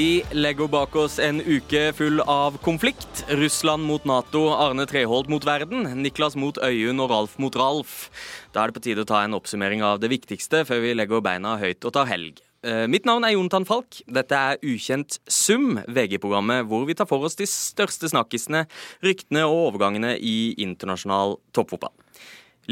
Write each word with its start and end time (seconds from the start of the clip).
Vi 0.00 0.22
legger 0.32 0.68
bak 0.72 0.94
oss 0.96 1.18
en 1.20 1.42
uke 1.44 1.80
full 1.92 2.22
av 2.24 2.54
konflikt. 2.64 3.20
Russland 3.36 3.84
mot 3.84 4.04
Nato, 4.08 4.46
Arne 4.48 4.86
Treholt 4.88 5.28
mot 5.28 5.44
verden, 5.44 5.82
Niklas 6.00 6.38
mot 6.40 6.56
Øyunn 6.56 7.02
og 7.04 7.10
Ralf 7.10 7.34
mot 7.42 7.56
Ralf. 7.60 8.06
Da 8.54 8.62
er 8.62 8.70
det 8.70 8.78
på 8.78 8.82
tide 8.86 9.02
å 9.04 9.08
ta 9.10 9.18
en 9.20 9.36
oppsummering 9.36 9.82
av 9.84 9.98
det 10.00 10.08
viktigste 10.08 10.62
før 10.64 10.80
vi 10.86 10.94
legger 10.96 11.20
beina 11.20 11.58
høyt 11.60 11.84
og 11.84 11.92
tar 11.98 12.08
helg. 12.08 12.38
Eh, 12.64 12.86
mitt 12.88 13.04
navn 13.04 13.26
er 13.28 13.34
Jontan 13.34 13.66
Falk. 13.68 13.98
Dette 14.08 14.38
er 14.38 14.64
Ukjent 14.64 15.18
sum, 15.28 15.82
VG-programmet 15.84 16.64
hvor 16.70 16.86
vi 16.88 16.96
tar 16.96 17.08
for 17.10 17.26
oss 17.28 17.36
de 17.36 17.44
største 17.50 18.08
snakkisene, 18.08 18.62
ryktene 19.04 19.42
og 19.50 19.66
overgangene 19.66 20.14
i 20.16 20.54
internasjonal 20.64 21.36
toppfotball. 21.52 21.92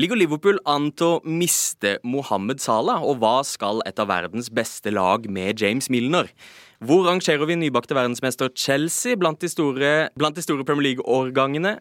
Ligger 0.01 0.17
Liverpool 0.17 0.63
an 0.65 0.89
til 0.97 1.19
å 1.19 1.21
miste 1.29 1.99
Mohammed 2.07 2.65
Salah, 2.65 3.05
og 3.05 3.21
hva 3.21 3.43
skal 3.45 3.85
et 3.85 4.01
av 4.01 4.09
verdens 4.09 4.49
beste 4.49 4.95
lag 4.95 5.29
med 5.29 5.61
James 5.61 5.91
Milner? 5.93 6.33
Hvor 6.79 7.09
rangerer 7.09 7.43
vi 7.51 7.57
nybakte 7.59 7.97
verdensmester 7.97 8.53
Chelsea 8.55 9.17
blant 9.19 9.41
de 9.43 9.49
store, 9.51 9.89
blant 10.15 10.37
de 10.39 10.45
store 10.45 10.63
Premier 10.63 10.93
League-årgangene? 10.93 11.73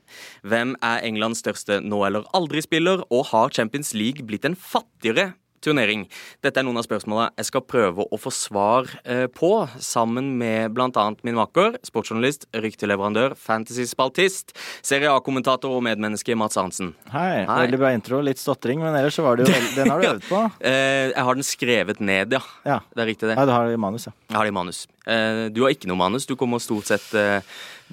Hvem 0.41 0.71
er 0.81 1.03
Englands 1.05 1.43
største 1.43 1.77
nå 1.85 1.99
eller 2.07 2.25
aldri-spiller, 2.33 3.03
og 3.13 3.27
har 3.29 3.53
Champions 3.53 3.93
League 3.93 4.25
blitt 4.25 4.47
en 4.49 4.57
fattigere 4.57 5.35
turnering. 5.63 6.05
Dette 6.45 6.61
er 6.61 6.65
noen 6.67 6.79
av 6.79 6.85
spørsmålene 6.85 7.31
jeg 7.39 7.49
skal 7.49 7.63
prøve 7.65 8.05
å 8.05 8.19
få 8.21 8.31
svar 8.33 8.89
eh, 9.03 9.25
på, 9.31 9.51
sammen 9.83 10.33
med 10.39 10.73
bl.a. 10.75 11.05
min 11.27 11.37
makker, 11.37 11.79
sportsjournalist, 11.87 12.47
rykteleverandør, 12.55 13.35
fantasy-spaltist, 13.41 14.55
Serie 14.85 15.11
A-kommentator 15.13 15.73
og 15.73 15.83
medmenneske 15.87 16.37
Mats 16.39 16.59
Arntzen. 16.59 16.93
Hei. 17.13 17.43
Hei. 17.47 17.59
Veldig 17.65 17.81
bra 17.81 17.93
intro. 17.95 18.21
Litt 18.25 18.41
stotring, 18.41 18.81
men 18.83 18.95
ellers 18.97 19.17
så 19.17 19.25
var 19.25 19.39
det 19.39 19.47
jo 19.47 19.63
Den 19.77 19.91
har 19.93 20.03
du 20.03 20.11
øvd 20.13 20.29
på? 20.29 20.43
Eh, 20.67 21.11
jeg 21.13 21.23
har 21.23 21.37
den 21.37 21.45
skrevet 21.45 21.99
ned, 22.03 22.33
ja. 22.33 22.39
ja. 22.67 22.77
Det 22.91 23.03
er 23.03 23.07
riktig, 23.07 23.27
det. 23.29 23.35
Ja, 23.37 23.45
du 23.47 23.51
har 23.53 23.67
det 23.69 23.77
i 23.77 23.79
manus, 23.79 24.07
ja. 24.09 24.13
Jeg 24.27 24.35
har 24.35 24.47
det 24.47 24.51
i 24.51 24.55
manus. 24.55 24.79
Eh, 25.07 25.43
du 25.53 25.61
har 25.63 25.73
ikke 25.73 25.89
noe 25.89 25.99
manus. 25.99 26.25
Du 26.27 26.33
kommer 26.39 26.59
stort 26.63 26.89
sett 26.89 27.05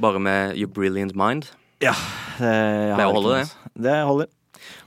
bare 0.01 0.23
med 0.23 0.57
your 0.59 0.71
brilliant 0.71 1.15
mind. 1.19 1.51
Ja. 1.85 1.95
Det, 2.39 2.51
jeg 2.51 2.99
det 2.99 3.07
holder, 3.07 3.37
det. 3.45 3.85
Det 3.87 3.95
holder. 4.09 4.33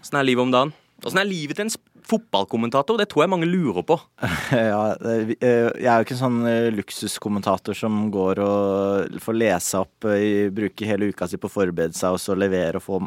Åssen 0.02 0.20
er 0.20 0.28
livet 0.28 0.44
om 0.48 0.54
dagen? 0.54 0.74
Åssen 1.06 1.22
er 1.22 1.30
livet 1.30 1.60
til 1.60 1.68
en 1.68 1.74
fotballkommentator? 2.08 3.00
Det 3.00 3.08
tror 3.12 3.26
jeg 3.26 3.32
mange 3.34 3.50
lurer 3.50 3.86
på. 3.88 3.98
ja, 4.54 4.84
eh, 4.98 5.34
jeg 5.38 5.88
er 5.88 5.98
jo 6.00 6.08
ikke 6.08 6.16
en 6.18 6.24
sånn 6.24 6.40
eh, 6.50 6.70
luksuskommentator 6.76 7.78
som 7.78 8.06
går 8.14 8.44
og 8.44 9.18
får 9.24 9.40
lese 9.40 9.82
opp, 9.84 10.08
eh, 10.14 10.48
bruke 10.54 10.88
hele 10.88 11.12
uka 11.12 11.28
si 11.30 11.40
på 11.42 11.50
å 11.50 11.58
forberede 11.58 11.98
seg 11.98 12.16
og 12.16 12.24
så 12.24 12.38
levere 12.38 12.82
og 12.82 12.88
få 12.88 13.02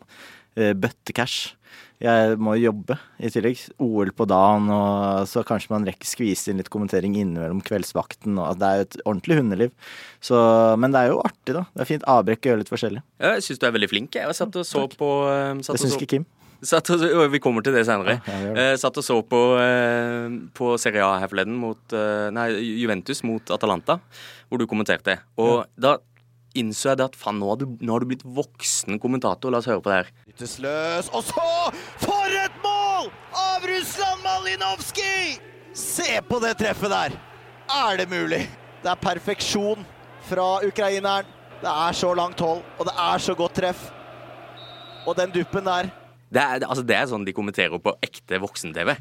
bøttecash. 0.60 1.54
Jeg 2.00 2.38
må 2.40 2.54
jobbe 2.56 2.96
i 3.20 3.28
tillegg. 3.32 3.60
OL 3.84 4.10
på 4.16 4.24
dagen, 4.28 4.70
og 4.72 5.28
så 5.28 5.42
kanskje 5.46 5.70
man 5.74 5.84
rekker 5.86 6.08
skvise 6.08 6.50
inn 6.50 6.58
litt 6.60 6.70
kommentering 6.72 7.14
innimellom 7.20 7.60
kveldsvakten. 7.64 8.40
Og 8.40 8.58
det 8.60 8.66
er 8.66 8.80
jo 8.80 8.86
et 8.86 8.98
ordentlig 9.04 9.38
hundeliv. 9.38 9.74
Så, 10.24 10.40
men 10.80 10.96
det 10.96 11.04
er 11.04 11.12
jo 11.12 11.20
artig, 11.22 11.54
da. 11.58 11.66
Det 11.76 11.84
er 11.84 11.90
fint 11.92 12.08
avbrekk 12.08 12.42
å 12.42 12.50
gjøre 12.50 12.62
litt 12.64 12.72
forskjellig. 12.72 13.04
Jeg 13.20 13.46
syns 13.46 13.62
du 13.62 13.68
er 13.68 13.76
veldig 13.76 13.90
flink. 13.92 14.16
Jeg 14.16 14.38
satt 14.40 14.60
og 14.60 14.66
så 14.66 14.86
på 14.96 15.10
satt 15.60 15.76
Det 15.76 15.82
syns 15.84 15.98
ikke 16.00 16.12
Kim. 16.16 16.28
Satt 16.60 16.90
og, 16.92 17.22
vi 17.32 17.40
kommer 17.40 17.64
til 17.64 17.72
det 17.76 17.86
senere. 17.88 18.18
Ja, 18.26 18.72
uh, 18.72 18.76
satt 18.80 18.98
og 19.00 19.04
så 19.06 19.16
på, 19.24 19.40
uh, 19.56 20.28
på 20.56 20.74
Serie 20.80 21.04
A 21.06 21.16
her 21.22 21.30
forleden 21.30 21.56
mot 21.56 21.96
uh, 21.96 22.28
Nei, 22.34 22.50
Juventus 22.82 23.22
mot 23.24 23.52
Atalanta, 23.54 23.96
hvor 24.48 24.60
du 24.60 24.66
kommenterte. 24.68 25.16
Og 25.40 25.62
ja. 25.62 25.66
da 25.88 25.96
innså 26.58 26.90
jeg 26.90 27.00
det 27.00 27.06
at 27.12 27.18
faen, 27.18 27.38
nå, 27.40 27.54
nå, 27.78 27.92
har 27.92 28.02
du 28.02 28.10
blitt 28.10 28.26
voksen 28.26 29.00
kommentator. 29.00 29.52
La 29.52 29.60
oss 29.62 29.68
høre 29.70 29.82
på 29.84 29.92
det 29.92 30.00
her. 30.02 30.12
Løs, 30.64 31.10
og 31.14 31.24
så 31.28 31.46
For 32.02 32.40
et 32.42 32.56
mål 32.64 33.10
av 33.36 33.64
Russland 33.70 34.24
Malinovskij! 34.24 35.38
Se 35.76 36.18
på 36.26 36.40
det 36.42 36.56
treffet 36.58 36.92
der! 36.92 37.14
Er 37.70 38.00
det 38.00 38.08
mulig? 38.10 38.42
Det 38.82 38.90
er 38.90 38.98
perfeksjon 39.00 39.84
fra 40.26 40.58
ukraineren. 40.66 41.28
Det 41.60 41.70
er 41.70 41.94
så 41.94 42.10
langt 42.16 42.40
hold, 42.40 42.62
og 42.80 42.88
det 42.88 42.94
er 42.98 43.22
så 43.22 43.36
godt 43.36 43.58
treff. 43.60 43.82
Og 45.06 45.16
den 45.16 45.32
duppen 45.32 45.68
der 45.68 45.90
det 46.30 46.42
er, 46.42 46.66
altså, 46.66 46.84
det 46.86 46.96
er 46.98 47.08
sånn 47.10 47.26
de 47.26 47.34
kommenterer 47.36 47.82
på 47.82 47.96
ekte 48.06 48.38
voksen-TV. 48.42 48.94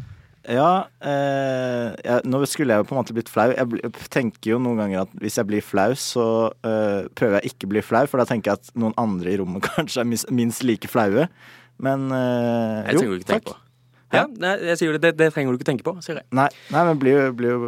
Ja, 0.49 0.87
eh, 1.03 1.91
ja, 2.05 2.19
nå 2.25 2.39
skulle 2.47 2.73
jeg 2.73 2.81
jo 2.81 2.87
på 2.89 2.95
en 2.95 3.01
måte 3.01 3.13
blitt 3.13 3.29
flau. 3.29 3.51
Jeg, 3.51 3.93
tenker 4.09 4.53
jo 4.53 4.59
noen 4.63 4.79
ganger 4.79 5.03
at 5.03 5.15
hvis 5.21 5.37
jeg 5.37 5.49
blir 5.49 5.65
flau, 5.65 5.91
så 5.99 6.25
eh, 6.65 7.09
prøver 7.13 7.39
jeg 7.39 7.53
ikke 7.53 7.67
å 7.67 7.73
bli 7.75 7.83
flau, 7.85 8.05
for 8.09 8.21
da 8.21 8.27
tenker 8.29 8.53
jeg 8.53 8.61
at 8.61 8.75
noen 8.79 8.95
andre 9.01 9.33
i 9.33 9.39
rommet 9.41 9.67
kanskje 9.75 10.05
er 10.05 10.09
minst 10.09 10.65
like 10.65 10.89
flaue. 10.89 11.27
Men 11.79 12.07
eh, 12.15 12.93
jo, 12.97 13.19
takk. 13.27 13.53
Ja, 14.09 14.23
nei, 14.25 14.55
jeg 14.71 14.79
sier 14.79 14.95
det, 14.95 15.03
det, 15.03 15.11
det, 15.19 15.27
trenger 15.35 15.53
du 15.53 15.59
ikke 15.59 15.67
tenke 15.67 15.85
på, 15.85 15.93
sier 16.01 16.17
jeg. 16.17 16.25
Nei, 16.33 16.47
nei 16.73 16.81
men 16.87 17.01
blir, 17.01 17.27
blir, 17.37 17.65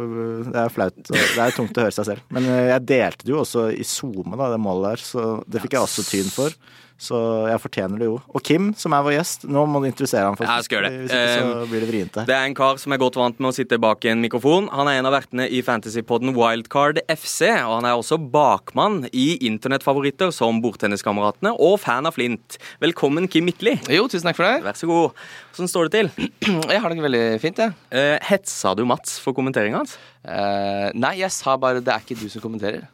det 0.48 0.58
er 0.64 0.72
flaut. 0.74 0.96
Det 1.06 1.20
er 1.38 1.54
tungt 1.54 1.78
å 1.78 1.84
høre 1.84 1.94
seg 1.94 2.08
selv. 2.08 2.24
Men 2.34 2.48
eh, 2.50 2.72
jeg 2.72 2.86
delte 2.88 3.28
det 3.28 3.34
jo 3.34 3.42
også 3.44 3.68
i 3.76 3.86
SoMe, 3.86 4.34
da, 4.34 4.50
det 4.50 4.58
målet 4.62 4.88
der, 4.88 5.04
så 5.06 5.26
det 5.46 5.62
fikk 5.62 5.78
jeg 5.78 5.86
også 5.86 6.06
tyn 6.08 6.32
for. 6.34 6.56
Så 7.02 7.18
jeg 7.50 7.58
fortjener 7.58 7.98
det 7.98 8.06
jo. 8.06 8.18
Og 8.30 8.44
Kim, 8.46 8.68
som 8.78 8.94
er 8.94 9.02
vår 9.02 9.16
gjest, 9.16 9.46
nå 9.50 9.64
må 9.66 9.80
du 9.82 9.88
introdusere 9.88 10.28
ham. 10.28 10.36
Ja, 10.38 10.60
jeg 10.60 10.68
skal 10.68 10.78
gjøre 10.78 10.90
det. 10.90 11.00
Hvis 11.00 11.14
ikke 11.16 11.32
så 11.32 11.48
eh, 11.48 11.64
blir 11.72 11.82
det 11.82 11.88
vrient 11.88 12.18
Det 12.28 12.36
er 12.36 12.46
en 12.46 12.54
kar 12.54 12.78
som 12.78 12.94
er 12.94 13.00
godt 13.02 13.18
vant 13.18 13.42
med 13.42 13.50
å 13.50 13.56
sitte 13.56 13.78
bak 13.82 14.06
en 14.06 14.22
mikrofon. 14.22 14.68
Han 14.70 14.90
er 14.90 15.00
en 15.00 15.08
av 15.10 15.16
vertene 15.16 15.48
i 15.50 15.64
fantasypodden 15.66 16.30
Wildcard 16.36 17.02
FC, 17.10 17.48
og 17.64 17.74
han 17.80 17.90
er 17.90 17.98
også 17.98 18.20
bakmann 18.22 19.02
i 19.10 19.26
internettfavoritter 19.48 20.30
som 20.34 20.62
Bordtenniskameratene 20.62 21.56
og 21.58 21.80
fan 21.82 22.06
av 22.06 22.14
Flint. 22.14 22.60
Velkommen, 22.84 23.26
Kim 23.26 23.50
Mittli 23.50 23.74
Jo, 23.90 24.06
tusen 24.06 24.30
takk 24.30 24.38
for 24.38 24.46
det. 24.46 24.62
Vær 24.68 24.78
så 24.78 24.90
god. 24.92 25.26
Hvordan 25.56 25.74
står 25.74 25.90
det 25.90 25.98
til? 25.98 26.30
Jeg 26.72 26.86
har 26.86 26.92
det 26.92 27.02
veldig 27.02 27.26
fint, 27.42 27.58
jeg. 27.58 27.74
Ja. 27.90 27.98
Uh, 27.98 28.16
hetsa 28.30 28.76
du 28.78 28.86
Mats 28.86 29.18
for 29.22 29.34
kommenteringa 29.34 29.82
hans? 29.82 29.98
Uh, 30.22 30.92
nei, 30.94 31.16
jeg 31.24 31.34
sa 31.34 31.56
bare 31.58 31.82
'det 31.82 31.90
er 31.90 32.04
ikke 32.04 32.20
du 32.20 32.28
som 32.30 32.44
kommenterer'. 32.44 32.86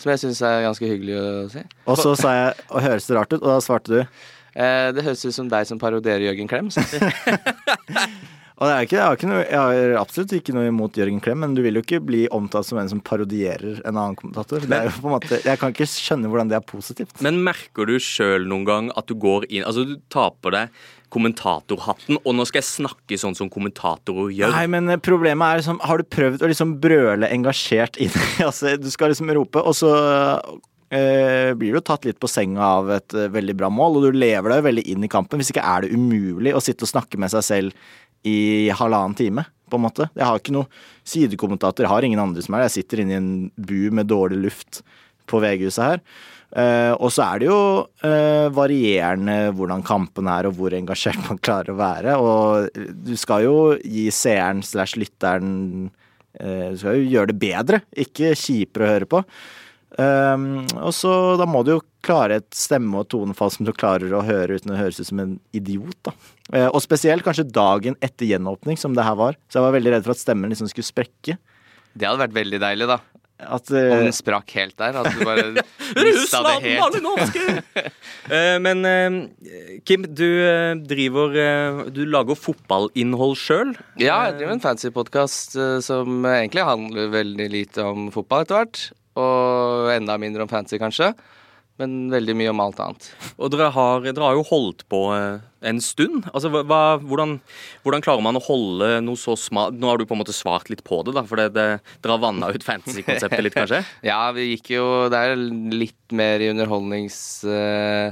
Som 0.00 0.14
jeg 0.14 0.22
syns 0.22 0.40
er 0.46 0.64
ganske 0.64 0.88
hyggelig 0.88 1.16
å 1.20 1.48
si. 1.52 1.64
Og 1.86 1.98
så 2.00 2.16
sa 2.16 2.34
jeg 2.36 2.54
'og 2.70 2.84
høres 2.86 3.06
det 3.06 3.16
rart 3.16 3.32
ut', 3.34 3.42
og 3.42 3.50
da 3.52 3.60
svarte 3.60 3.92
du? 3.92 4.00
Eh, 4.54 4.90
det 4.94 5.04
høres 5.06 5.24
ut 5.24 5.34
som 5.34 5.48
deg 5.50 5.66
som 5.68 5.78
parodierer 5.78 6.26
Jørgen 6.30 6.48
Klem. 6.50 6.70
og 8.60 8.64
det 8.66 8.72
er 8.74 8.86
ikke, 8.86 8.96
jeg, 8.96 9.04
har 9.04 9.18
ikke 9.18 9.30
noe, 9.30 9.44
jeg 9.44 9.60
har 9.60 9.94
absolutt 10.00 10.32
ikke 10.40 10.54
noe 10.56 10.70
imot 10.72 10.98
Jørgen 10.98 11.20
Klem, 11.22 11.38
men 11.44 11.54
du 11.54 11.62
vil 11.62 11.78
jo 11.78 11.84
ikke 11.84 12.00
bli 12.02 12.24
omtalt 12.34 12.66
som 12.66 12.80
en 12.82 12.90
som 12.90 13.00
parodierer 13.04 13.82
en 13.84 13.94
annen 13.94 14.18
kommentator. 14.18 14.64
Det 14.66 14.78
er 14.78 14.88
jo 14.88 14.96
på 14.98 15.10
en 15.10 15.16
måte, 15.18 15.42
jeg 15.44 15.60
kan 15.60 15.76
ikke 15.76 15.86
skjønne 15.92 16.32
hvordan 16.32 16.50
det 16.50 16.58
er 16.58 16.66
positivt. 16.66 17.14
Men 17.22 17.44
merker 17.46 17.86
du 17.86 17.98
sjøl 18.02 18.48
noen 18.50 18.66
gang 18.68 18.90
at 18.96 19.06
du 19.10 19.14
går 19.20 19.46
inn 19.50 19.68
Altså, 19.68 19.86
du 19.86 20.00
tar 20.10 20.34
på 20.42 20.50
deg 20.56 20.72
kommentatorhatten, 21.10 22.20
og 22.22 22.36
nå 22.36 22.46
skal 22.48 22.60
jeg 22.60 22.68
snakke 22.68 23.18
sånn 23.20 23.36
som 23.38 23.50
kommentatorer 23.52 24.32
gjør. 24.34 24.54
Nei, 24.54 24.66
men 24.70 24.90
eh, 24.92 25.00
problemet 25.02 25.46
er 25.46 25.60
liksom 25.60 25.80
Har 25.86 26.00
du 26.00 26.06
prøvd 26.06 26.44
å 26.44 26.50
liksom 26.50 26.76
brøle 26.82 27.30
engasjert 27.30 27.98
inn 28.02 28.14
altså, 28.48 28.76
Du 28.80 28.90
skal 28.92 29.12
liksom 29.12 29.32
rope, 29.36 29.62
og 29.62 29.76
så 29.76 29.92
eh, 30.94 31.50
blir 31.58 31.76
du 31.76 31.82
tatt 31.84 32.06
litt 32.08 32.20
på 32.22 32.30
senga 32.30 32.74
av 32.80 32.92
et 32.98 33.16
eh, 33.16 33.30
veldig 33.32 33.56
bra 33.58 33.70
mål, 33.72 33.98
og 33.98 34.06
du 34.08 34.20
lever 34.20 34.54
deg 34.54 34.66
veldig 34.68 34.86
inn 34.94 35.06
i 35.06 35.12
kampen. 35.12 35.42
Hvis 35.42 35.52
ikke 35.54 35.66
er 35.66 35.86
det 35.86 35.94
umulig 35.94 36.54
å 36.54 36.62
sitte 36.64 36.86
og 36.86 36.92
snakke 36.94 37.20
med 37.20 37.32
seg 37.34 37.46
selv 37.46 37.90
i 38.26 38.68
halvannen 38.76 39.16
time, 39.16 39.46
på 39.70 39.78
en 39.78 39.86
måte. 39.86 40.08
Jeg 40.18 40.26
har 40.26 40.40
ikke 40.40 40.52
noe 40.52 40.68
sidekommentator, 41.08 41.86
jeg 41.86 41.92
har 41.92 42.04
ingen 42.06 42.20
andre 42.20 42.42
som 42.44 42.56
er 42.56 42.64
det. 42.64 42.70
Jeg 42.70 42.82
sitter 42.82 43.04
inne 43.04 43.14
i 43.14 43.20
en 43.20 43.30
bu 43.54 43.94
med 43.94 44.10
dårlig 44.10 44.40
luft 44.48 44.82
på 45.30 45.40
VG-huset 45.42 45.84
her. 45.84 46.02
Uh, 46.50 46.96
og 46.98 47.12
så 47.14 47.22
er 47.28 47.38
det 47.38 47.46
jo 47.46 47.58
uh, 47.86 48.46
varierende 48.50 49.52
hvordan 49.54 49.84
kampen 49.86 50.26
er, 50.30 50.48
og 50.48 50.56
hvor 50.58 50.74
engasjert 50.74 51.22
man 51.28 51.38
klarer 51.38 51.74
å 51.74 51.78
være. 51.78 52.16
Og 52.18 52.94
du 53.06 53.14
skal 53.20 53.46
jo 53.46 53.56
gi 53.78 54.08
seeren 54.14 54.64
slash 54.66 54.98
lytteren 54.98 55.52
uh, 56.40 56.70
Du 56.72 56.80
skal 56.82 56.98
jo 56.98 57.10
gjøre 57.14 57.30
det 57.30 57.38
bedre, 57.42 57.82
ikke 57.94 58.34
kjipere 58.38 58.86
å 58.86 58.94
høre 58.96 59.10
på. 59.10 59.24
og 60.00 60.92
så 60.94 61.12
da 61.36 61.44
må 61.50 61.60
du 61.66 61.72
jo 61.72 61.80
klare 62.06 62.38
et 62.38 62.54
stemme- 62.56 63.02
og 63.02 63.08
tonefall 63.10 63.50
som 63.52 63.66
du 63.66 63.72
klarer 63.74 64.12
å 64.14 64.22
høre 64.24 64.56
uten 64.56 64.72
å 64.72 64.78
høres 64.78 65.00
ut 65.00 65.08
som 65.08 65.20
en 65.20 65.34
idiot. 65.52 65.98
da. 66.06 66.12
og 66.70 66.78
spesielt 66.80 67.26
kanskje 67.26 67.50
dagen 67.50 67.98
etter 68.00 68.30
gjenåpning, 68.30 68.78
som 68.78 68.94
det 68.94 69.04
her 69.04 69.18
var. 69.18 69.36
Så 69.50 69.58
jeg 69.58 69.66
var 69.66 69.74
veldig 69.74 69.92
redd 69.96 70.06
for 70.06 70.14
at 70.14 70.22
stemmen 70.22 70.54
liksom 70.54 70.70
skulle 70.70 70.88
sprekke. 70.88 71.36
Det 71.92 72.06
hadde 72.06 72.22
vært 72.22 72.38
veldig 72.38 72.62
deilig, 72.62 72.88
da. 72.88 73.00
At, 73.40 73.70
uh, 73.72 73.80
Om 73.80 74.04
den 74.06 74.14
sprakk 74.16 74.52
helt 74.58 74.76
der? 74.80 74.98
At 75.00 75.14
du 75.14 75.24
bare 75.24 75.46
mista 76.04 76.42
det 76.44 76.54
helt? 76.66 76.98
uh, 77.00 78.56
men 78.66 78.84
uh, 78.84 79.80
Kim, 79.88 80.04
du 80.04 80.28
driver 80.84 81.36
Du 81.90 82.04
lager 82.08 82.38
fotballinnhold 82.38 83.36
sjøl? 83.40 83.74
Ja, 84.00 84.26
jeg 84.28 84.40
driver 84.40 84.56
en 84.56 84.64
fancy 84.64 84.92
podkast 84.94 85.58
som 85.86 86.24
egentlig 86.28 86.64
handler 86.66 87.12
veldig 87.12 87.50
lite 87.52 87.84
om 87.86 88.08
fotball 88.14 88.46
etter 88.46 88.60
hvert. 88.60 88.86
Og 89.20 89.90
enda 89.94 90.16
mindre 90.20 90.46
om 90.46 90.50
fancy, 90.50 90.78
kanskje 90.80 91.14
men 91.80 91.96
veldig 92.12 92.36
mye 92.38 92.52
om 92.52 92.62
alt 92.64 92.80
annet. 92.82 93.08
Og 93.36 93.52
dere 93.52 93.70
har, 93.74 94.04
dere 94.04 94.26
har 94.26 94.38
jo 94.38 94.46
holdt 94.50 94.84
på 94.92 95.02
eh, 95.16 95.42
en 95.70 95.82
stund. 95.84 96.28
Altså, 96.32 96.52
hva, 96.52 96.82
hvordan, 97.02 97.38
hvordan, 97.84 98.04
klarer 98.04 98.24
man 98.24 98.38
å 98.38 98.44
holde 98.44 98.92
noe 99.04 99.20
så 99.20 99.36
smart 99.38 99.76
Nå 99.76 99.90
har 99.90 100.00
du 100.00 100.06
på 100.08 100.16
en 100.16 100.22
måte 100.22 100.36
svart 100.36 100.70
litt 100.72 100.84
på 100.86 101.02
det, 101.06 101.16
da, 101.16 101.24
for 101.28 101.40
det, 101.40 101.50
det, 101.56 101.68
dere 102.00 102.16
har 102.16 102.22
vanna 102.22 102.50
ut 102.52 102.66
fantasy-konseptet 102.66 103.44
litt, 103.44 103.56
kanskje? 103.56 103.82
ja, 104.10 104.22
vi 104.36 104.52
gikk 104.54 104.74
jo 104.76 104.88
Det 105.12 105.20
er 105.20 105.38
litt 105.76 106.16
mer 106.16 106.42
i 106.42 106.50
underholdnings... 106.54 107.20
Uh, 107.46 108.10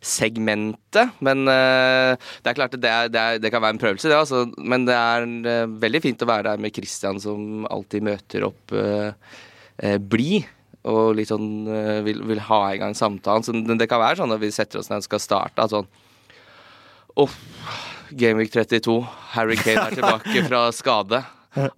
segmentet. 0.00 1.12
Men 1.20 1.44
uh, 1.44 2.16
det 2.40 2.50
er 2.50 2.56
klart 2.56 2.76
det, 2.76 2.88
er, 2.88 3.10
det, 3.12 3.20
er, 3.20 3.42
det, 3.42 3.50
kan 3.52 3.62
være 3.62 3.76
en 3.76 3.82
prøvelse, 3.82 4.08
det. 4.08 4.16
Altså. 4.16 4.46
Men 4.56 4.86
det 4.88 4.96
er 4.96 5.26
uh, 5.44 5.74
veldig 5.82 6.02
fint 6.04 6.24
å 6.24 6.30
være 6.30 6.48
der 6.50 6.62
med 6.64 6.74
Christian, 6.76 7.20
som 7.22 7.66
alltid 7.70 8.08
møter 8.08 8.48
opp 8.48 8.74
uh, 8.74 9.12
blid. 10.00 10.48
Og 10.88 11.16
litt 11.18 11.28
sånn 11.28 11.68
eh, 11.68 11.98
vil, 12.06 12.22
vil 12.28 12.40
ha 12.48 12.60
i 12.72 12.78
gang 12.80 12.94
samtalen. 12.96 13.44
Så 13.44 13.52
det, 13.56 13.76
det 13.82 13.88
kan 13.90 14.00
være 14.00 14.22
sånn 14.22 14.32
at 14.32 14.40
vi 14.40 14.52
setter 14.54 14.80
oss 14.80 14.88
ned 14.90 15.02
og 15.02 15.08
skal 15.08 15.22
starte 15.22 15.66
at 15.66 15.74
sånn 15.74 15.90
Uff, 17.20 17.34
Gameweek 18.16 18.52
32. 18.54 18.94
Harry 19.34 19.58
Kane 19.58 19.82
er 19.88 19.98
tilbake 19.98 20.44
fra 20.48 20.62
skade. 20.72 21.20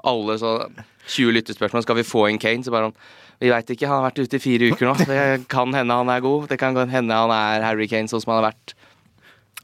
Alle 0.05 0.37
sånn 0.39 0.77
20 1.09 1.35
lyttespørsmål. 1.39 1.83
Skal 1.87 1.99
vi 1.99 2.07
få 2.07 2.27
inn 2.31 2.39
Kane? 2.43 2.63
Så 2.63 2.75
bare 2.75 2.91
sånn 2.91 3.01
Vi 3.43 3.51
veit 3.51 3.73
ikke. 3.75 3.89
Han 3.89 4.03
har 4.03 4.11
vært 4.11 4.23
ute 4.23 4.39
i 4.39 4.45
fire 4.45 4.69
uker 4.71 4.87
nå. 4.87 4.95
Det 5.09 5.49
kan 5.51 5.73
hende 5.75 5.97
han 5.99 6.13
er 6.13 6.23
god. 6.23 6.47
Det 6.53 6.61
kan 6.61 6.77
hende 6.77 7.17
han 7.25 7.33
er 7.35 7.65
Harry 7.67 7.89
Kane, 7.91 8.11
sånn 8.13 8.23
som 8.23 8.37
han 8.37 8.43
har 8.43 8.53
vært 8.53 8.77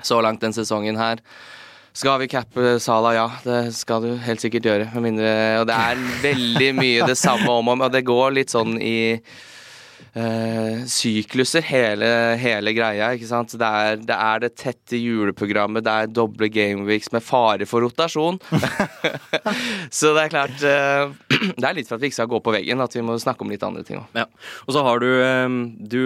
så 0.03 0.19
langt 0.25 0.43
den 0.43 0.57
sesongen 0.57 0.99
her. 0.99 1.23
Skal 1.99 2.21
vi 2.23 2.29
cappe 2.31 2.77
Sala? 2.79 3.11
Ja, 3.17 3.27
det 3.43 3.73
skal 3.75 4.05
du 4.05 4.13
helt 4.23 4.39
sikkert 4.39 4.69
gjøre. 4.69 4.85
Mindre, 5.03 5.31
og 5.59 5.65
det 5.67 5.75
er 5.75 6.03
veldig 6.23 6.69
mye 6.79 7.09
det 7.09 7.17
samme 7.19 7.51
om 7.51 7.73
og 7.73 7.75
om, 7.75 7.83
og 7.89 7.91
det 7.91 8.05
går 8.07 8.37
litt 8.37 8.55
sånn 8.55 8.77
i 8.79 9.19
eh, 10.19 10.85
sykluser, 10.91 11.65
hele, 11.67 12.09
hele 12.41 12.75
greia. 12.77 13.13
ikke 13.17 13.29
sant? 13.31 13.55
Det 13.59 13.71
er, 13.83 13.99
det 14.03 14.17
er 14.17 14.43
det 14.45 14.53
tette 14.61 15.01
juleprogrammet, 15.01 15.85
det 15.87 15.95
er 15.95 16.13
doble 16.13 16.51
gameweeks 16.53 17.13
med 17.15 17.25
fare 17.25 17.67
for 17.69 17.87
rotasjon. 17.87 18.41
så 19.99 20.13
det 20.17 20.27
er 20.27 20.33
klart 20.35 20.63
uh, 20.63 21.15
Det 21.59 21.65
er 21.65 21.77
litt 21.77 21.89
for 21.89 21.97
at 21.99 22.05
vi 22.05 22.11
ikke 22.11 22.19
skal 22.21 22.31
gå 22.31 22.41
på 22.45 22.55
veggen, 22.55 22.83
at 22.85 22.95
vi 22.95 23.05
må 23.05 23.17
snakke 23.21 23.45
om 23.45 23.53
litt 23.53 23.65
andre 23.67 23.85
ting 23.87 24.01
òg. 24.01 24.19
Ja. 24.19 24.27
Og 24.67 24.75
så 24.77 24.85
har 24.87 25.03
du 25.03 25.09
eh, 25.09 25.57
Du 25.91 26.01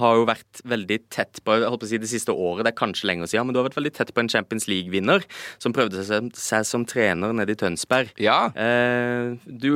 har 0.00 0.18
jo 0.18 0.26
vært 0.28 0.62
veldig 0.68 0.98
tett 1.12 1.40
på 1.44 1.56
jeg 1.58 1.70
håper 1.70 1.86
å 1.86 1.90
si 1.90 2.00
det 2.00 2.10
siste 2.10 2.34
året, 2.34 2.64
det 2.66 2.72
er 2.72 2.78
kanskje 2.78 3.08
lenger 3.10 3.30
siden, 3.30 3.48
men 3.48 3.56
du 3.56 3.60
har 3.60 3.68
vært 3.68 3.78
veldig 3.78 3.94
tett 3.96 4.12
på 4.14 4.22
en 4.22 4.30
Champions 4.30 4.68
League-vinner 4.70 5.24
som 5.60 5.74
prøvde 5.74 6.04
seg, 6.06 6.30
seg 6.38 6.66
som 6.68 6.84
trener 6.88 7.34
nede 7.36 7.54
i 7.54 7.58
Tønsberg. 7.58 8.12
Ja. 8.22 8.38
Uh, 8.54 9.38
du 9.44 9.70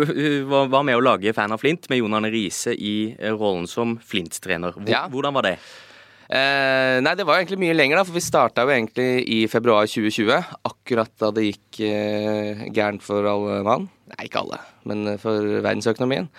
var 0.49 0.83
var 0.83 0.87
med 0.87 0.99
å 0.99 1.05
lage 1.05 1.33
Fan 1.37 1.53
av 1.55 1.63
Flint 1.63 1.89
med 1.91 2.01
Jon 2.01 2.17
Arne 2.17 2.31
Riise 2.33 2.75
i 2.75 3.13
rollen 3.37 3.69
som 3.73 3.97
Flint-trener. 4.05 4.77
Hvor, 4.77 4.93
Ja. 4.93 5.07
Hvordan 5.13 5.35
var 5.41 5.49
det? 5.49 5.57
Eh, 6.33 6.97
nei, 7.05 7.13
det 7.19 7.27
var 7.29 7.41
egentlig 7.43 7.59
mye 7.61 7.75
lenger, 7.77 7.99
da, 7.99 8.05
for 8.09 8.17
vi 8.17 8.23
starta 8.25 8.63
jo 8.65 8.71
egentlig 8.73 9.25
i 9.29 9.43
februar 9.53 9.85
2020. 9.91 10.31
Akkurat 10.65 11.11
da 11.21 11.29
det 11.37 11.45
gikk 11.51 11.81
eh, 11.85 12.63
gærent 12.73 13.05
for 13.05 13.27
alle 13.29 13.59
mann. 13.67 13.89
Nei, 14.13 14.29
ikke 14.29 14.41
alle, 14.41 14.61
men 14.89 15.03
eh, 15.13 15.19
for 15.21 15.37
verdensøkonomien. 15.65 16.31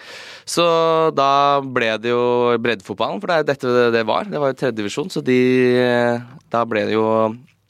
Så 0.49 0.65
da 1.13 1.59
ble 1.61 1.91
det 2.01 2.09
jo 2.13 2.23
breddefotballen, 2.63 3.21
for 3.21 3.29
det 3.29 3.35
er 3.35 3.43
jo 3.43 3.49
dette 3.51 3.91
det 3.93 4.05
var. 4.09 4.25
Det 4.33 4.41
var 4.41 4.53
jo 4.55 4.59
tredjedivisjon, 4.63 5.13
så 5.13 5.21
de 5.25 5.39
eh, 5.83 6.25
Da 6.53 6.63
ble 6.69 6.87
det 6.89 6.97
jo 6.97 7.05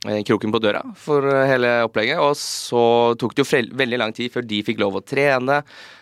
kroken 0.03 0.51
på 0.51 0.59
døra 0.59 0.81
for 1.00 1.23
eh, 1.31 1.45
hele 1.47 1.69
opplegget. 1.88 2.19
Og 2.19 2.35
så 2.39 2.83
tok 3.19 3.35
det 3.38 3.45
jo 3.45 3.61
veldig 3.79 4.00
lang 4.01 4.13
tid 4.15 4.31
før 4.33 4.45
de 4.47 4.59
fikk 4.67 4.81
lov 4.83 5.00
å 5.00 5.03
trene. 5.05 5.61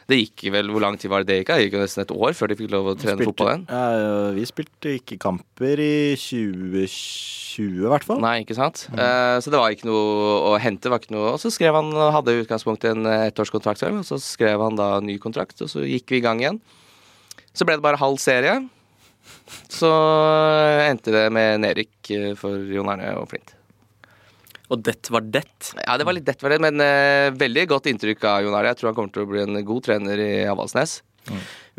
Det 0.09 0.17
gikk 0.17 0.47
vel, 0.51 0.67
Hvor 0.73 0.81
lang 0.83 0.97
tid 0.99 1.11
var 1.13 1.23
det 1.23 1.29
det 1.29 1.37
gikk? 1.41 1.51
Det 1.53 1.65
gikk 1.67 1.75
jo 1.77 1.83
nesten 1.85 2.01
et 2.03 2.11
år 2.11 2.33
før 2.35 2.51
de 2.51 2.57
fikk 2.59 2.71
lov 2.73 2.89
å 2.91 2.95
trene 2.97 3.15
Spilte- 3.15 3.29
fotball 3.29 3.51
igjen. 3.53 3.65
Ja, 3.69 4.31
vi 4.35 4.47
spilte 4.49 4.95
ikke 4.97 5.19
kamper 5.21 5.79
i 5.79 5.93
2020, 6.19 7.85
i 7.85 7.91
hvert 7.93 8.07
fall. 8.09 8.19
Nei, 8.23 8.33
ikke 8.43 8.57
sant. 8.57 8.87
Eh, 8.91 9.37
så 9.39 9.53
det 9.53 9.61
var 9.61 9.71
ikke 9.71 9.87
noe 9.87 10.35
å 10.51 10.57
hente. 10.59 10.89
var 10.91 10.99
ikke 10.99 11.15
noe. 11.15 11.35
Og 11.37 11.39
så 11.43 11.53
skrev 11.53 11.77
han, 11.77 11.93
hadde 12.17 12.33
i 12.35 12.41
utgangspunktet 12.43 12.95
en 12.97 13.05
eh, 13.07 13.29
ettårskontrakt, 13.29 13.85
og 13.87 14.03
så 14.07 14.19
skrev 14.19 14.59
han 14.65 14.75
da 14.79 14.95
ny 14.99 15.15
kontrakt, 15.21 15.61
og 15.63 15.71
så 15.71 15.85
gikk 15.87 16.11
vi 16.11 16.19
i 16.19 16.25
gang 16.25 16.41
igjen. 16.43 16.59
Så 17.53 17.63
ble 17.67 17.77
det 17.77 17.85
bare 17.85 17.99
halv 18.01 18.19
serie. 18.23 18.59
Så 19.71 19.89
endte 20.89 21.11
det 21.13 21.25
med 21.33 21.61
nedrykk 21.63 22.11
eh, 22.17 22.29
for 22.39 22.57
Jon 22.73 22.89
Arne 22.91 23.13
og 23.19 23.29
Flint. 23.31 23.55
Og 24.71 24.83
det 24.87 25.11
var 25.11 25.25
det. 25.27 25.45
Ja, 25.83 25.97
det 25.99 26.07
var 26.07 26.15
litt 26.15 26.27
det 26.29 26.39
var 26.39 26.55
det, 26.55 26.61
men 26.63 26.79
uh, 26.79 27.35
veldig 27.35 27.67
godt 27.73 27.91
inntrykk 27.91 28.23
av 28.29 28.45
Jon 28.45 28.55
Arne. 28.55 28.71
Jeg 28.71 28.79
tror 28.79 28.91
han 28.91 28.99
kommer 28.99 29.15
til 29.15 29.25
å 29.25 29.31
bli 29.31 29.43
en 29.43 29.63
god 29.67 29.87
trener 29.87 30.21
i 30.23 30.33
Avaldsnes. 30.47 31.01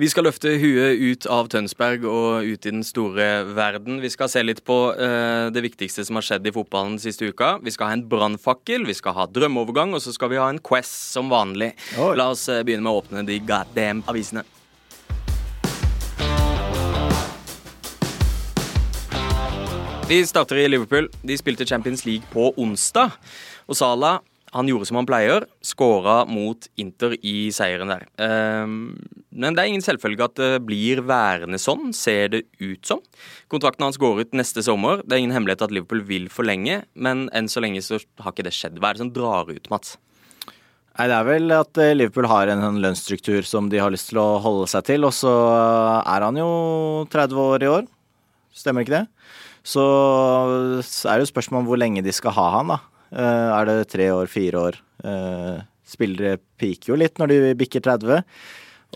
Vi 0.00 0.08
skal 0.08 0.24
løfte 0.24 0.54
huet 0.56 1.00
ut 1.02 1.26
av 1.30 1.50
Tønsberg 1.52 2.06
og 2.08 2.46
ut 2.48 2.66
i 2.66 2.70
den 2.72 2.84
store 2.86 3.26
verden. 3.52 4.00
Vi 4.00 4.10
skal 4.12 4.30
se 4.32 4.40
litt 4.44 4.62
på 4.66 4.76
eh, 4.94 5.50
det 5.52 5.64
viktigste 5.66 6.06
som 6.08 6.16
har 6.16 6.26
skjedd 6.26 6.48
i 6.48 6.54
fotballen 6.54 6.96
den 6.96 7.02
siste 7.02 7.28
uka. 7.28 7.56
Vi 7.62 7.74
skal 7.74 7.90
ha 7.90 7.98
en 7.98 8.06
brannfakkel, 8.08 8.86
vi 8.88 8.96
skal 8.96 9.16
ha 9.18 9.28
drømmeovergang, 9.28 9.92
og 9.92 10.02
så 10.04 10.14
skal 10.14 10.32
vi 10.32 10.40
ha 10.40 10.48
en 10.48 10.62
Quest 10.64 11.12
som 11.12 11.28
vanlig. 11.32 11.74
Oi. 12.00 12.14
La 12.18 12.30
oss 12.32 12.46
eh, 12.48 12.64
begynne 12.64 12.86
med 12.86 12.94
å 12.94 13.02
åpne 13.02 13.26
de 13.28 13.38
goddamn 13.44 14.04
avisene. 14.10 14.46
Vi 20.12 20.18
starter 20.28 20.58
i 20.60 20.66
Liverpool. 20.68 21.06
De 21.24 21.32
spilte 21.40 21.64
Champions 21.64 22.02
League 22.04 22.26
på 22.34 22.50
onsdag. 22.60 23.14
Og 23.64 23.78
Salah 23.78 24.18
han 24.52 24.68
gjorde 24.68 24.84
som 24.84 24.98
han 24.98 25.06
pleier, 25.08 25.46
skåra 25.64 26.18
mot 26.28 26.66
Inter 26.76 27.14
i 27.24 27.46
seieren 27.56 27.88
der. 27.88 28.02
Ehm, 28.20 28.74
men 29.32 29.56
det 29.56 29.62
er 29.62 29.70
ingen 29.70 29.84
selvfølge 29.86 30.26
at 30.26 30.34
det 30.36 30.50
blir 30.68 31.00
værende 31.08 31.56
sånn, 31.56 31.94
ser 31.96 32.28
det 32.34 32.42
ut 32.60 32.84
som. 32.84 33.00
Kontrakten 33.48 33.86
hans 33.86 33.96
går 33.96 34.20
ut 34.20 34.36
neste 34.36 34.60
sommer. 34.66 35.00
Det 35.00 35.16
er 35.16 35.22
ingen 35.22 35.32
hemmelighet 35.32 35.64
at 35.64 35.72
Liverpool 35.72 36.04
vil 36.04 36.28
forlenge, 36.28 36.82
men 36.92 37.30
enn 37.32 37.48
så 37.48 37.64
lenge 37.64 37.80
så 37.80 37.96
har 38.20 38.36
ikke 38.36 38.44
det 38.50 38.52
skjedd. 38.58 38.76
Hva 38.82 38.90
er 38.90 38.98
det 38.98 39.04
som 39.06 39.14
drar 39.16 39.48
ut, 39.48 39.70
Mats? 39.72 39.96
Nei, 40.44 41.08
Det 41.08 41.16
er 41.22 41.28
vel 41.30 41.56
at 41.56 41.80
eh, 41.80 41.94
Liverpool 41.96 42.28
har 42.28 42.52
en 42.52 42.66
sånn 42.68 42.82
lønnsstruktur 42.84 43.48
som 43.48 43.72
de 43.72 43.80
har 43.80 43.96
lyst 43.96 44.12
til 44.12 44.20
å 44.20 44.36
holde 44.44 44.68
seg 44.68 44.84
til. 44.92 45.08
Og 45.08 45.16
så 45.16 45.32
er 46.04 46.28
han 46.28 46.36
jo 46.36 46.52
30 47.08 47.46
år 47.48 47.64
i 47.64 47.72
år. 47.78 47.88
Stemmer 48.52 48.84
ikke 48.84 48.98
det? 49.00 49.06
Så 49.62 49.82
er 51.06 51.18
det 51.18 51.26
jo 51.26 51.32
spørsmål 51.32 51.62
om 51.62 51.68
hvor 51.70 51.80
lenge 51.80 52.02
de 52.04 52.14
skal 52.14 52.34
ha 52.36 52.46
han, 52.58 52.72
da. 52.74 52.78
Eh, 53.12 53.50
Er 53.60 53.68
det 53.68 53.88
tre 53.92 54.08
år, 54.10 54.26
fire 54.30 54.58
år? 54.70 54.80
Eh, 55.04 55.60
Spillere 55.92 56.38
piker 56.58 56.94
jo 56.94 56.96
litt 56.96 57.18
når 57.20 57.28
de 57.28 57.38
bikker 57.60 57.82
30. 57.84 58.22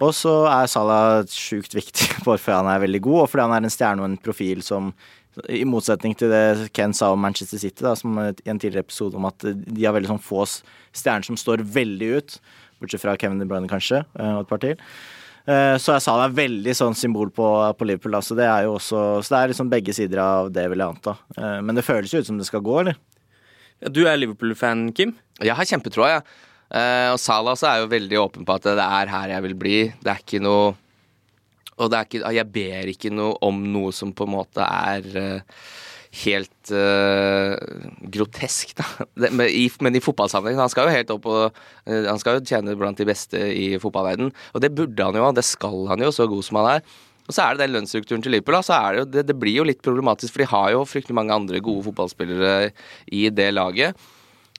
Og 0.00 0.12
så 0.16 0.32
er 0.48 0.68
Salah 0.70 1.24
sjukt 1.28 1.74
viktig 1.76 2.08
både 2.26 2.40
fordi 2.40 2.56
han 2.56 2.70
er 2.72 2.82
veldig 2.84 3.02
god, 3.04 3.20
og 3.24 3.30
fordi 3.30 3.46
han 3.46 3.54
er 3.56 3.66
en 3.68 3.72
stjerne 3.74 4.02
og 4.04 4.10
en 4.10 4.18
profil 4.20 4.62
som 4.64 4.92
i 5.52 5.66
motsetning 5.68 6.14
til 6.16 6.30
det 6.32 6.70
Ken 6.72 6.94
sa 6.96 7.10
om 7.12 7.20
Manchester 7.20 7.60
City, 7.60 7.82
da, 7.84 7.92
som 7.98 8.16
i 8.16 8.30
en 8.48 8.58
tidligere 8.60 8.86
episode, 8.86 9.18
om 9.18 9.26
at 9.28 9.44
de 9.44 9.84
har 9.84 9.92
veldig 9.92 10.08
sånn 10.14 10.22
få 10.24 10.46
stjerner 10.48 11.28
som 11.28 11.36
står 11.36 11.60
veldig 11.74 12.08
ut. 12.16 12.38
Bortsett 12.80 13.02
fra 13.02 13.16
Kevin 13.20 13.42
De 13.42 13.48
Bruyne, 13.48 13.68
kanskje, 13.68 14.00
eh, 14.16 14.32
og 14.32 14.46
et 14.46 14.48
par 14.48 14.62
til. 14.64 14.80
Eh, 15.46 15.76
det 15.78 16.10
er 16.10 16.32
veldig 16.34 16.72
sånn 16.74 16.96
symbol 16.98 17.30
på, 17.30 17.46
på 17.78 17.86
Liverpool. 17.86 18.16
Da. 18.16 18.22
Så 18.24 18.34
det 18.38 18.48
er 18.50 18.64
jo 18.66 18.74
også 18.80 19.02
Så 19.22 19.30
det 19.30 19.38
er 19.40 19.52
liksom 19.52 19.70
begge 19.70 19.94
sider 19.94 20.22
av 20.22 20.50
det, 20.50 20.64
vil 20.72 20.82
jeg 20.82 20.96
anta. 20.96 21.14
Eh, 21.38 21.60
Men 21.62 21.78
det 21.78 21.86
føles 21.86 22.10
jo 22.12 22.22
ut 22.22 22.26
som 22.26 22.40
det 22.40 22.48
skal 22.48 22.64
gå, 22.66 22.80
eller? 22.82 22.98
Ja, 23.82 23.92
Du 23.92 24.02
er 24.08 24.18
Liverpool-fan, 24.18 24.88
Kim. 24.96 25.14
Jeg 25.38 25.54
har 25.54 25.68
kjempetroa, 25.68 26.16
jeg. 26.16 26.26
Ja. 26.66 27.12
og 27.12 27.20
Salah 27.22 27.54
også 27.54 27.68
er 27.70 27.82
jo 27.84 27.90
veldig 27.92 28.16
åpen 28.18 28.46
på 28.46 28.54
at 28.56 28.64
det 28.66 28.82
er 28.82 29.10
her 29.12 29.28
jeg 29.36 29.42
vil 29.44 29.54
bli. 29.54 29.76
Det 30.02 30.10
er 30.10 30.22
ikke 30.24 30.40
noe 30.42 30.74
Og 31.78 31.90
det 31.92 31.98
er 31.98 32.06
ikke, 32.08 32.32
jeg 32.34 32.48
ber 32.50 32.90
ikke 32.90 33.10
noe 33.12 33.36
om 33.44 33.60
noe 33.70 33.92
som 33.92 34.10
på 34.16 34.24
en 34.26 34.32
måte 34.32 34.64
er 34.64 35.06
eh, 35.20 35.40
helt 36.24 36.70
uh, 36.72 37.56
grotesk, 38.12 38.72
da. 38.78 38.86
Det, 39.16 39.30
men, 39.32 39.50
i, 39.50 39.66
men 39.84 39.98
i 39.98 40.02
fotballsammenheng 40.02 40.60
Han 40.62 40.72
skal 40.72 40.88
jo 40.88 40.94
helt 40.94 41.12
opp 41.14 41.28
og 41.30 41.42
uh, 41.50 42.06
Han 42.08 42.20
skal 42.22 42.38
jo 42.38 42.46
tjene 42.46 42.76
blant 42.78 42.98
de 43.00 43.08
beste 43.08 43.40
i 43.52 43.68
fotballverden 43.82 44.32
Og 44.54 44.64
det 44.64 44.72
burde 44.76 45.08
han 45.08 45.18
jo, 45.18 45.26
og 45.28 45.36
det 45.36 45.44
skal 45.46 45.86
han 45.90 46.04
jo, 46.04 46.12
så 46.14 46.28
god 46.30 46.46
som 46.46 46.60
han 46.62 46.70
er. 46.76 46.96
Og 47.26 47.34
så 47.34 47.42
er 47.42 47.54
det 47.54 47.66
den 47.66 47.74
lønnsstrukturen 47.74 48.22
til 48.22 48.36
Liverpool. 48.36 48.58
Da, 48.58 48.66
så 48.66 48.76
er 48.78 48.92
det, 48.92 49.00
jo, 49.00 49.06
det, 49.16 49.24
det 49.30 49.38
blir 49.40 49.58
jo 49.58 49.66
litt 49.66 49.82
problematisk, 49.82 50.34
for 50.34 50.44
de 50.44 50.50
har 50.52 50.68
jo 50.76 50.84
fryktelig 50.86 51.16
mange 51.18 51.34
andre 51.34 51.62
gode 51.64 51.88
fotballspillere 51.88 52.70
i 53.18 53.26
det 53.34 53.48
laget. 53.56 54.06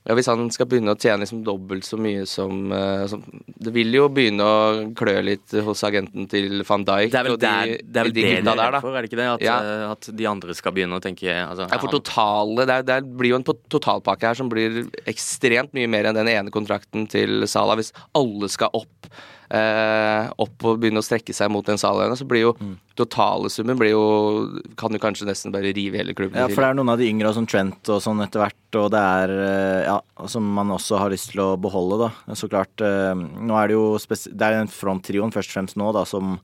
Ja, 0.07 0.15
Hvis 0.15 0.29
han 0.31 0.45
skal 0.55 0.69
begynne 0.71 0.93
å 0.95 0.99
tjene 0.99 1.25
liksom 1.25 1.41
dobbelt 1.45 1.83
så 1.83 1.97
mye 1.99 2.23
som, 2.29 2.71
eh, 2.71 3.05
som 3.11 3.23
Det 3.59 3.73
vil 3.75 3.91
jo 3.97 4.07
begynne 4.13 4.39
å 4.45 4.93
klø 4.95 5.17
litt 5.25 5.51
hos 5.65 5.83
agenten 5.83 6.29
til 6.31 6.63
van 6.67 6.85
Dijk 6.87 7.11
Det 7.11 7.19
er 7.19 7.27
vel 7.27 7.35
og 7.35 7.41
de, 7.41 7.47
der, 7.47 7.73
det, 7.83 7.99
er 7.99 8.07
vel 8.07 8.15
de 8.15 8.23
det 8.23 8.43
de 8.47 8.53
er 8.55 8.79
for, 8.79 8.95
er 8.95 9.01
det 9.03 9.11
ikke 9.11 9.19
det? 9.19 9.29
At, 9.35 9.41
Ja. 9.43 9.57
eh, 9.59 9.91
at 9.91 10.09
de 10.21 10.29
andre 10.31 10.55
skal 10.55 10.75
begynne 10.77 10.95
å 10.99 11.03
tenke 11.03 11.27
altså, 11.27 11.67
Ja, 11.67 11.81
for 11.83 11.91
totale, 11.91 12.65
det, 12.65 12.79
er, 12.79 12.87
det 12.87 13.17
blir 13.19 13.35
jo 13.35 13.41
en 13.41 13.47
totalpakke 13.67 14.31
her 14.31 14.39
som 14.39 14.49
blir 14.49 14.85
ekstremt 15.05 15.73
mye 15.75 15.89
mer 15.91 16.07
enn 16.09 16.15
den 16.15 16.31
ene 16.31 16.53
kontrakten 16.53 17.07
til 17.11 17.43
Salah. 17.47 17.75
Hvis 17.75 17.91
alle 18.15 18.47
skal 18.49 18.71
opp, 18.77 19.11
eh, 19.49 20.29
opp 20.43 20.65
og 20.67 20.79
begynne 20.81 20.99
å 21.01 21.05
strekke 21.05 21.33
seg 21.35 21.51
mot 21.53 21.65
den 21.65 21.77
salen, 21.79 22.15
så 22.19 22.25
blir 22.27 22.41
jo 22.47 22.53
Mm. 22.59 22.75
totale 22.97 23.49
summen 23.53 23.77
blir 23.77 23.91
jo, 23.91 24.61
kan 24.75 24.91
jo 24.91 24.99
kanskje 24.99 25.27
nesten 25.27 25.51
bare 25.53 25.73
rive 25.75 25.97
hele 25.97 26.13
klubben. 26.17 26.35
Ja, 26.39 26.47
for 26.47 26.61
det 26.65 26.69
er 26.71 26.73
noen 26.79 26.89
av 26.89 26.97
de 26.97 27.07
yngre, 27.09 27.33
som 27.33 27.45
Trent 27.45 27.87
og 27.93 28.01
sånn 28.01 28.23
etter 28.25 28.41
hvert, 28.41 28.75
og 28.81 28.89
det 28.91 28.99
er 29.03 29.29
eh, 29.29 29.83
Ja, 29.87 30.01
som 30.27 30.43
man 30.53 30.67
også 30.73 30.97
har 30.99 31.09
lyst 31.13 31.31
til 31.31 31.41
å 31.41 31.57
beholde, 31.59 32.09
da. 32.09 32.33
Så 32.35 32.49
klart. 32.49 32.73
eh, 32.81 33.13
Nå 33.15 33.53
er 33.61 33.67
det 33.67 33.73
jo 33.77 33.97
Det 33.97 34.41
er 34.41 34.57
den 34.59 34.67
fronttrioen 34.67 35.31
først 35.31 35.49
og 35.49 35.53
fremst 35.59 35.77
nå, 35.77 35.93
da, 35.93 36.03
som 36.05 36.39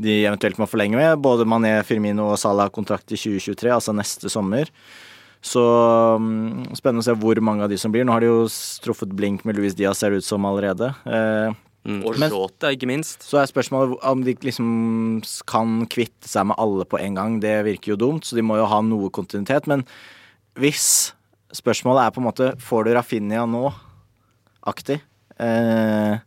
de 0.00 0.24
eventuelt 0.26 0.58
må 0.58 0.66
forlenge 0.66 0.96
med. 0.98 1.22
Både 1.22 1.44
Mané, 1.46 1.84
Firmino 1.84 2.32
og 2.32 2.38
Salah 2.38 2.64
har 2.66 2.70
kontrakt 2.74 3.12
i 3.12 3.16
2023, 3.16 3.70
altså 3.70 3.94
neste 3.94 4.28
sommer. 4.28 4.66
Så 5.44 5.60
mm, 6.18 6.74
spennende 6.74 7.02
å 7.04 7.06
se 7.06 7.14
hvor 7.20 7.38
mange 7.44 7.62
av 7.62 7.68
de 7.70 7.76
som 7.78 7.92
blir. 7.92 8.04
Nå 8.04 8.10
har 8.16 8.20
de 8.24 8.26
jo 8.30 8.46
truffet 8.82 9.12
blink 9.14 9.44
med 9.44 9.56
Louis 9.58 9.74
Diaz, 9.76 9.98
ser 10.00 10.10
det 10.10 10.22
ut 10.24 10.26
som 10.26 10.44
allerede. 10.48 10.88
Eh, 11.06 11.52
Og 11.84 12.16
Men- 12.18 12.30
ikke 12.32 12.86
minst. 12.88 13.20
så 13.20 13.42
er 13.42 13.46
spørsmålet 13.46 13.98
om 14.02 14.22
de 14.24 14.34
liksom 14.34 15.22
kan 15.46 15.86
kvitte 15.86 16.26
seg 16.26 16.46
med 16.46 16.56
alle 16.58 16.84
på 16.86 16.98
en 16.98 17.14
gang. 17.14 17.40
Det 17.40 17.64
virker 17.64 17.92
jo 17.92 17.96
dumt, 17.96 18.24
så 18.24 18.34
de 18.34 18.42
må 18.42 18.56
jo 18.56 18.64
ha 18.64 18.80
noe 18.80 19.10
kontinuitet. 19.10 19.66
Men 19.66 19.84
hvis 20.56 21.12
spørsmålet 21.52 22.06
er 22.06 22.10
på 22.10 22.18
en 22.22 22.32
måte 22.32 22.56
Får 22.58 22.84
du 22.84 22.94
Rafinha 22.94 23.44
nå, 23.46 23.72
aktig, 24.66 25.00
eh, 25.38 26.18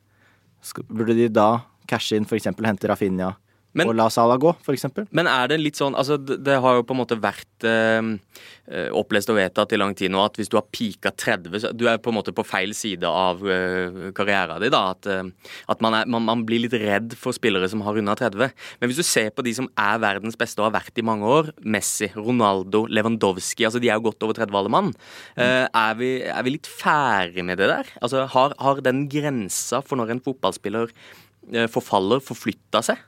burde 0.91 1.15
de 1.15 1.27
da 1.29 1.63
cashe 1.87 2.15
inn, 2.15 2.25
f.eks. 2.25 2.43
hente 2.43 2.87
Rafinha 2.87 3.35
Men- 3.77 3.91
og 3.91 3.97
la 3.97 4.07
Salah 4.13 4.39
gå, 4.41 4.53
f.eks. 4.63 4.87
Men 5.11 5.29
er 5.29 5.51
det 5.51 5.59
litt 5.61 5.79
sånn 5.79 5.95
Altså, 5.97 6.17
det, 6.17 6.39
det 6.45 6.57
har 6.61 6.79
jo 6.79 6.85
på 6.87 6.95
en 6.95 7.01
måte 7.01 7.17
vært 7.21 7.65
eh, 7.67 8.01
eh, 8.67 8.89
opplest 8.95 9.29
og 9.31 9.37
vedtatt 9.39 9.73
i 9.75 9.79
lang 9.79 9.95
tid 9.97 10.11
nå 10.13 10.21
at 10.23 10.37
hvis 10.39 10.49
du 10.51 10.57
har 10.59 10.65
pika 10.73 11.11
30 11.15 11.61
så 11.63 11.71
Du 11.75 11.85
er 11.89 11.99
på 12.01 12.11
en 12.11 12.17
måte 12.17 12.33
på 12.35 12.45
feil 12.47 12.73
side 12.77 13.07
av 13.07 13.41
uh, 13.43 14.09
karrieren 14.17 14.61
din, 14.63 14.73
da. 14.73 14.93
At, 14.95 15.07
eh, 15.09 15.53
at 15.71 15.83
man, 15.83 15.97
er, 15.97 16.09
man, 16.09 16.25
man 16.27 16.43
blir 16.47 16.63
litt 16.65 16.75
redd 16.77 17.15
for 17.19 17.35
spillere 17.35 17.69
som 17.71 17.83
har 17.85 17.97
runda 17.97 18.15
30. 18.17 18.53
Men 18.81 18.91
hvis 18.91 18.99
du 19.01 19.05
ser 19.07 19.31
på 19.35 19.45
de 19.45 19.53
som 19.57 19.69
er 19.79 20.01
verdens 20.03 20.37
beste 20.39 20.61
og 20.61 20.69
har 20.69 20.77
vært 20.79 20.99
i 20.99 21.05
mange 21.05 21.27
år, 21.27 21.51
Messi, 21.63 22.11
Ronaldo, 22.15 22.85
Lewandowski 22.91 23.67
Altså, 23.67 23.81
de 23.83 23.91
er 23.91 23.99
jo 23.99 24.07
godt 24.09 24.23
over 24.25 24.37
30 24.37 24.57
alle 24.57 24.71
mann. 24.73 24.93
Eh, 25.35 25.65
er, 25.65 25.99
vi, 25.99 26.11
er 26.27 26.45
vi 26.45 26.55
litt 26.57 26.69
ferdig 26.69 27.45
med 27.47 27.59
det 27.61 27.69
der? 27.71 27.91
Altså, 28.01 28.25
har, 28.31 28.55
har 28.61 28.83
den 28.85 29.05
grensa 29.11 29.81
for 29.85 29.99
når 29.99 30.15
en 30.15 30.23
fotballspiller 30.23 30.91
forfaller, 31.71 32.19
forflytta 32.19 32.81
seg? 32.83 32.99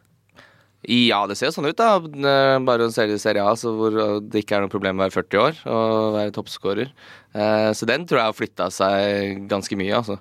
Ja, 0.88 1.26
det 1.28 1.36
ser 1.36 1.50
jo 1.50 1.56
sånn 1.58 1.68
ut, 1.68 1.76
da. 1.76 1.98
Eh, 2.00 2.60
Bare 2.64 2.86
å 2.88 2.92
se 2.94 3.04
i 3.12 3.18
Serie 3.20 3.44
A, 3.44 3.52
så 3.60 3.74
hvor 3.76 3.92
eh, 4.00 4.14
det 4.24 4.46
ikke 4.46 4.56
er 4.56 4.64
noe 4.64 4.72
problem 4.72 5.02
å 5.02 5.04
være 5.04 5.16
40 5.18 5.42
år 5.44 5.58
og 5.68 6.14
være 6.16 6.32
toppskårer. 6.38 6.94
Eh, 7.36 7.72
Så 7.76 7.86
den 7.90 8.06
tror 8.08 8.22
jeg 8.22 8.30
har 8.30 8.38
flytta 8.38 8.70
seg 8.72 9.42
ganske 9.52 9.76
mye, 9.80 9.98
altså. 10.00 10.16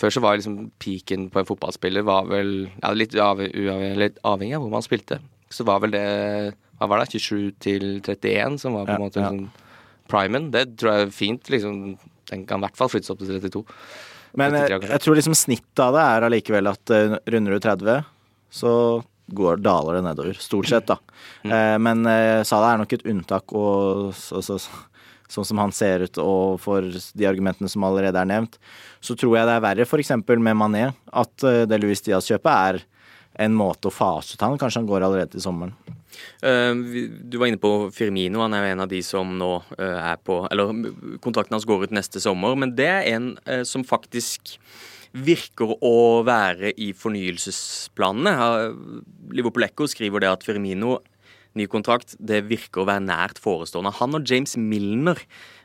Før 0.00 0.14
så 0.14 0.22
var 0.24 0.38
liksom 0.40 0.70
peaken 0.80 1.26
på 1.28 1.42
en 1.42 1.48
fotballspiller 1.50 2.06
var 2.08 2.24
vel 2.30 2.70
ja, 2.80 2.94
litt, 2.96 3.12
avhengig, 3.20 3.52
uavhengig, 3.66 3.98
litt 4.00 4.20
avhengig 4.24 4.56
av 4.56 4.64
hvor 4.64 4.72
man 4.72 4.86
spilte. 4.86 5.18
Så 5.52 5.66
var 5.68 5.82
vel 5.84 5.92
det 5.92 6.06
hva 6.80 6.88
var 6.88 7.02
det, 7.02 7.10
27 7.20 7.50
til 7.60 7.84
31 8.00 8.56
som 8.62 8.72
var 8.78 8.86
på 8.88 8.94
en 8.94 8.96
Ja, 8.96 9.04
måte 9.04 9.20
ja. 9.20 9.28
sånn 9.28 9.50
primen. 10.08 10.48
Det 10.54 10.62
tror 10.80 10.94
jeg 10.94 11.08
er 11.10 11.12
fint. 11.12 11.50
liksom 11.52 11.82
Den 12.30 12.46
kan 12.48 12.62
i 12.62 12.64
hvert 12.64 12.78
fall 12.80 12.88
flyttes 12.88 13.12
opp 13.12 13.20
til 13.20 13.36
32. 13.36 13.64
Men 14.40 14.54
eh, 14.56 14.64
33 14.64 14.78
kanskje. 14.78 14.92
jeg 14.96 15.04
tror 15.04 15.18
liksom 15.20 15.36
snittet 15.36 15.84
av 15.84 15.92
det 15.98 16.06
er 16.08 16.26
allikevel 16.30 16.72
at 16.72 16.94
runder 17.34 17.52
du 17.52 17.60
30, 17.68 18.00
så 18.56 18.72
går, 19.36 19.60
daler 19.64 19.98
det 19.98 20.04
nedover. 20.08 20.38
Stort 20.40 20.68
sett, 20.70 20.86
da. 20.90 20.98
Mm. 21.44 21.82
Men 21.82 22.06
eh, 22.10 22.42
Salah 22.46 22.74
er 22.74 22.82
nok 22.82 22.94
et 22.96 23.06
unntak, 23.08 23.52
og 23.56 24.10
så, 24.16 24.42
så, 24.44 24.58
sånn 25.30 25.46
som 25.46 25.62
han 25.62 25.74
ser 25.74 26.06
ut, 26.06 26.20
og 26.22 26.60
for 26.62 26.86
de 26.86 27.28
argumentene 27.28 27.70
som 27.70 27.86
allerede 27.86 28.20
er 28.20 28.30
nevnt, 28.30 28.58
så 29.00 29.16
tror 29.18 29.38
jeg 29.38 29.48
det 29.48 29.56
er 29.56 29.64
verre 29.64 29.86
f.eks. 29.86 30.14
med 30.28 30.56
Mané, 30.58 30.90
at 31.12 31.46
eh, 31.46 31.62
det 31.70 31.80
Louis 31.82 32.02
Diaz-kjøpet 32.06 32.50
er 32.52 32.82
en 33.40 33.54
måte 33.56 33.88
å 33.88 33.94
fase 33.94 34.34
ut 34.34 34.42
han. 34.44 34.58
Kanskje 34.60 34.82
han 34.82 34.90
går 34.90 35.06
allerede 35.06 35.36
til 35.36 35.44
sommeren. 35.44 35.76
Eh, 36.42 36.74
Du 37.30 37.38
var 37.38 37.48
inne 37.48 37.60
på 37.62 37.72
Firmino. 37.94 38.42
Han 38.42 38.56
er 38.58 38.66
jo 38.66 38.72
en 38.74 38.84
av 38.84 38.90
de 38.90 39.00
som 39.06 39.30
nå 39.38 39.52
er 39.78 40.18
på 40.26 40.42
Eller 40.50 40.74
kontrakten 41.22 41.54
hans 41.54 41.68
går 41.68 41.86
ut 41.86 41.94
neste 41.94 42.20
sommer, 42.20 42.58
men 42.58 42.74
det 42.76 42.90
er 42.90 43.12
en 43.14 43.32
som 43.64 43.86
faktisk 43.86 44.58
virker 45.10 45.74
å 45.82 46.22
være 46.26 46.74
i 46.78 46.92
fornyelsesplanene. 46.96 48.34
Liverpool 49.34 49.66
Echo 49.66 49.88
skriver 49.90 50.22
det 50.22 50.30
at 50.30 50.46
Firmino 50.46 50.98
ny 51.58 51.66
kontrakt, 51.70 52.14
det 52.22 52.44
virker 52.46 52.82
å 52.82 52.88
være 52.88 53.02
nært 53.02 53.40
forestående. 53.42 53.92
Han 53.98 54.14
og 54.18 54.28
James 54.28 54.54
Milner 54.54 55.18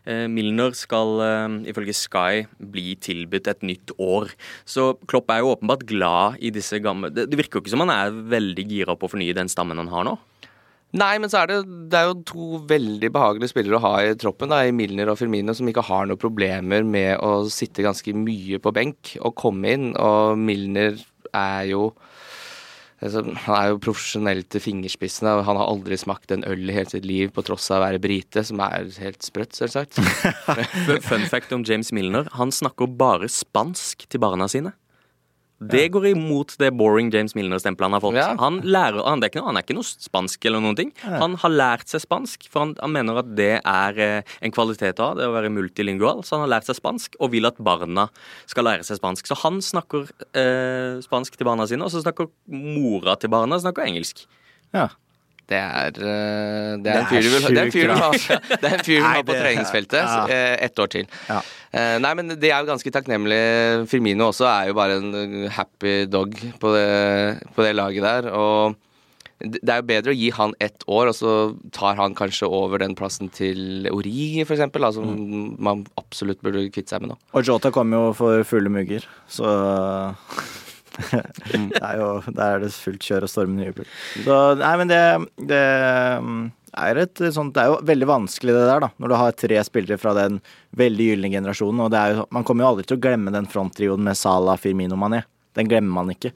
eh, 0.09 0.25
Milner 0.31 0.73
skal 0.77 1.21
eh, 1.21 1.57
ifølge 1.69 1.95
Sky 1.97 2.45
bli 2.57 2.95
tilbudt 2.97 3.49
et 3.51 3.65
nytt 3.65 3.93
år. 4.01 4.31
Så 4.65 4.93
Klopp 5.09 5.29
er 5.33 5.43
jo 5.43 5.53
åpenbart 5.53 5.85
glad 5.89 6.39
i 6.41 6.53
disse 6.53 6.81
gamle 6.83 7.11
Det, 7.13 7.27
det 7.29 7.39
virker 7.39 7.59
jo 7.59 7.65
ikke 7.65 7.75
som 7.75 7.85
han 7.85 7.93
er 7.93 8.17
veldig 8.33 8.65
gira 8.71 8.97
på 8.97 9.07
å 9.07 9.13
fornye 9.13 9.37
den 9.37 9.51
stammen 9.51 9.81
han 9.83 9.93
har 9.93 10.09
nå. 10.09 10.17
Nei, 10.95 11.15
men 11.19 11.31
så 11.31 11.41
er 11.41 11.49
det, 11.49 11.57
det 11.91 11.99
er 11.99 12.07
jo 12.07 12.19
to 12.29 12.59
veldig 12.69 13.09
behagelige 13.11 13.51
spillere 13.51 13.79
å 13.79 13.83
ha 13.83 13.93
i 14.05 14.13
troppen, 14.19 14.51
da, 14.53 14.61
i 14.63 14.75
Milner 14.75 15.09
og 15.11 15.19
Firmino, 15.19 15.55
som 15.57 15.67
ikke 15.67 15.83
har 15.89 16.07
noen 16.07 16.21
problemer 16.21 16.85
med 16.87 17.17
å 17.25 17.49
sitte 17.51 17.83
ganske 17.83 18.13
mye 18.15 18.61
på 18.63 18.71
benk 18.75 19.15
og 19.19 19.35
komme 19.41 19.73
inn. 19.75 19.89
Og 19.99 20.39
Milner 20.39 21.01
er 21.35 21.65
jo 21.73 21.89
altså, 23.03 23.25
Han 23.25 23.57
er 23.57 23.73
jo 23.73 23.81
profesjonell 23.83 24.45
til 24.47 24.63
fingerspissene. 24.63 25.35
og 25.35 25.43
Han 25.49 25.59
har 25.59 25.73
aldri 25.73 25.99
smakt 25.99 26.31
en 26.31 26.47
øl 26.47 26.69
i 26.69 26.77
hele 26.77 26.93
sitt 26.93 27.07
liv 27.07 27.33
på 27.35 27.43
tross 27.43 27.67
av 27.73 27.81
å 27.81 27.85
være 27.89 28.01
brite, 28.05 28.45
som 28.47 28.63
er 28.63 28.87
helt 29.03 29.25
sprøtt, 29.25 29.57
selvsagt. 29.57 29.99
Fun 31.09 31.27
fact 31.27 31.51
om 31.51 31.67
James 31.67 31.91
Milner. 31.91 32.29
Han 32.39 32.55
snakker 32.55 32.87
bare 32.87 33.27
spansk 33.27 34.07
til 34.07 34.23
barna 34.23 34.47
sine. 34.51 34.77
Det 35.71 35.85
går 35.93 36.07
imot 36.11 36.55
det 36.61 36.71
boring 36.77 37.11
James 37.13 37.35
Milner-stempelet 37.37 37.87
han 37.87 37.97
har 37.97 38.03
fått. 38.03 38.19
Han, 38.41 38.59
lærer, 38.65 39.01
han, 39.05 39.23
er 39.23 39.31
ikke 39.31 39.43
han 39.45 39.59
er 39.59 39.65
ikke 39.65 39.77
noe 39.77 39.87
spansk 39.87 40.47
eller 40.49 40.63
noen 40.63 40.77
ting. 40.79 40.91
Han 41.03 41.37
har 41.41 41.53
lært 41.53 41.91
seg 41.91 42.03
spansk, 42.03 42.47
for 42.51 42.65
han, 42.65 42.75
han 42.81 42.93
mener 42.95 43.21
at 43.21 43.31
det 43.37 43.53
er 43.59 44.01
eh, 44.01 44.35
en 44.45 44.55
kvalitet 44.55 45.01
av 45.03 45.15
det 45.19 45.29
å 45.29 45.35
være 45.35 45.53
multilingual. 45.53 46.23
Så 46.25 46.37
han 46.37 46.45
har 46.45 46.53
lært 46.57 46.69
seg 46.69 46.79
spansk, 46.79 47.17
og 47.19 47.33
vil 47.35 47.49
at 47.49 47.61
barna 47.63 48.09
skal 48.49 48.69
lære 48.69 48.87
seg 48.87 48.99
spansk. 49.01 49.29
Så 49.29 49.39
han 49.43 49.61
snakker 49.65 50.09
eh, 50.37 51.01
spansk 51.05 51.39
til 51.39 51.49
barna 51.49 51.67
sine, 51.69 51.85
og 51.85 51.93
så 51.93 52.03
snakker 52.05 52.29
mora 52.51 53.17
til 53.19 53.33
barna 53.33 53.59
snakker 53.61 53.87
engelsk. 53.87 54.25
Ja. 54.75 54.89
Det 55.45 55.57
er, 55.61 55.97
eh, 56.01 56.71
det 56.79 56.79
er 56.79 56.79
det 56.81 56.93
er 56.95 57.01
en 57.01 57.09
fyr 57.11 57.21
du 57.21 57.29
vil 57.29 57.43
ha, 57.43 57.49
det 57.51 57.59
er 57.59 57.65
en 57.65 58.85
fyr 58.85 58.95
du 58.95 59.03
vil 59.03 59.05
ha 59.05 59.21
på 59.29 59.35
treningsfeltet 59.37 59.99
ja. 60.01 60.23
eh, 60.33 60.55
ett 60.65 60.79
år 60.81 60.89
til. 60.95 61.05
Ja. 61.29 61.41
Eh, 61.75 61.97
Nei, 62.01 62.13
men 62.17 62.33
det 62.33 62.49
er 62.49 62.63
jo 62.63 62.71
ganske 62.71 62.93
takknemlig. 62.95 63.37
Firmino 63.91 64.31
også 64.31 64.47
er 64.49 64.71
jo 64.71 64.77
bare 64.79 64.97
en 65.01 65.45
happy 65.53 65.93
dog 66.09 66.33
på 66.61 66.73
det, 66.73 66.89
på 67.53 67.65
det 67.67 67.75
laget 67.77 68.07
der. 68.07 68.31
Og 68.33 68.75
det 69.45 69.67
er 69.67 69.81
jo 69.81 69.87
bedre 69.89 70.13
å 70.13 70.15
gi 70.15 70.29
han 70.33 70.53
ett 70.63 70.85
år, 70.87 71.09
og 71.11 71.15
så 71.17 71.31
tar 71.75 71.97
han 71.99 72.15
kanskje 72.17 72.47
over 72.47 72.79
den 72.81 72.95
plassen 72.97 73.27
til 73.35 73.85
Origi, 73.91 74.45
da, 74.47 74.91
som 74.95 75.11
Mm. 75.11 75.57
man 75.59 75.85
absolutt 75.99 76.41
burde 76.41 76.63
kvitte 76.71 76.95
seg 76.95 77.01
med 77.03 77.11
nå. 77.11 77.17
Og 77.35 77.43
Jota 77.45 77.69
kommer 77.69 77.97
jo 78.07 78.13
for 78.13 78.43
fulle 78.47 78.71
mugger, 78.71 79.03
så 79.29 80.15
er 81.81 81.97
jo 81.99 82.09
Der 82.29 82.45
er 82.45 82.61
det 82.63 82.71
fullt 82.73 83.03
kjør 83.03 83.27
og 83.27 83.31
stormende 83.31 83.67
jubel. 83.69 83.89
Så 84.25 84.37
nei, 84.59 84.73
men 84.81 84.91
det, 84.91 85.01
det 85.51 85.63
er 86.75 87.01
et 87.01 87.23
sånt 87.35 87.55
Det 87.55 87.63
er 87.63 87.73
jo 87.73 87.81
veldig 87.87 88.09
vanskelig 88.09 88.55
det 88.55 88.65
der, 88.69 88.85
da, 88.85 88.91
når 89.01 89.11
du 89.11 89.17
har 89.19 89.37
tre 89.39 89.61
spillere 89.67 89.99
fra 90.01 90.15
den 90.17 90.39
veldig 90.77 91.11
gylne 91.11 91.31
generasjonen. 91.33 91.85
Og 91.85 91.93
det 91.93 92.01
er 92.01 92.15
jo, 92.15 92.27
man 92.35 92.47
kommer 92.47 92.65
jo 92.65 92.73
aldri 92.73 92.87
til 92.89 92.99
å 92.99 93.03
glemme 93.07 93.33
den 93.35 93.49
fronttrioen 93.51 94.03
med 94.05 94.19
Salah, 94.19 94.59
Firmino, 94.61 94.99
Mané. 94.99 95.23
Den 95.55 95.69
glemmer 95.71 96.01
man 96.01 96.11
ikke. 96.11 96.33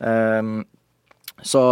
Um, 0.00 0.62
så 1.46 1.62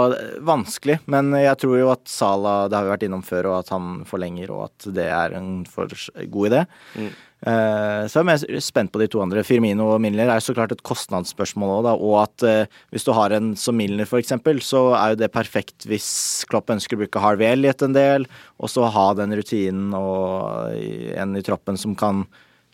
vanskelig, 0.46 1.00
men 1.10 1.32
jeg 1.38 1.56
tror 1.62 1.78
jo 1.78 1.90
at 1.92 2.04
Sala 2.10 2.54
det 2.68 2.78
har 2.78 2.86
vi 2.86 2.94
vært 2.94 3.08
innom 3.08 3.24
før, 3.26 3.52
og 3.52 3.58
at 3.62 3.72
han 3.74 4.04
forlenger, 4.08 4.52
og 4.54 4.68
at 4.68 4.88
det 4.96 5.08
er 5.08 5.36
en 5.38 5.50
for 5.68 5.90
god 6.30 6.50
idé. 6.50 6.64
Eh, 7.40 8.02
så 8.04 8.18
jeg 8.18 8.20
er 8.20 8.28
mer 8.28 8.60
spent 8.60 8.92
på 8.92 9.00
de 9.00 9.06
to 9.08 9.22
andre. 9.24 9.44
Firmino 9.46 9.86
og 9.94 10.02
Milner 10.04 10.28
er 10.28 10.40
jo 10.40 10.50
så 10.50 10.54
klart 10.56 10.74
et 10.74 10.84
kostnadsspørsmål 10.84 11.72
òg. 11.78 11.88
Og 11.96 12.16
at 12.20 12.44
eh, 12.44 12.80
hvis 12.92 13.06
du 13.06 13.14
har 13.16 13.32
en 13.36 13.54
som 13.56 13.78
Milner, 13.78 14.08
eksempel, 14.20 14.60
så 14.64 14.90
er 14.98 15.14
jo 15.14 15.22
det 15.22 15.30
perfekt 15.32 15.88
hvis 15.88 16.10
Klopp 16.50 16.72
ønsker 16.74 16.98
å 16.98 17.04
bruke 17.04 17.22
Harvey 17.24 17.48
Elliot 17.48 17.86
en 17.86 17.96
del, 17.96 18.28
og 18.60 18.72
så 18.72 18.90
ha 18.92 19.06
den 19.16 19.32
rutinen 19.38 19.96
og 19.96 20.76
en 21.16 21.36
i 21.38 21.44
troppen 21.46 21.80
som 21.80 21.96
kan 21.98 22.26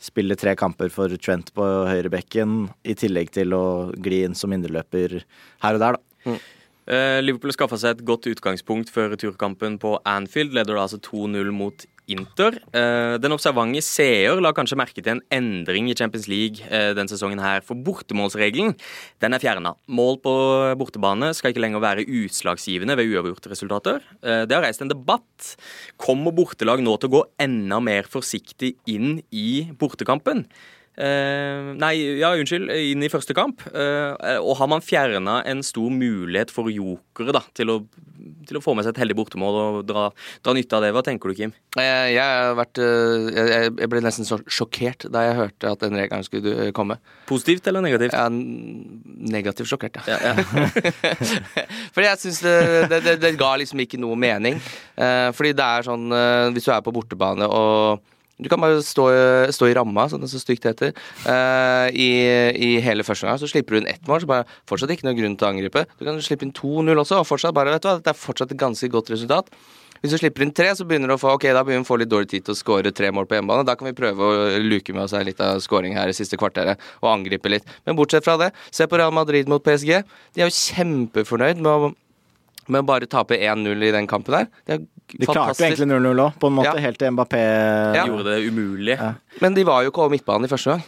spille 0.03 0.37
tre 0.37 0.53
kamper 0.59 0.91
for 0.93 1.15
Trent 1.23 1.53
på 1.57 1.65
høyrebekken, 1.89 2.67
i 2.85 2.97
tillegg 2.99 3.31
til 3.33 3.55
å 3.57 3.65
gli 3.95 4.25
inn 4.27 4.37
som 4.37 4.53
indreløper 4.53 5.21
her 5.63 5.79
og 5.79 5.83
der, 5.83 5.97
da. 5.97 6.35
Eh, 6.35 6.53
Liverpool 6.87 7.51
skaffa 7.51 7.79
seg 7.81 7.97
et 7.97 8.07
godt 8.07 8.29
utgangspunkt 8.31 8.93
før 8.95 9.13
returkampen 9.17 9.81
på 9.83 9.97
Anfield. 10.07 10.55
Leder 10.55 10.77
da 10.77 10.85
altså 10.87 11.01
2-0 11.03 11.51
mot 11.51 11.87
Inter. 12.07 12.55
Eh, 12.71 13.17
den 13.19 13.35
observante 13.35 13.83
seer 13.83 14.39
la 14.43 14.53
kanskje 14.55 14.79
merke 14.79 15.03
til 15.03 15.17
en 15.17 15.23
endring 15.35 15.89
i 15.91 15.97
Champions 15.99 16.29
League 16.31 16.63
denne 16.63 16.95
den 16.97 17.11
sesongen 17.11 17.43
her. 17.43 17.65
For 17.67 17.79
bortemålsregelen 17.79 18.77
den 19.23 19.35
er 19.35 19.43
fjerna. 19.43 19.75
Mål 19.91 20.21
på 20.23 20.35
bortebane 20.79 21.33
skal 21.37 21.53
ikke 21.53 21.65
lenger 21.65 21.83
være 21.83 22.07
utslagsgivende 22.07 22.97
ved 22.99 23.11
uavgjorte 23.11 23.51
resultater. 23.53 24.07
Eh, 24.23 24.45
det 24.47 24.55
har 24.57 24.65
reist 24.65 24.85
en 24.85 24.93
debatt. 24.93 25.57
Kommer 25.99 26.35
bortelag 26.37 26.83
nå 26.85 26.97
til 27.01 27.11
å 27.11 27.17
gå 27.19 27.25
enda 27.43 27.83
mer 27.83 28.09
forsiktig 28.11 28.77
inn 28.87 29.21
i 29.35 29.67
bortekampen? 29.79 30.47
Eh, 30.97 31.75
nei, 31.77 31.95
ja, 32.23 32.31
unnskyld, 32.41 32.71
inn 32.73 33.05
i 33.05 33.11
første 33.13 33.35
kamp. 33.37 33.61
Eh, 33.69 34.39
og 34.41 34.55
har 34.63 34.71
man 34.73 34.85
fjerna 34.85 35.43
en 35.49 35.61
stor 35.67 35.91
mulighet 35.93 36.53
for 36.55 36.71
jokere 36.73 37.35
da, 37.37 37.43
til 37.57 37.69
å, 37.75 37.77
til 38.49 38.57
å 38.57 38.63
få 38.65 38.73
med 38.79 38.87
seg 38.87 38.95
et 38.95 39.03
heldig 39.03 39.17
bortemål 39.19 39.59
og 39.61 39.77
dra, 39.91 40.07
dra 40.47 40.55
nytte 40.57 40.79
av 40.79 40.87
det? 40.87 40.95
Hva 40.97 41.03
tenker 41.05 41.29
du, 41.29 41.37
Kim? 41.37 41.53
Eh, 41.77 42.15
Jeg, 42.15 42.23
har 42.25 42.57
vært, 42.57 42.81
jeg, 42.81 43.75
jeg 43.77 43.93
ble 43.93 44.03
nesten 44.07 44.29
så 44.29 44.41
sjokkert 44.49 45.05
da 45.13 45.27
jeg 45.27 45.37
hørte 45.43 45.75
at 45.77 45.85
den 45.85 46.01
regelen 46.01 46.25
skulle 46.25 46.71
komme. 46.77 46.97
Positivt 47.29 47.69
eller 47.69 47.85
negativt? 47.85 48.17
Ja, 48.17 48.31
negativt 48.33 49.69
sjokkert, 49.69 50.01
ja. 50.01 50.17
Ja, 50.17 50.33
ja. 50.33 50.67
fordi 51.93 52.09
jeg 52.09 52.23
syns 52.25 52.41
det, 52.47 52.57
det, 52.89 53.03
det, 53.05 53.19
det 53.27 53.37
ga 53.37 53.53
liksom 53.61 53.85
ikke 53.85 54.01
noe 54.01 54.17
mening. 54.17 54.57
Fordi 54.97 55.53
det 55.57 55.65
er 55.77 55.85
sånn 55.85 56.07
Hvis 56.57 56.65
du 56.65 56.71
er 56.73 56.81
på 56.85 56.93
bortebane 56.95 57.45
og 57.53 58.01
du 58.43 58.51
kan 58.53 58.61
bare 58.61 58.83
stå, 58.85 59.07
stå 59.55 59.71
i 59.71 59.75
ramma, 59.79 60.09
som 60.13 60.21
det 60.21 60.29
så 60.29 60.41
stygt 60.43 60.67
heter, 60.69 60.93
uh, 61.25 61.89
i, 61.89 62.11
i 62.53 62.71
hele 62.85 63.07
første 63.07 63.29
gang. 63.29 63.41
Så 63.41 63.49
slipper 63.49 63.77
du 63.77 63.81
inn 63.81 63.89
ett 63.89 64.05
mål, 64.09 64.23
så 64.25 64.31
bare 64.31 64.47
fortsatt 64.69 64.93
ikke 64.93 65.09
noe 65.09 65.17
grunn 65.17 65.39
til 65.41 65.49
å 65.49 65.55
angripe. 65.55 65.87
Du 65.97 66.05
kan 66.05 66.21
slippe 66.25 66.45
inn 66.45 66.55
2-0 66.57 66.93
også, 66.93 67.23
og 67.23 67.29
fortsatt 67.29 67.57
bare, 67.57 67.73
vet 67.73 67.87
du 67.87 67.91
hva, 67.91 67.99
det 68.03 68.13
er 68.13 68.21
fortsatt 68.21 68.53
et 68.53 68.61
ganske 68.61 68.93
godt 68.93 69.13
resultat. 69.15 69.49
Hvis 70.03 70.13
du 70.13 70.19
slipper 70.21 70.45
inn 70.45 70.53
tre, 70.53 70.69
så 70.77 70.85
begynner 70.85 71.09
du 71.09 71.17
å 71.17 71.21
få 71.21 71.33
ok, 71.39 71.49
da 71.57 71.63
begynner 71.65 71.85
vi 71.85 71.89
å 71.89 71.89
få 71.89 71.97
litt 72.03 72.13
dårlig 72.13 72.29
tid 72.31 72.45
til 72.47 72.53
å 72.53 72.59
skåre 72.59 72.93
tre 72.95 73.09
mål 73.15 73.29
på 73.29 73.39
hjemmebane. 73.39 73.65
Da 73.67 73.77
kan 73.79 73.89
vi 73.89 73.97
prøve 73.97 74.29
å 74.29 74.49
luke 74.61 74.93
med 74.93 75.07
oss 75.07 75.17
litt 75.27 75.41
av 75.43 75.63
scoring 75.65 75.97
her 75.97 76.13
i 76.13 76.17
siste 76.17 76.39
kvarteret 76.41 76.83
og 77.01 77.13
angripe 77.15 77.51
litt. 77.51 77.69
Men 77.89 77.97
bortsett 77.99 78.27
fra 78.27 78.37
det, 78.41 78.53
se 78.69 78.85
på 78.87 79.01
Real 79.01 79.15
Madrid 79.17 79.49
mot 79.49 79.65
PSG. 79.65 80.03
De 80.37 80.45
er 80.45 80.51
jo 80.51 80.59
kjempefornøyd 80.59 81.63
med 81.65 81.73
å 81.73 81.95
med 82.67 82.83
å 82.83 82.87
bare 82.87 83.07
tape 83.07 83.37
1-0 83.39 83.85
i 83.87 83.93
den 83.95 84.09
kampen 84.11 84.35
der. 84.35 84.49
Det 84.67 84.75
er 84.75 84.81
De 85.13 85.27
klarte 85.29 85.55
jo 85.61 85.67
egentlig 85.69 85.87
0-0 85.93 86.21
òg, 86.27 86.37
på 86.43 86.49
en 86.51 86.57
måte, 86.59 86.75
Ja. 86.75 86.83
helt 86.89 86.99
til 86.99 87.13
Mbappé 87.15 87.41
Ja. 87.95 88.07
Gjorde 88.07 88.25
det 88.25 88.39
umulig. 88.51 88.97
Ja. 88.99 89.15
Men 89.41 89.55
de 89.55 89.65
var 89.65 89.83
jo 89.85 89.91
ikke 89.93 90.03
over 90.03 90.11
midtbanen 90.17 90.45
i 90.45 90.51
første 90.51 90.75
gang. 90.75 90.83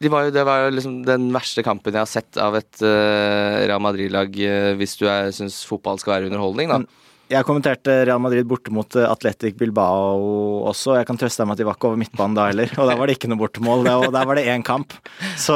De 0.00 0.08
var 0.12 0.24
jo, 0.26 0.30
det 0.30 0.44
var 0.46 0.64
jo 0.66 0.76
liksom 0.76 1.04
den 1.06 1.32
verste 1.34 1.64
kampen 1.66 1.92
jeg 1.92 1.98
har 2.04 2.06
sett 2.06 2.36
av 2.38 2.54
et 2.54 2.82
uh, 2.82 3.66
Real 3.66 3.80
Madrid-lag, 3.82 4.28
uh, 4.30 4.74
hvis 4.78 4.96
du 5.00 5.06
syns 5.34 5.64
fotball 5.66 5.98
skal 5.98 6.18
være 6.20 6.30
underholdning, 6.30 6.68
da. 6.68 6.78
Men- 6.78 6.88
Jeg 7.28 7.44
kommenterte 7.44 8.06
Real 8.08 8.18
Madrid 8.24 8.46
borte 8.48 8.72
mot 8.72 8.88
eh, 8.96 9.04
Atletic 9.04 9.54
Bilbao 9.58 10.64
også. 10.64 10.94
Jeg 10.96 11.04
kan 11.10 11.18
trøste 11.20 11.42
deg 11.42 11.46
med 11.50 11.52
at 11.52 11.58
de 11.60 11.66
var 11.68 11.74
ikke 11.76 11.88
over 11.90 11.98
midtbanen 12.00 12.34
da 12.34 12.46
heller. 12.48 12.70
Og 12.80 12.88
der 12.88 12.96
var 12.96 13.06
det 13.06 13.18
ikke 13.18 13.28
noe 13.28 13.36
bortemål. 13.42 13.84
Og 13.84 14.12
der 14.14 14.24
var 14.24 14.34
det 14.38 14.46
én 14.48 14.64
kamp. 14.64 14.94
Så 15.36 15.52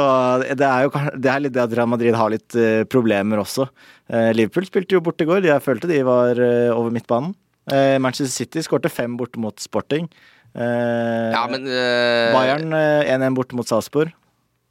det 0.53 0.61
er 0.61 0.83
jo 0.85 0.91
det 1.17 1.31
er 1.33 1.39
litt 1.41 1.55
det 1.55 1.63
at 1.63 1.73
Real 1.73 1.89
Madrid 1.89 2.13
har 2.13 2.29
litt 2.29 2.53
eh, 2.53 2.83
problemer 2.85 3.41
også. 3.41 3.65
Eh, 4.07 4.29
Liverpool 4.37 4.67
spilte 4.69 4.93
jo 4.93 5.01
borte 5.01 5.25
i 5.25 5.29
går. 5.31 5.41
Jeg 5.49 5.65
følte 5.65 5.89
de 5.89 6.03
var 6.05 6.37
eh, 6.37 6.69
over 6.69 6.93
midtbanen. 6.93 7.33
Eh, 7.71 7.97
Manchester 8.03 8.33
City 8.33 8.63
skårte 8.65 8.89
fem 8.91 9.13
borte 9.19 9.39
mot 9.39 9.59
Sporting. 9.63 10.09
Eh, 10.53 11.31
Ja, 11.33 11.45
men 11.49 11.63
eh, 11.67 12.33
Bayern 12.35 12.73
eh, 12.75 13.13
1-1 13.15 13.37
borte 13.37 13.55
mot 13.55 13.67
Salzburg. 13.69 14.11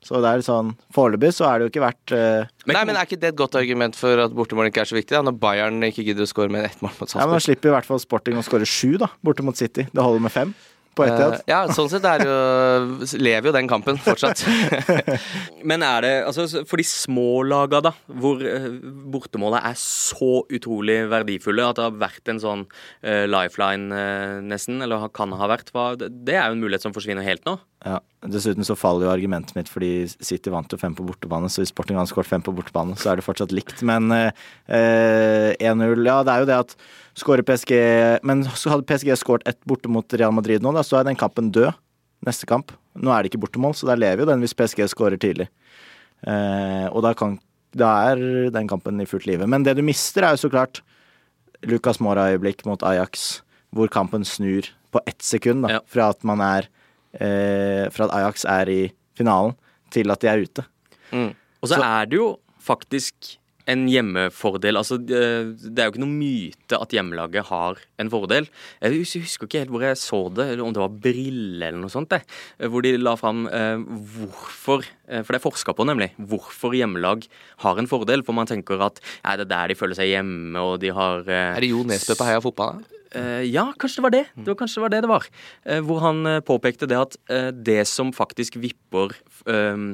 Så 0.03 0.19
det 0.19 0.27
er 0.35 0.41
sånn 0.43 0.73
Foreløpig 0.91 1.29
så 1.31 1.45
er 1.47 1.61
det 1.61 1.67
jo 1.69 1.71
ikke 1.71 1.83
verdt 1.85 2.13
eh, 2.17 2.49
Nei, 2.67 2.81
men 2.89 2.97
Er 2.99 3.07
ikke 3.07 3.21
det 3.23 3.29
et 3.31 3.37
godt 3.39 3.55
argument 3.55 3.95
for 3.95 4.19
at 4.25 4.33
bortemål 4.35 4.67
ikke 4.67 4.83
er 4.83 4.89
så 4.91 4.97
viktig? 4.97 5.15
da 5.15 5.21
Når 5.23 5.37
Bayern 5.39 5.77
ikke 5.87 6.03
gidder 6.03 6.27
å 6.27 6.31
score 6.31 6.51
med 6.51 6.65
ett 6.67 6.81
mål 6.83 6.91
mot 6.97 7.07
Salzburg? 7.07 7.21
Ja, 7.23 7.29
men 7.31 7.39
Da 7.39 7.45
slipper 7.45 7.71
i 7.71 7.75
hvert 7.77 7.87
fall 7.87 8.01
Sporting 8.03 8.41
å 8.41 8.43
skåre 8.43 8.67
sju 8.67 8.97
da, 8.99 9.07
borte 9.23 9.47
mot 9.47 9.55
City. 9.55 9.85
Det 9.95 10.03
holder 10.03 10.25
med 10.27 10.35
fem 10.35 10.51
på 10.97 11.07
Etihad. 11.07 11.39
uh, 11.41 11.45
ja, 11.49 11.61
sånn 11.73 11.89
sett 11.93 12.07
er 12.09 12.25
jo, 12.27 12.37
lever 13.17 13.49
jo 13.49 13.55
den 13.57 13.71
kampen 13.71 13.99
fortsatt. 14.03 14.45
Men 15.69 15.85
er 15.87 16.05
det 16.05 16.13
altså 16.29 16.65
for 16.69 16.81
de 16.81 16.87
små 16.87 17.43
laga, 17.49 17.83
da, 17.89 17.95
hvor 18.23 18.43
eh, 18.47 18.69
bortemålet 19.13 19.65
er 19.73 19.79
så 19.81 20.43
utrolig 20.53 20.99
verdifulle 21.13 21.67
at 21.67 21.79
det 21.79 21.87
har 21.87 22.01
vært 22.03 22.33
en 22.33 22.43
sånn 22.43 22.65
uh, 22.69 23.25
lifeline 23.31 23.93
uh, 23.93 24.39
nesten, 24.45 24.83
eller 24.85 25.09
kan 25.17 25.33
ha 25.39 25.51
vært, 25.51 25.73
hva, 25.75 25.93
det 25.99 26.13
det 26.23 26.37
er 26.39 26.51
jo 26.51 26.57
en 26.57 26.63
mulighet 26.63 26.85
som 26.87 26.95
forsvinner 26.95 27.25
helt 27.27 27.45
nå. 27.49 27.57
Ja, 27.83 27.97
Dessuten 28.31 28.62
så 28.62 28.77
faller 28.79 29.09
jo 29.09 29.11
argumentet 29.11 29.57
mitt 29.57 29.67
fordi 29.67 30.05
City 30.23 30.51
vant 30.55 30.71
jo 30.71 30.79
fem 30.79 30.93
på 30.95 31.03
bortebane, 31.03 31.49
så 31.51 31.59
hvis 31.65 31.73
Sporting 31.73 31.97
hadde 31.99 32.12
skåret 32.12 32.29
fem 32.31 32.43
på 32.47 32.53
bortebane, 32.55 32.95
så 32.95 33.11
er 33.11 33.19
det 33.19 33.25
fortsatt 33.27 33.51
likt. 33.51 33.81
Men 33.83 34.07
eh, 34.15 34.29
eh, 34.71 35.49
1-0 35.59 36.07
Ja, 36.07 36.21
det 36.23 36.31
er 36.37 36.45
jo 36.45 36.47
det 36.53 36.59
at 36.61 36.77
skårer 37.19 37.43
PSG 37.43 37.73
Men 38.23 38.45
så 38.47 38.71
hadde 38.71 38.87
PSG 38.87 39.11
skåret 39.19 39.43
ett 39.51 39.59
borte 39.67 39.91
mot 39.91 40.07
Real 40.15 40.31
Madrid 40.37 40.62
nå, 40.62 40.71
da, 40.77 40.85
så 40.87 41.01
er 41.01 41.09
den 41.09 41.19
kampen 41.19 41.51
død. 41.51 41.73
Neste 42.23 42.47
kamp. 42.47 42.71
Nå 42.95 43.11
er 43.11 43.25
det 43.27 43.33
ikke 43.33 43.43
bortemål, 43.43 43.75
så 43.75 43.89
der 43.91 43.99
lever 43.99 44.23
jo 44.23 44.29
den 44.31 44.45
hvis 44.45 44.55
PSG 44.55 44.85
skårer 44.93 45.19
tidlig. 45.19 45.49
Eh, 46.23 46.87
og 46.93 47.03
da, 47.03 47.11
kan, 47.19 47.35
da 47.75 47.89
er 48.12 48.23
den 48.55 48.69
kampen 48.71 49.03
i 49.03 49.09
fullt 49.11 49.27
live. 49.27 49.49
Men 49.51 49.67
det 49.67 49.75
du 49.75 49.83
mister, 49.83 50.23
er 50.29 50.37
jo 50.37 50.45
så 50.45 50.53
klart 50.53 50.85
Lucas 51.67 51.99
Mora-øyeblikk 52.03 52.62
mot 52.69 52.83
Ajax, 52.87 53.41
hvor 53.75 53.91
kampen 53.91 54.23
snur 54.29 54.71
på 54.95 55.03
ett 55.09 55.19
sekund, 55.27 55.67
da, 55.67 55.79
Ja. 55.79 55.83
fra 55.91 56.11
at 56.15 56.23
man 56.23 56.39
er 56.45 56.69
eh, 57.21 57.88
Fra 57.92 58.04
at 58.09 58.14
Ajax 58.21 58.45
er 58.49 58.69
i 58.73 58.81
finalen, 59.19 59.54
til 59.92 60.11
at 60.11 60.21
de 60.21 60.28
er 60.33 60.42
ute. 60.47 60.64
Mm. 61.12 61.35
Og 61.62 61.69
så 61.69 61.76
Så- 61.76 61.83
er 61.85 62.07
det 62.07 62.16
jo 62.19 62.38
faktisk 62.62 63.37
en 63.69 63.87
hjemmefordel. 63.87 64.75
Altså, 64.75 64.97
det 64.99 65.21
det 65.62 65.78
er 65.78 65.85
jo 65.87 65.92
ikke 65.92 66.00
noe 66.02 66.19
myte 66.19 66.81
at 66.81 66.88
hjemmelaget 66.90 67.45
har 67.47 67.76
en 68.00 68.11
fordel. 68.11 68.49
Jeg 68.83 68.97
husker 68.99 69.47
ikke 69.47 69.59
helt 69.61 69.71
hvor 69.71 69.83
jeg 69.85 69.97
så 70.00 70.35
det, 70.35 70.49
eller 70.50 70.64
om 70.66 70.73
det 70.75 70.83
var 70.83 70.88
Brille 70.88 71.62
eller 71.69 71.78
noe 71.78 71.88
sånt. 71.92 72.09
Det, 72.11 72.25
hvor 72.59 72.83
de 72.83 72.97
la 72.99 73.14
fram 73.14 73.47
eh, 73.47 73.76
hvorfor 73.78 74.82
eh, 75.08 75.23
For 75.23 75.32
det 75.32 75.39
er 75.39 75.50
forska 75.50 75.75
på, 75.76 75.87
nemlig. 75.87 76.10
Hvorfor 76.19 76.75
hjemmelag 76.75 77.28
har 77.63 77.78
en 77.78 77.87
fordel. 77.87 78.25
For 78.25 78.32
man 78.34 78.47
tenker 78.50 78.82
at 78.82 78.99
ja, 79.25 79.37
det 79.37 79.47
er 79.47 79.52
der 79.54 79.69
de 79.69 79.75
føler 79.78 79.95
seg 79.95 80.10
hjemme, 80.10 80.56
og 80.58 80.80
de 80.82 80.89
har 80.91 81.21
eh, 81.28 81.54
Er 81.56 81.60
det 81.60 81.71
Jo 81.71 81.84
Nesbø 81.84 82.17
på 82.19 82.25
Heia 82.26 82.41
Fotball? 82.43 82.80
da? 82.82 82.99
Eh, 83.19 83.43
ja, 83.51 83.67
kanskje 83.79 84.01
det 84.01 84.07
var 84.07 84.15
det. 84.15 84.25
Det 84.37 84.49
var 84.49 84.59
kanskje 84.63 84.81
det 84.81 84.87
var 84.87 84.95
det 84.95 85.03
det 85.05 85.13
var. 85.13 85.29
Eh, 85.67 85.83
hvor 85.85 86.01
han 86.05 86.25
eh, 86.27 86.41
påpekte 86.45 86.89
det 86.91 86.99
at 86.99 87.19
det 87.53 87.83
som 87.91 88.13
faktisk 88.17 88.59
vipper 88.63 89.15
eh, 89.47 89.93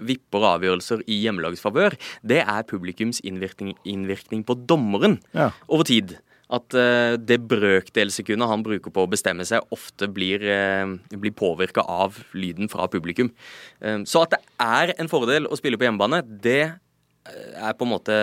Vipper 0.00 0.44
avgjørelser 0.54 1.02
i 1.10 1.16
hjemmelagets 1.26 1.60
favør, 1.60 1.92
det 2.24 2.38
er 2.40 2.64
publikums 2.64 3.18
innvirkning, 3.26 3.74
innvirkning 3.84 4.46
på 4.46 4.54
dommeren 4.54 5.18
Ja. 5.36 5.50
over 5.68 5.84
tid. 5.84 6.14
At 6.50 6.72
uh, 6.74 7.14
det 7.20 7.36
brøkdelssekundet 7.50 8.48
han 8.48 8.64
bruker 8.64 8.90
på 8.90 9.04
å 9.04 9.10
bestemme 9.10 9.44
seg, 9.44 9.66
ofte 9.74 10.08
blir, 10.10 10.42
uh, 10.42 10.96
blir 11.12 11.34
påvirka 11.36 11.84
av 11.84 12.16
lyden 12.32 12.70
fra 12.70 12.88
publikum. 12.90 13.30
Uh, 13.82 14.02
så 14.08 14.24
at 14.24 14.34
det 14.34 14.40
er 14.62 14.94
en 14.96 15.10
fordel 15.10 15.46
å 15.50 15.58
spille 15.58 15.76
på 15.76 15.86
hjemmebane, 15.86 16.22
det 16.42 16.72
er 17.60 17.76
på 17.78 17.86
en 17.86 17.92
måte 17.92 18.14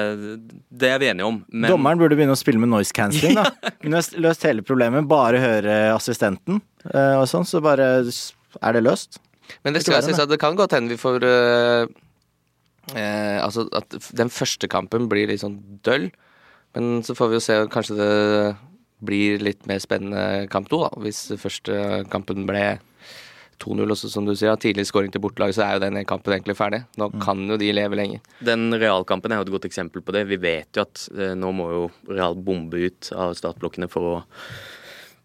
Det 0.70 0.89
er 0.91 1.00
vi 1.02 1.10
enige 1.12 1.28
om. 1.28 1.39
Men 1.52 1.72
Dommeren 1.72 2.00
burde 2.02 2.17
begynne 2.17 2.36
å 2.36 2.39
spille 2.39 2.62
med 2.62 2.72
noise 2.72 2.93
cancelling. 2.96 3.38
da. 3.38 3.52
Kunne 3.82 4.00
løst- 4.00 4.17
løst 4.22 4.46
hele 4.48 4.65
problemet, 4.65 5.08
bare 5.10 5.41
høre 5.41 5.78
assistenten 5.93 6.62
eh, 6.91 7.15
og 7.20 7.28
sånn, 7.32 7.48
så 7.48 7.62
bare 7.63 7.88
er 8.04 8.78
det 8.78 8.84
løst. 8.84 9.20
Men 9.63 9.74
det 9.74 9.80
Det 9.80 9.88
skal 9.88 10.00
jeg 10.02 10.10
synes 10.10 10.24
at 10.26 10.32
det 10.34 10.39
kan 10.41 10.58
godt 10.60 10.76
hende 10.76 10.91
vi 10.91 11.00
får 11.00 11.24
uh, 11.24 11.88
uh, 12.91 13.38
Altså 13.43 13.67
at 13.78 13.96
den 14.17 14.32
første 14.34 14.67
kampen 14.67 15.08
blir 15.12 15.30
litt 15.32 15.43
sånn 15.43 15.60
døll. 15.88 16.10
Men 16.76 17.02
så 17.04 17.15
får 17.15 17.32
vi 17.32 17.38
jo 17.39 17.46
se, 17.46 17.56
kanskje 17.72 17.96
det 17.98 18.12
blir 19.08 19.39
litt 19.41 19.65
mer 19.70 19.80
spennende 19.80 20.48
kamp 20.52 20.70
to, 20.70 20.82
da. 20.84 20.91
Hvis 21.02 21.28
første 21.39 22.04
kampen 22.12 22.48
ble 22.50 22.78
2-0, 23.63 23.89
også 23.96 24.10
som 24.13 24.26
du 24.28 24.34
sier, 24.38 24.54
tidlig 24.62 24.86
skåring 24.89 25.12
til 25.13 25.22
bortelaget, 25.24 25.56
så 25.58 25.63
er 25.65 25.78
jo 25.78 25.84
den 25.86 25.98
kampen 26.06 26.34
egentlig 26.36 26.56
ferdig. 26.60 26.84
Nå 27.02 27.08
kan 27.24 27.41
jo 27.50 27.58
de 27.58 27.72
leve 27.74 27.98
lenger. 27.98 28.20
Den 28.46 28.67
realkampen 28.78 29.32
er 29.34 29.41
jo 29.41 29.48
et 29.48 29.54
godt 29.56 29.65
eksempel 29.70 30.04
på 30.06 30.13
det. 30.13 30.26
Vi 30.30 30.38
vet 30.43 30.78
jo 30.78 30.84
at 30.86 31.08
eh, 31.17 31.34
nå 31.38 31.50
må 31.58 31.70
jo 31.74 31.86
Real 32.12 32.36
bombe 32.38 32.78
ut 32.86 33.10
av 33.17 33.34
startblokkene 33.39 33.89
for 33.89 34.12
å, 34.12 34.20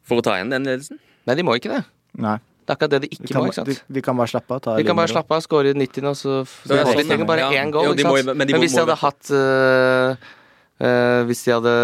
for 0.08 0.20
å 0.22 0.24
ta 0.24 0.38
igjen 0.38 0.50
den 0.54 0.64
ledelsen. 0.70 0.98
Nei, 1.28 1.36
de 1.38 1.44
må 1.46 1.54
ikke 1.60 1.74
det. 1.76 1.82
Nei. 2.18 2.38
Det 2.62 2.70
er 2.70 2.76
akkurat 2.78 2.92
det 2.94 2.98
de 3.02 3.08
De 3.10 3.16
ikke 3.18 3.32
kan, 3.34 3.42
må, 3.42 3.48
ikke 3.50 3.58
sant. 3.58 3.68
de, 3.72 3.94
de 3.96 4.00
kan 4.06 4.16
bare 4.16 4.30
slappe 4.30 4.54
av. 4.54 4.60
ta 4.62 4.74
De 4.78 4.84
kan 4.86 4.96
bare 4.96 5.10
slappe 5.10 5.34
av, 5.34 5.42
skåre 5.42 5.72
i 5.72 5.78
90, 5.82 6.04
og 6.06 6.14
så 6.16 6.34
så, 6.46 6.52
så 6.62 6.76
De 6.76 6.84
sånn, 6.86 7.08
trenger 7.10 7.26
bare 7.26 7.42
ja. 7.48 7.64
én 7.64 7.72
goal, 7.74 7.90
de 7.90 8.04
ikke 8.04 8.12
må 8.12 8.20
sant. 8.20 8.28
jo- 8.30 8.36
men 8.38 8.46
de 8.48 8.54
Men 8.54 8.62
hvis 8.62 8.76
de 8.76 8.84
hadde 8.84 8.96
hatt 9.02 9.32
øh, 9.34 10.28
øh, 10.82 11.22
Hvis 11.28 11.44
de 11.46 11.54
hadde 11.54 11.74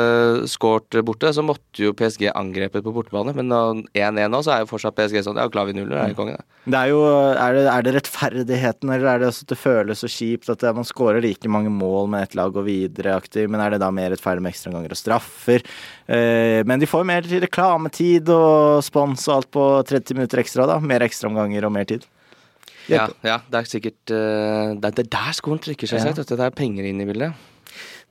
skåret 0.50 0.98
borte, 1.06 1.30
så 1.34 1.44
måtte 1.46 1.84
jo 1.84 1.94
PSG 1.96 2.28
angrepet 2.34 2.84
på 2.84 2.92
bortebane. 2.94 3.34
Men 3.36 3.52
1-1 3.94 4.28
nå, 4.32 4.40
så 4.44 4.54
er 4.54 4.64
jo 4.64 4.70
fortsatt 4.72 4.96
PSG 4.98 5.22
sånn 5.26 5.38
Ja, 5.40 5.46
klarer 5.52 5.72
vi 5.72 5.78
nuller, 5.78 6.00
er 6.02 6.12
jo 6.12 6.18
konge, 6.18 6.36
det. 6.66 6.74
Er 6.74 6.90
jo 6.92 7.00
er 7.06 7.56
det, 7.56 7.64
er 7.72 7.86
det 7.86 7.94
rettferdigheten, 7.98 8.92
eller 8.92 9.08
er 9.14 9.22
det 9.22 9.30
også 9.30 9.46
at 9.46 9.54
det 9.54 9.60
føles 9.62 10.04
så 10.04 10.10
kjipt 10.12 10.50
at 10.52 10.66
man 10.76 10.86
skårer 10.88 11.22
like 11.24 11.48
mange 11.48 11.72
mål 11.72 12.10
med 12.12 12.26
ett 12.28 12.36
lag 12.38 12.56
og 12.58 12.66
videreaktig, 12.68 13.46
men 13.48 13.62
er 13.64 13.76
det 13.76 13.82
da 13.84 13.90
mer 13.94 14.12
rettferdig 14.12 14.44
med 14.44 14.52
ekstraomganger 14.54 14.94
og 14.94 15.00
straffer? 15.00 15.64
Eh, 16.08 16.60
men 16.68 16.82
de 16.82 16.88
får 16.90 17.04
jo 17.04 17.10
mer 17.14 17.32
reklametid 17.46 18.30
og 18.34 18.84
spons 18.86 19.28
og 19.30 19.38
alt 19.38 19.50
på 19.54 19.66
30 19.88 20.18
minutter 20.18 20.42
ekstra, 20.42 20.66
da. 20.68 20.78
Mer 20.82 21.06
ekstraomganger 21.06 21.68
og 21.68 21.74
mer 21.74 21.88
tid. 21.88 22.06
Ja, 22.88 23.04
ja, 23.20 23.36
det 23.52 23.58
er 23.58 23.66
sikkert 23.68 24.12
øh, 24.16 24.70
Det 24.80 24.88
er 24.88 24.94
det 24.96 25.02
er 25.04 25.10
der 25.12 25.34
skoen 25.36 25.60
trykker 25.60 25.90
seg, 25.90 26.06
Ja. 26.08 26.12
Det 26.16 26.40
er 26.40 26.54
penger 26.56 26.88
inn 26.88 27.02
i 27.04 27.06
bildet. 27.08 27.36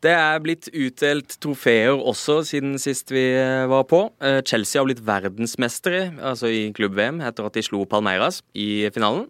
Det 0.05 0.11
er 0.13 0.41
blitt 0.43 0.67
utdelt 0.77 1.39
trofeer 1.41 1.95
også 1.97 2.43
siden 2.45 2.75
sist 2.81 3.09
vi 3.09 3.23
eh, 3.33 3.65
var 3.69 3.87
på. 3.89 4.03
Eh, 4.21 4.43
Chelsea 4.45 4.77
har 4.77 4.85
blitt 4.85 5.01
verdensmestere 5.05 6.11
altså 6.21 6.51
i 6.53 6.67
klubb-VM 6.77 7.17
etter 7.25 7.47
at 7.47 7.57
de 7.57 7.63
slo 7.65 7.81
Palmeiras 7.89 8.43
i 8.53 8.85
finalen. 8.93 9.25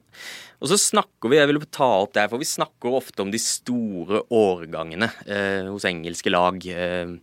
Og 0.60 0.71
så 0.71 0.80
snakker 0.82 1.32
vi 1.32 1.38
jeg 1.39 1.47
vil 1.51 1.62
ta 1.71 1.88
opp 2.01 2.15
det 2.15 2.25
her, 2.25 2.32
for 2.34 2.41
vi 2.41 2.49
snakker 2.49 2.97
ofte 2.99 3.23
om 3.23 3.32
de 3.32 3.39
store 3.39 4.25
årgangene 4.34 5.08
eh, 5.30 5.69
hos 5.69 5.88
engelske 5.88 6.34
lag. 6.34 6.60
Eh, 6.60 7.15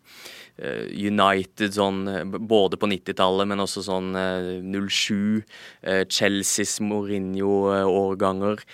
eh, 0.57 0.87
United 0.94 1.74
sånn 1.76 2.04
både 2.48 2.78
på 2.80 2.88
90-tallet, 2.94 3.50
men 3.50 3.61
også 3.64 3.85
sånn 3.85 4.14
eh, 4.16 4.48
07. 4.64 5.42
eh, 5.83 6.04
Chelseas 6.09 6.78
Mourinho-årganger. 6.80 8.64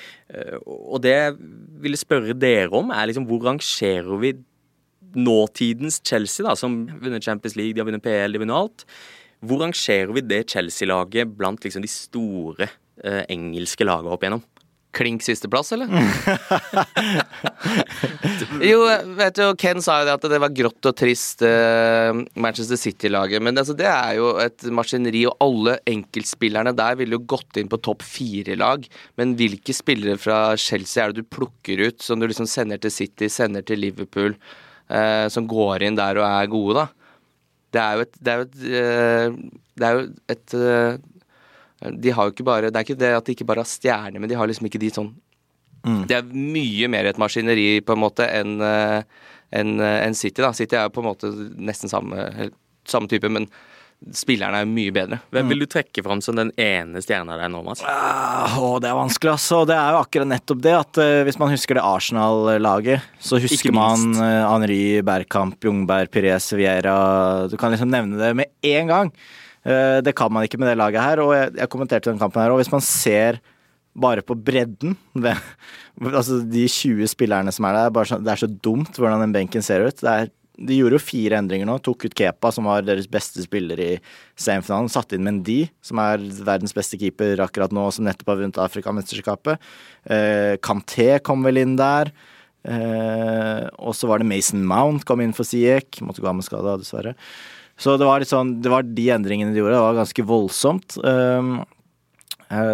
Og 0.70 1.00
det 1.02 1.16
jeg 1.16 1.34
ville 1.82 1.98
spørre 1.98 2.36
dere 2.38 2.70
om, 2.78 2.92
er 2.94 3.08
liksom 3.10 3.26
hvor 3.26 3.42
rangerer 3.48 4.20
vi 4.22 4.36
nåtidens 5.14 6.00
Chelsea, 6.04 6.46
da, 6.46 6.56
som 6.56 6.84
vinner 6.86 7.00
vunnet 7.00 7.24
Champions 7.24 7.56
League, 7.56 7.74
de 7.74 7.82
har 7.82 7.88
vunnet 7.88 8.04
PL, 8.04 8.32
de 8.32 8.38
har 8.38 8.46
vunnet 8.46 8.60
alt. 8.60 8.86
Hvor 9.40 9.62
rangerer 9.64 10.12
vi 10.12 10.20
det 10.20 10.44
Chelsea-laget 10.52 11.36
blant 11.38 11.64
liksom 11.64 11.84
de 11.84 11.90
store 11.90 12.68
eh, 13.04 13.24
engelske 13.32 13.86
lagene 13.88 14.12
opp 14.12 14.24
igjennom? 14.24 14.44
Klink 14.92 15.22
sisteplass, 15.22 15.72
eller? 15.72 15.86
jo, 18.70 18.80
vet 19.14 19.36
du, 19.38 19.44
Ken 19.60 19.78
sa 19.84 20.00
jo 20.00 20.08
det 20.08 20.16
at 20.16 20.24
det 20.32 20.40
var 20.42 20.50
grått 20.50 20.88
og 20.90 20.96
trist, 20.98 21.44
eh, 21.46 22.10
Manchester 22.34 22.80
City-laget. 22.80 23.42
Men 23.42 23.60
altså, 23.62 23.76
det 23.78 23.86
er 23.86 24.16
jo 24.18 24.32
et 24.42 24.66
maskineri, 24.74 25.22
og 25.30 25.46
alle 25.46 25.76
enkeltspillerne 25.92 26.74
der 26.74 26.98
ville 26.98 27.20
jo 27.20 27.28
gått 27.36 27.62
inn 27.62 27.70
på 27.70 27.78
topp 27.86 28.02
fire-lag. 28.02 28.88
Men 29.20 29.36
hvilke 29.38 29.76
spillere 29.78 30.18
fra 30.18 30.40
Chelsea 30.58 31.04
er 31.04 31.14
det 31.14 31.22
du 31.22 31.30
plukker 31.38 31.86
ut, 31.86 32.02
som 32.02 32.18
du 32.18 32.26
liksom 32.26 32.50
sender 32.50 32.82
til 32.82 32.96
City, 32.96 33.30
sender 33.30 33.62
til 33.62 33.86
Liverpool, 33.86 34.34
eh, 34.90 35.26
som 35.32 35.46
går 35.48 35.86
inn 35.86 35.98
der 35.98 36.20
og 36.20 36.26
er 36.26 36.50
gode, 36.52 36.82
da? 36.82 36.86
Det 37.70 37.80
er 37.80 37.96
jo 37.96 38.04
et 38.06 38.20
Det 38.20 38.32
er 38.32 38.38
jo 38.40 38.46
et, 38.46 38.60
eh, 38.66 39.40
det 39.80 39.88
er 39.88 39.96
jo 39.96 40.04
et 40.34 40.54
eh, 40.60 41.00
de 41.96 42.12
har 42.12 42.26
jo 42.26 42.34
ikke 42.34 42.44
bare, 42.44 42.68
Det 42.68 42.76
er 42.76 42.84
ikke 42.84 43.00
det 43.00 43.14
at 43.16 43.24
de 43.24 43.32
ikke 43.32 43.48
bare 43.48 43.62
har 43.64 43.70
stjerner, 43.70 44.20
men 44.20 44.28
de 44.28 44.36
har 44.36 44.48
liksom 44.50 44.66
ikke 44.68 44.82
de 44.82 44.94
sånn 44.94 45.12
Mm. 45.80 46.02
Det 46.04 46.12
er 46.12 46.26
mye 46.36 46.88
mer 46.92 47.06
et 47.08 47.16
maskineri 47.16 47.80
på 47.80 47.94
en 47.94 48.02
måte 48.02 48.26
enn 48.28 48.58
enn 48.60 49.70
en 49.80 50.14
City. 50.14 50.42
da. 50.42 50.50
City 50.52 50.76
er 50.76 50.82
jo 50.82 50.92
på 50.92 51.00
en 51.00 51.06
måte 51.06 51.30
nesten 51.56 51.88
samme, 51.88 52.50
samme 52.84 53.08
type, 53.08 53.30
men 53.32 53.48
spillerne 54.16 54.62
er 54.62 54.68
mye 54.68 54.92
bedre. 54.94 55.18
Hvem 55.34 55.50
vil 55.52 55.60
du 55.62 55.66
trekke 55.68 56.02
fram 56.04 56.22
som 56.24 56.38
den 56.38 56.50
ene 56.60 57.02
stjerna 57.04 57.36
der 57.36 57.50
nå, 57.52 57.60
Mats? 57.66 57.82
Uh, 57.84 58.56
å, 58.56 58.70
det 58.80 58.88
er 58.88 58.96
vanskelig, 58.96 59.34
altså. 59.34 59.60
Det 59.68 59.76
er 59.76 59.92
jo 59.92 60.00
akkurat 60.00 60.30
nettopp 60.30 60.62
det 60.64 60.72
at 60.78 61.00
uh, 61.02 61.20
hvis 61.28 61.38
man 61.40 61.52
husker 61.52 61.76
det 61.76 61.84
Arsenal-laget, 61.84 63.10
så 63.20 63.40
husker 63.42 63.76
man 63.76 64.16
uh, 64.16 64.48
Henry, 64.48 64.80
Bergkamp, 65.06 65.60
Jungberg, 65.68 66.10
Pires, 66.14 66.48
Viera 66.56 66.96
Du 67.52 67.58
kan 67.60 67.74
liksom 67.74 67.92
nevne 67.92 68.18
det 68.20 68.32
med 68.40 68.72
en 68.72 68.90
gang. 68.94 69.12
Uh, 69.68 70.00
det 70.00 70.16
kan 70.16 70.32
man 70.32 70.48
ikke 70.48 70.60
med 70.62 70.72
det 70.72 70.80
laget 70.80 71.04
her, 71.04 71.20
og 71.20 71.36
jeg, 71.36 71.54
jeg 71.60 71.72
kommenterte 71.76 72.12
den 72.12 72.22
kampen 72.22 72.40
her. 72.42 72.56
òg. 72.56 72.64
hvis 72.64 72.72
man 72.72 72.84
ser 72.84 73.42
bare 74.00 74.22
på 74.24 74.36
bredden 74.38 74.94
det, 75.18 75.36
Altså 76.16 76.38
de 76.46 76.62
20 76.70 77.10
spillerne 77.12 77.52
som 77.52 77.66
er 77.68 77.76
der, 77.76 78.06
så, 78.08 78.16
det 78.16 78.32
er 78.32 78.40
så 78.40 78.48
dumt 78.48 78.96
hvordan 78.96 79.26
den 79.26 79.34
benken 79.36 79.64
ser 79.64 79.84
ut. 79.84 79.98
Det 80.00 80.08
er 80.08 80.30
de 80.60 80.76
gjorde 80.76 80.98
jo 80.98 81.02
fire 81.02 81.38
endringer 81.40 81.68
nå. 81.68 81.78
Tok 81.84 82.04
ut 82.06 82.16
Kepa, 82.16 82.50
som 82.52 82.68
var 82.68 82.84
deres 82.84 83.08
beste 83.10 83.42
spiller 83.44 83.80
i 83.80 83.90
semifinalen. 84.38 84.90
Satte 84.92 85.16
inn 85.16 85.24
Mendy, 85.24 85.62
som 85.84 86.00
er 86.02 86.20
verdens 86.44 86.76
beste 86.76 87.00
keeper 87.00 87.40
akkurat 87.44 87.72
nå, 87.74 87.86
som 87.94 88.04
nettopp 88.06 88.34
har 88.34 88.42
vunnet 88.42 88.60
Afrikamesterskapet. 88.60 89.70
Eh, 90.04 90.58
Kanté 90.64 91.14
kom 91.24 91.46
vel 91.46 91.62
inn 91.62 91.78
der. 91.80 92.12
Eh, 92.68 93.64
og 93.80 93.96
så 93.96 94.10
var 94.10 94.20
det 94.20 94.28
Mason 94.28 94.66
Mount 94.68 95.08
kom 95.08 95.24
inn 95.24 95.34
for 95.36 95.48
Siek. 95.48 96.02
Måtte 96.04 96.20
gå 96.20 96.28
av 96.28 96.36
med 96.36 96.46
skade, 96.46 96.76
dessverre. 96.82 97.16
Så 97.80 97.96
det 97.96 98.04
var, 98.04 98.20
litt 98.20 98.28
sånn, 98.28 98.58
det 98.60 98.72
var 98.72 98.84
de 98.84 99.06
endringene 99.16 99.54
de 99.54 99.62
gjorde. 99.62 99.78
Det 99.78 99.84
var 99.86 100.00
ganske 100.02 100.26
voldsomt. 100.28 100.98
Eh, 101.00 101.54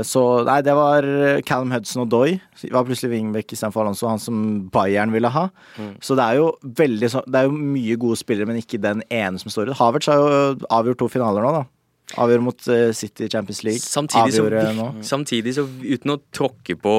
så 0.09 0.23
nei, 0.49 0.61
det 0.65 0.73
var 0.73 1.05
Callum 1.45 1.75
Hudson 1.75 2.07
og 2.07 2.11
Doy. 2.13 2.39
Var 2.73 2.87
plutselig 2.89 3.13
wingback 3.13 3.53
istedenfor 3.53 3.83
Alonso, 3.85 4.09
han 4.09 4.23
som 4.23 4.39
Bayern 4.73 5.13
ville 5.13 5.29
ha. 5.29 5.47
Mm. 5.77 5.91
Så 6.01 6.17
det 6.17 6.25
er 6.25 6.39
jo 6.41 6.47
veldig 6.81 7.11
Det 7.13 7.41
er 7.41 7.49
jo 7.51 7.57
mye 7.57 7.99
gode 8.01 8.17
spillere, 8.17 8.49
men 8.49 8.63
ikke 8.63 8.81
den 8.81 9.05
ene 9.13 9.43
som 9.43 9.53
står 9.53 9.71
ut. 9.71 9.79
Havertz 9.81 10.09
har 10.09 10.23
jo 10.23 10.69
avgjort 10.73 11.03
to 11.03 11.11
finaler 11.13 11.45
nå, 11.45 11.53
da. 11.59 11.65
Avgjør 12.15 12.43
mot 12.47 12.67
uh, 12.71 12.93
City 12.95 13.27
Champions 13.27 13.65
League. 13.67 13.83
Samtidig 13.83 14.37
så, 14.37 14.45
virker, 14.47 15.01
samtidig 15.03 15.57
så, 15.57 15.65
uten 15.67 16.13
å 16.15 16.17
tråkke 16.31 16.77
på 16.79 16.93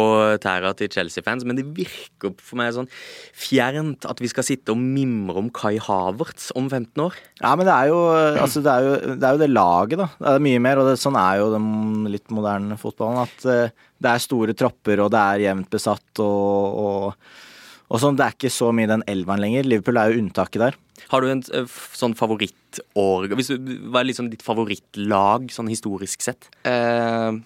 tæra 0.44 0.74
til 0.76 0.92
Chelsea-fans, 0.92 1.46
men 1.48 1.56
det 1.56 1.64
virker 1.78 2.34
for 2.44 2.60
meg 2.60 2.74
sånn 2.76 2.90
fjernt 2.92 4.04
at 4.10 4.20
vi 4.20 4.28
skal 4.32 4.44
sitte 4.44 4.76
og 4.76 4.82
mimre 4.82 5.40
om 5.40 5.48
Kai 5.56 5.78
Havertz 5.80 6.50
om 6.60 6.68
15 6.68 7.06
år. 7.06 7.16
Ja, 7.40 7.54
men 7.56 7.70
det 7.70 7.76
er 7.78 7.92
jo, 7.94 8.02
altså, 8.44 8.64
det, 8.66 8.74
er 8.74 8.84
jo 8.84 8.96
det, 9.14 9.22
er 9.22 9.38
jo 9.38 9.44
det 9.46 9.52
laget, 9.54 10.02
da. 10.04 10.10
Det 10.20 10.34
er 10.34 10.48
mye 10.50 10.64
mer, 10.68 10.82
og 10.84 10.92
det, 10.92 10.98
sånn 11.00 11.20
er 11.22 11.40
jo 11.40 11.52
den 11.56 11.70
litt 12.12 12.36
moderne 12.36 12.80
fotballen. 12.82 13.24
At 13.24 13.48
uh, 13.48 13.86
det 14.04 14.12
er 14.12 14.26
store 14.28 14.58
tropper, 14.60 15.06
og 15.06 15.14
det 15.16 15.22
er 15.24 15.46
jevnt 15.48 15.72
besatt, 15.72 16.10
og, 16.20 16.84
og, 16.84 17.32
og 17.88 18.04
sånn. 18.04 18.20
Det 18.20 18.28
er 18.28 18.36
ikke 18.36 18.54
så 18.54 18.74
mye 18.76 18.92
den 18.92 19.08
elveren 19.08 19.46
lenger. 19.46 19.72
Liverpool 19.72 20.04
er 20.04 20.12
jo 20.12 20.26
unntaket 20.26 20.66
der. 20.68 20.82
Har 21.12 21.24
du 21.24 21.30
en 21.32 21.44
uh, 21.54 21.68
sånn 21.98 22.16
favorittår 22.18 23.28
Hva 23.32 24.02
er 24.02 24.10
liksom 24.10 24.32
ditt 24.32 24.46
favorittlag 24.46 25.52
sånn 25.54 25.70
historisk 25.72 26.26
sett? 26.26 26.50
Uh, 26.68 27.38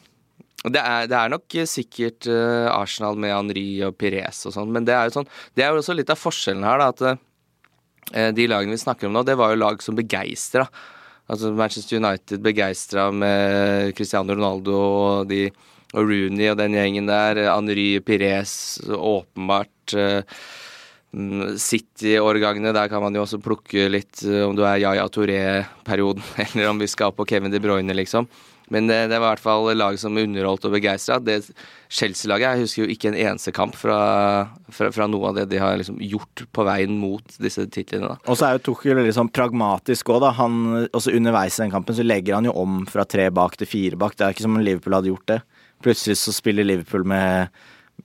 det, 0.67 0.81
er, 0.81 1.09
det, 1.09 1.17
er, 1.17 1.33
nok 1.33 1.57
sikkert 1.69 2.29
uh, 2.29 2.69
Arsenal 2.73 3.19
med 3.19 3.33
Henri 3.33 3.65
og 3.85 3.97
Pires 3.99 4.43
og 4.49 4.55
sånn, 4.55 4.71
men 4.73 4.87
det 4.87 4.95
er 4.95 5.09
jo 5.09 5.19
sånn 5.19 5.29
Det 5.57 5.65
er 5.65 5.73
jo 5.73 5.83
også 5.83 5.97
litt 5.97 6.13
av 6.13 6.21
forskjellen 6.21 6.65
her, 6.67 6.81
da, 6.81 6.89
at 6.95 7.27
de 8.35 8.43
lagene 8.49 8.73
vi 8.73 8.81
snakker 8.81 9.07
om 9.07 9.13
nå, 9.15 9.21
det 9.23 9.37
var 9.39 9.53
jo 9.53 9.59
lag 9.61 9.83
som 9.85 9.95
begeistra. 9.95 10.65
Altså 11.31 11.51
Manchester 11.55 12.01
United 12.01 12.41
begeistra 12.43 13.05
med 13.13 13.93
Cristiano 13.95 14.35
Ronaldo 14.35 14.73
og, 14.75 15.29
de, 15.29 15.45
og 15.93 16.09
Rooney 16.09 16.49
og 16.51 16.57
den 16.59 16.75
gjengen 16.75 17.07
der. 17.07 17.39
Henri 17.47 17.85
Pires, 18.03 18.81
åpenbart. 18.89 19.95
Uh, 19.95 20.41
City-årgangene, 21.11 22.71
der 22.71 22.87
kan 22.87 23.03
man 23.03 23.15
jo 23.15 23.25
også 23.25 23.41
plukke 23.43 23.89
litt 23.91 24.23
eh, 24.23 24.45
om 24.45 24.55
du 24.55 24.63
er 24.63 24.79
Yaya 24.79 25.09
Touré-perioden, 25.11 26.23
eller 26.45 26.71
om 26.71 26.79
vi 26.79 26.87
skal 26.87 27.11
på 27.15 27.27
Kevin 27.27 27.51
De 27.51 27.59
Bruyne, 27.63 27.95
liksom. 27.97 28.29
Men 28.71 28.87
det, 28.87 29.09
det 29.11 29.17
var 29.19 29.33
i 29.33 29.35
hvert 29.35 29.43
fall 29.43 29.65
lag 29.75 29.97
som 29.99 30.15
underholdt 30.15 30.63
og 30.69 30.71
begeistra. 30.77 31.17
Chelsea-laget 31.91 32.45
Jeg 32.45 32.61
husker 32.61 32.85
jo 32.85 32.93
ikke 32.93 33.09
en 33.09 33.17
eneste 33.19 33.51
kamp 33.51 33.75
fra, 33.75 33.97
fra, 34.71 34.87
fra, 34.95 35.09
noe 35.11 35.27
av 35.27 35.35
det 35.35 35.49
de 35.51 35.59
har 35.59 35.75
liksom 35.81 35.97
gjort 35.99 36.45
på 36.55 36.63
veien 36.63 36.95
mot 36.95 37.35
disse 37.43 37.65
titlene. 37.67 38.13
Og 38.31 38.39
så 38.39 38.47
er 38.47 38.55
jo 38.55 38.63
Tuchel 38.69 39.01
litt 39.03 39.17
sånn 39.17 39.33
pragmatisk 39.35 40.13
òg, 40.15 40.21
da. 40.23 40.31
Han, 40.39 40.87
underveis 40.87 41.59
i 41.59 41.65
den 41.65 41.75
kampen 41.75 41.99
så 41.99 42.07
legger 42.07 42.39
han 42.39 42.47
jo 42.47 42.55
om 42.63 42.85
fra 42.87 43.03
tre 43.03 43.27
bak 43.35 43.59
til 43.59 43.67
fire 43.67 43.99
bak. 43.99 44.15
Det 44.15 44.29
er 44.29 44.37
ikke 44.37 44.47
som 44.47 44.55
om 44.55 44.63
Liverpool 44.63 44.95
hadde 44.95 45.11
gjort 45.11 45.27
det. 45.33 45.41
Plutselig 45.83 46.21
så 46.21 46.31
spiller 46.31 46.71
Liverpool 46.71 47.03
med, 47.11 47.51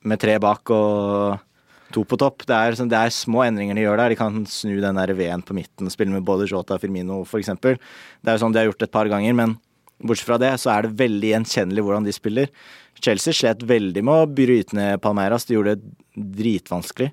med 0.02 0.18
tre 0.18 0.34
bak 0.42 0.74
og 0.74 1.44
to 1.94 2.02
på 2.08 2.18
topp. 2.20 2.46
Det 2.48 2.56
er, 2.56 2.76
sånn, 2.78 2.90
det 2.90 2.98
er, 2.98 3.14
små 3.14 3.44
endringer 3.46 3.78
de 3.78 3.84
gjør 3.84 4.00
der. 4.00 4.14
De 4.14 4.18
kan 4.18 4.42
snu 4.50 4.74
den 4.82 4.98
der 4.98 5.12
V-en 5.16 5.44
på 5.46 5.56
midten 5.56 5.88
og 5.88 5.94
spille 5.94 6.14
med 6.14 6.26
både 6.26 6.48
Jota 6.50 6.76
og 6.76 6.82
Firmino 6.82 7.22
f.eks. 7.24 7.52
Det 7.62 7.76
er 7.76 8.36
jo 8.36 8.42
sånn 8.42 8.56
de 8.56 8.62
har 8.62 8.70
gjort 8.70 8.86
et 8.86 8.94
par 8.94 9.10
ganger, 9.12 9.36
men 9.38 9.56
bortsett 10.02 10.28
fra 10.28 10.40
det 10.40 10.52
så 10.60 10.74
er 10.74 10.86
det 10.86 10.98
veldig 10.98 11.32
gjenkjennelig 11.32 11.86
hvordan 11.86 12.06
de 12.08 12.14
spiller. 12.14 12.52
Chelsea 13.00 13.36
slet 13.36 13.64
veldig 13.66 14.04
med 14.04 14.22
å 14.22 14.30
bryte 14.30 14.76
ned 14.76 15.02
Palmeiras. 15.04 15.46
De 15.48 15.56
gjorde 15.56 15.76
det 15.78 16.26
dritvanskelig. 16.36 17.10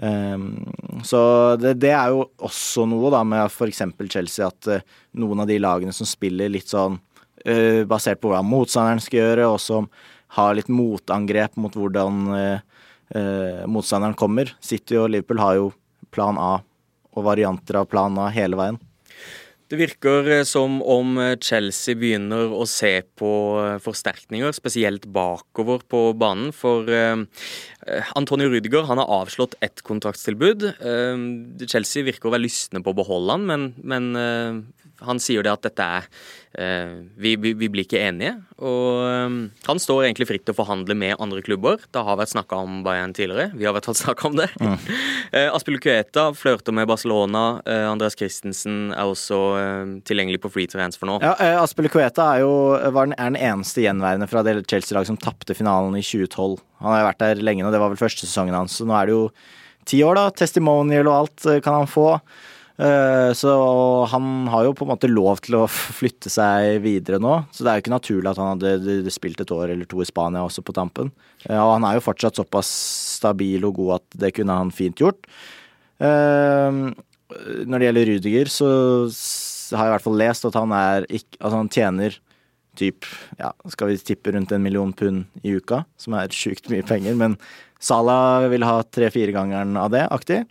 Um, 0.00 0.54
så 1.04 1.20
det, 1.60 1.74
det, 1.82 1.90
er 1.92 2.14
jo 2.14 2.24
også 2.40 2.86
noe 2.88 3.10
da 3.12 3.20
med 3.26 3.50
f.eks. 3.50 3.82
Chelsea 4.08 4.46
at 4.46 4.70
uh, 4.70 4.86
noen 5.20 5.42
av 5.44 5.50
de 5.50 5.58
lagene 5.60 5.92
som 5.92 6.08
spiller 6.08 6.48
litt 6.48 6.72
sånn 6.72 6.96
uh, 6.96 7.82
basert 7.88 8.22
på 8.22 8.32
hva 8.32 8.40
motstanderen 8.46 9.02
skal 9.04 9.20
gjøre, 9.20 9.50
og 9.52 9.60
som 9.60 9.90
har 10.38 10.56
litt 10.56 10.70
motangrep 10.72 11.58
mot 11.60 11.76
hvordan 11.76 12.22
uh, 12.32 12.69
eh, 13.14 13.66
motstanderen 13.70 14.18
kommer. 14.18 14.52
City 14.60 14.98
og 15.00 15.10
Liverpool 15.12 15.42
har 15.42 15.58
jo 15.60 15.72
plan 16.14 16.38
A 16.40 16.52
og 17.10 17.26
varianter 17.26 17.80
av 17.80 17.90
plan 17.90 18.18
A 18.22 18.28
hele 18.34 18.58
veien. 18.58 18.78
Det 19.70 19.78
virker 19.78 20.26
eh, 20.26 20.42
som 20.48 20.80
om 20.82 21.14
eh, 21.22 21.36
Chelsea 21.38 21.94
begynner 21.98 22.50
å 22.50 22.64
se 22.66 22.90
på 23.18 23.30
eh, 23.62 23.76
forsterkninger, 23.82 24.50
spesielt 24.56 25.06
bakover 25.14 25.84
på 25.86 26.00
banen. 26.18 26.50
For 26.50 26.90
Antonio 28.18 28.50
Rudiger 28.50 28.88
han 28.88 28.98
har 28.98 29.10
avslått 29.20 29.54
ett 29.64 29.80
kontraktstilbud. 29.86 30.66
Chelsea 31.70 32.04
virker 32.06 32.28
å 32.28 32.34
være 32.34 32.44
lystne 32.44 32.82
på 32.84 32.92
å 32.92 32.98
beholde 32.98 33.36
han, 33.36 33.46
men, 33.48 33.64
men 33.80 34.10
han 35.06 35.20
sier 35.22 35.44
det 35.46 35.52
at 35.52 35.64
dette 35.64 35.84
er 35.84 36.06
eh, 36.58 36.92
vi, 37.16 37.36
vi, 37.36 37.52
vi, 37.54 37.68
blir 37.72 37.86
ikke 37.86 38.00
enige. 38.02 38.34
Og 38.58 39.04
eh, 39.06 39.36
han 39.66 39.80
står 39.82 40.06
egentlig 40.06 40.28
fritt 40.30 40.44
til 40.46 40.54
å 40.54 40.58
forhandle 40.58 40.96
med 40.98 41.16
andre 41.22 41.42
klubber. 41.44 41.80
Det 41.92 42.02
har 42.06 42.18
vært 42.20 42.32
snakka 42.34 42.58
om 42.64 42.80
Bayern 42.86 43.14
tidligere. 43.16 43.50
Vi 43.56 43.68
har 43.68 43.76
vært 43.76 43.90
snakka 44.02 44.28
om 44.30 44.38
det. 44.40 44.48
Mm. 44.60 44.76
eh, 45.36 45.48
Aspil 45.54 45.80
Kueta 45.82 46.30
flørter 46.36 46.76
med 46.76 46.90
Barcelona. 46.90 47.44
Eh, 47.64 47.86
Andreas 47.90 48.18
Christensen 48.18 48.90
er 48.94 49.10
også 49.10 49.40
eh, 49.60 49.94
tilgjengelig 50.08 50.42
på 50.44 50.52
free 50.52 50.70
transfer 50.70 51.10
nå. 51.10 51.20
Ja, 51.24 51.36
eh, 51.38 51.56
Aspil 51.60 51.90
Kueta 51.92 52.32
er 52.34 52.44
jo 52.44 52.52
var 52.94 53.08
den, 53.08 53.16
er 53.16 53.32
den 53.32 53.40
eneste 53.40 53.84
gjenværende 53.84 54.28
fra 54.30 54.44
det 54.46 54.60
Chelsea-laget 54.70 55.12
som 55.12 55.20
tapte 55.20 55.56
finalen 55.56 55.96
i 55.98 56.04
2012. 56.04 56.60
Han 56.84 56.94
har 56.94 57.02
jo 57.02 57.10
vært 57.10 57.24
der 57.24 57.42
lenge 57.44 57.64
nå, 57.64 57.72
det 57.72 57.80
var 57.82 57.92
vel 57.92 58.00
første 58.00 58.26
sesongen 58.26 58.56
hans. 58.56 58.78
Så 58.80 58.88
nå 58.88 58.96
er 58.96 59.08
det 59.08 59.16
jo 59.16 59.26
ti 59.88 60.00
år, 60.04 60.18
da. 60.18 60.30
Testimonial 60.36 61.08
og 61.08 61.16
alt 61.16 61.50
kan 61.64 61.82
han 61.82 61.90
få. 61.90 62.14
Eh, 62.80 63.32
så 63.36 63.50
han 64.08 64.46
har 64.48 64.64
jo 64.64 64.72
på 64.76 64.86
en 64.86 64.92
måte 64.94 65.10
lov 65.10 65.42
til 65.44 65.58
å 65.58 65.66
flytte 65.68 66.32
seg 66.32 66.78
videre 66.84 67.20
nå. 67.20 67.42
Så 67.52 67.64
det 67.64 67.72
er 67.72 67.78
jo 67.78 67.84
ikke 67.84 67.92
naturlig 67.92 68.30
at 68.30 68.40
han 68.40 68.54
hadde 68.54 69.12
spilt 69.12 69.42
et 69.42 69.52
år 69.52 69.74
eller 69.74 69.88
to 69.90 70.00
i 70.00 70.08
Spania 70.08 70.46
også 70.46 70.64
på 70.64 70.74
tampen. 70.76 71.12
Eh, 71.44 71.58
og 71.58 71.74
han 71.76 71.86
er 71.88 71.98
jo 71.98 72.06
fortsatt 72.06 72.40
såpass 72.40 72.70
stabil 73.20 73.66
og 73.68 73.76
god 73.82 73.98
at 73.98 74.18
det 74.24 74.32
kunne 74.38 74.56
han 74.56 74.72
fint 74.72 75.02
gjort. 75.02 75.28
Eh, 76.00 76.80
når 77.68 77.76
det 77.76 77.88
gjelder 77.90 78.10
Rudiger, 78.14 78.50
så 78.50 78.68
har 79.76 79.86
jeg 79.86 79.92
i 79.92 79.96
hvert 79.98 80.06
fall 80.08 80.18
lest 80.18 80.46
at 80.48 80.56
han 80.58 80.72
ikke 81.06 81.38
Altså 81.38 81.58
han 81.60 81.70
tjener 81.70 82.16
typ, 82.78 83.04
ja, 83.38 83.50
skal 83.70 83.90
vi 83.90 83.98
tippe 84.00 84.32
rundt 84.32 84.52
en 84.54 84.62
million 84.62 84.92
pund 84.96 85.26
i 85.44 85.52
uka, 85.58 85.82
som 86.00 86.14
er 86.16 86.32
sjukt 86.32 86.70
mye 86.72 86.86
penger. 86.86 87.18
Men 87.18 87.36
Salah 87.80 88.46
vil 88.52 88.64
ha 88.64 88.80
tre-fire-gangeren 88.84 89.76
av 89.80 89.92
det, 89.92 90.06
aktig. 90.12 90.42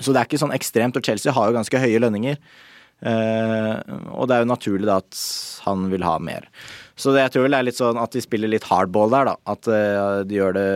Så 0.00 0.12
det 0.12 0.20
er 0.20 0.28
ikke 0.28 0.42
sånn 0.42 0.54
ekstremt, 0.54 0.96
og 0.98 1.06
Chelsea 1.06 1.34
har 1.34 1.50
jo 1.50 1.58
ganske 1.58 1.82
høye 1.84 2.00
lønninger. 2.02 2.40
Uh, 3.04 3.74
og 4.14 4.30
det 4.30 4.36
er 4.36 4.44
jo 4.44 4.48
naturlig 4.48 4.88
da 4.88 5.00
at 5.02 5.18
han 5.66 5.88
vil 5.92 6.04
ha 6.06 6.14
mer. 6.22 6.46
Så 6.96 7.12
det, 7.12 7.24
jeg 7.24 7.34
tror 7.34 7.44
vel 7.44 7.56
det 7.56 7.58
er 7.58 7.66
litt 7.68 7.78
sånn 7.80 7.98
at 8.00 8.14
de 8.14 8.22
spiller 8.22 8.50
litt 8.50 8.66
hardball 8.68 9.12
der, 9.12 9.30
da. 9.30 9.34
At 9.50 9.68
uh, 9.70 10.22
de 10.26 10.38
gjør 10.38 10.56
det 10.56 10.70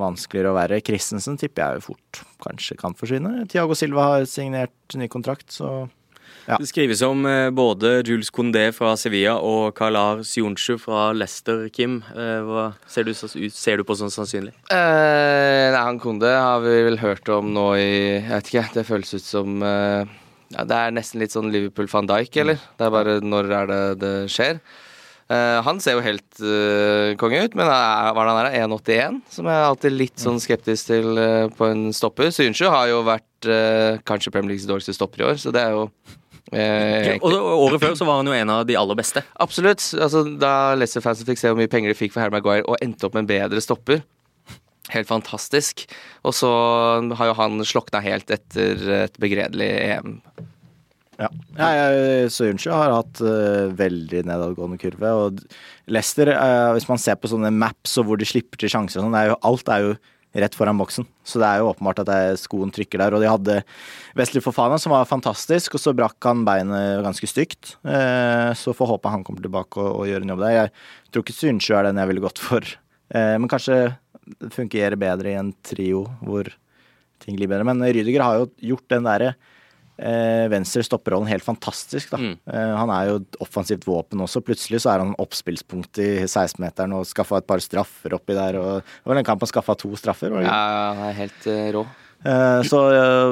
vanskeligere 0.00 0.52
å 0.52 0.58
være. 0.58 0.82
Christensen 0.86 1.38
tipper 1.40 1.62
jeg 1.62 1.80
jo 1.80 1.86
fort 1.92 2.22
kanskje 2.44 2.76
kan 2.80 2.96
forsvinne. 2.98 3.46
Tiago 3.50 3.78
Silva 3.78 4.08
har 4.12 4.28
signert 4.30 4.98
ny 4.98 5.08
kontrakt, 5.12 5.48
så 5.54 5.88
ja. 6.50 6.58
Det 6.58 6.66
skrives 6.66 7.02
om 7.06 7.22
eh, 7.28 7.48
både 7.54 8.00
Jules 8.06 8.30
Condé 8.34 8.66
fra 8.74 8.96
Sevilla 8.98 9.36
og 9.38 9.70
Kalar 9.78 10.24
Sionchu 10.26 10.76
fra 10.82 11.10
Leicester, 11.14 11.68
Kim. 11.70 12.00
Eh, 12.10 12.40
hva 12.46 12.70
ser 12.90 13.06
du, 13.06 13.12
ser 13.14 13.78
du 13.78 13.86
på 13.86 13.96
som 13.98 14.10
sannsynlig? 14.10 14.54
Eh, 14.72 15.68
nei, 15.70 15.78
han 15.78 16.00
Condé 16.02 16.32
har 16.34 16.64
vi 16.64 16.74
vel 16.88 16.98
hørt 17.02 17.30
om 17.30 17.52
nå 17.54 17.68
i 17.78 17.88
Jeg 18.18 18.28
vet 18.32 18.50
ikke, 18.50 18.66
det 18.74 18.86
føles 18.88 19.14
ut 19.14 19.26
som 19.26 19.62
eh, 19.62 20.20
ja, 20.50 20.66
Det 20.66 20.76
er 20.76 20.94
nesten 20.96 21.22
litt 21.22 21.34
sånn 21.36 21.52
Liverpool 21.54 21.90
van 21.92 22.10
Dijk, 22.10 22.42
eller? 22.42 22.62
Det 22.78 22.86
er 22.86 22.94
bare 22.94 23.18
når 23.22 23.52
er 23.62 23.70
det 23.70 23.82
det 24.02 24.14
skjer? 24.34 24.62
Uh, 25.30 25.60
han 25.62 25.78
ser 25.78 25.94
jo 25.94 26.02
helt 26.02 26.40
uh, 26.42 27.12
konge 27.20 27.44
ut, 27.44 27.52
men 27.54 27.68
er, 27.70 28.08
hva 28.10 28.24
er 28.24 28.26
det 28.26 28.32
han 28.34 28.48
er? 28.48 28.54
1,81? 28.66 29.20
Som 29.30 29.46
jeg 29.46 29.54
er 29.54 29.66
alltid 29.68 29.94
litt 29.94 30.18
sånn 30.18 30.40
skeptisk 30.42 30.88
til 30.88 31.12
uh, 31.14 31.46
på 31.54 31.68
en 31.70 31.84
stopper. 31.94 32.32
Synsjø 32.34 32.72
har 32.74 32.88
jo 32.90 33.04
vært 33.06 33.46
uh, 33.46 34.00
kanskje 34.02 34.32
Premier 34.34 34.56
Leagues 34.56 34.66
dårligste 34.66 34.96
stopper 34.96 35.22
i 35.22 35.28
år, 35.28 35.38
så 35.38 35.54
det 35.54 35.62
er 35.62 35.76
jo 35.76 35.84
ja, 36.54 37.16
og 37.22 37.34
Året 37.66 37.82
før 37.82 37.98
så 37.98 38.06
var 38.08 38.20
han 38.20 38.30
jo 38.30 38.34
en 38.34 38.50
av 38.50 38.64
de 38.66 38.78
aller 38.78 38.98
beste. 38.98 39.22
Absolutt. 39.42 39.84
Altså, 39.94 40.24
da 40.40 40.72
Leicester-fansen 40.78 41.28
fikk 41.28 41.38
se 41.42 41.52
hvor 41.52 41.60
mye 41.60 41.70
penger 41.70 41.92
de 41.92 41.98
fikk 41.98 42.14
for 42.14 42.24
Harry 42.24 42.34
Maguire, 42.34 42.66
og 42.66 42.80
endte 42.82 43.06
opp 43.06 43.14
med 43.14 43.26
en 43.26 43.30
bedre 43.34 43.62
stopper 43.64 44.02
Helt 44.90 45.10
fantastisk. 45.10 45.84
Og 46.26 46.34
så 46.34 46.50
har 47.18 47.30
jo 47.30 47.36
han 47.38 47.60
slokna 47.68 48.00
helt 48.04 48.30
etter 48.32 48.80
et 49.04 49.18
begredelig 49.22 49.68
EM. 49.68 50.16
Ja. 51.20 51.28
Jeg, 51.58 52.30
Soyuncu 52.32 52.70
har 52.72 52.94
hatt 52.96 53.20
uh, 53.20 53.68
veldig 53.76 54.24
nedadgående 54.28 54.80
kurve. 54.80 55.12
Og 55.26 55.42
Leicester, 55.92 56.32
uh, 56.32 56.72
hvis 56.76 56.88
man 56.88 57.02
ser 57.02 57.20
på 57.20 57.30
sånne 57.30 57.52
maps 57.52 57.98
og 58.00 58.08
hvor 58.08 58.20
de 58.20 58.28
slipper 58.28 58.60
til 58.60 58.72
sjanser 58.72 59.04
sånn, 59.04 59.16
er 59.18 59.36
alt 59.36 59.70
er 59.70 59.84
jo 59.84 59.92
rett 60.36 60.54
foran 60.54 60.78
boksen. 60.78 61.06
Så 61.26 61.40
det 61.42 61.48
er 61.48 61.60
jo 61.60 61.70
åpenbart 61.72 62.02
at 62.04 62.12
er, 62.14 62.36
skoen 62.38 62.70
trykker 62.74 63.02
der. 63.02 63.16
Og 63.16 63.22
de 63.22 63.30
hadde 63.30 63.56
Wesley 64.18 64.44
Fofana, 64.44 64.78
som 64.78 64.94
var 64.94 65.08
fantastisk, 65.10 65.74
og 65.74 65.82
så 65.82 65.94
brakk 65.96 66.18
han 66.28 66.44
beinet 66.46 67.02
ganske 67.06 67.30
stygt. 67.30 67.74
Uh, 67.82 68.54
så 68.58 68.74
får 68.76 68.94
håpe 68.94 69.14
han 69.14 69.26
kommer 69.26 69.42
tilbake 69.44 69.82
og, 69.82 69.90
og 70.02 70.10
gjør 70.10 70.26
en 70.26 70.34
jobb 70.34 70.44
der. 70.44 70.56
Jeg 70.58 70.72
tror 71.10 71.26
ikke 71.26 71.38
Soyuncu 71.38 71.72
er 71.74 71.88
den 71.88 72.02
jeg 72.02 72.12
ville 72.12 72.24
gått 72.28 72.42
for. 72.42 72.76
men 73.10 73.50
kanskje 73.50 73.96
det 74.38 74.52
fungerer 74.54 74.94
bedre 75.00 75.32
i 75.32 75.38
en 75.38 75.50
trio 75.66 76.04
hvor 76.22 76.50
ting 77.24 77.36
blir 77.38 77.50
bedre. 77.50 77.66
Men 77.66 77.82
Rydiger 77.82 78.24
har 78.24 78.40
jo 78.40 78.50
gjort 78.72 78.86
den 78.92 79.08
derre 79.08 79.32
eh, 79.32 79.48
venstre 80.52 80.84
stopperrollen 80.86 81.28
helt 81.30 81.44
fantastisk. 81.44 82.14
Mm. 82.16 82.36
Eh, 82.48 82.74
han 82.80 82.92
er 82.94 83.08
jo 83.10 83.16
et 83.20 83.40
offensivt 83.44 83.86
våpen 83.88 84.22
også. 84.24 84.42
Plutselig 84.44 84.82
så 84.84 84.94
er 84.94 85.04
han 85.04 85.16
oppspillspunkt 85.20 86.00
i 86.02 86.10
16-meteren 86.24 86.94
og 86.96 87.08
skaffa 87.08 87.40
et 87.40 87.48
par 87.48 87.62
straffer 87.64 88.16
oppi 88.16 88.36
der. 88.36 88.60
Og, 88.60 88.84
det 88.84 89.10
var 89.12 89.20
den 89.20 89.28
kampen 89.28 89.48
han 89.48 89.54
skaffa 89.54 89.76
to 89.80 89.92
straffer. 90.00 90.40
Ja, 90.44 90.60
han 90.96 91.10
er 91.10 91.18
helt 91.20 91.50
uh, 91.50 91.66
rå. 91.76 91.84
Eh, 92.20 92.62
så 92.68 92.80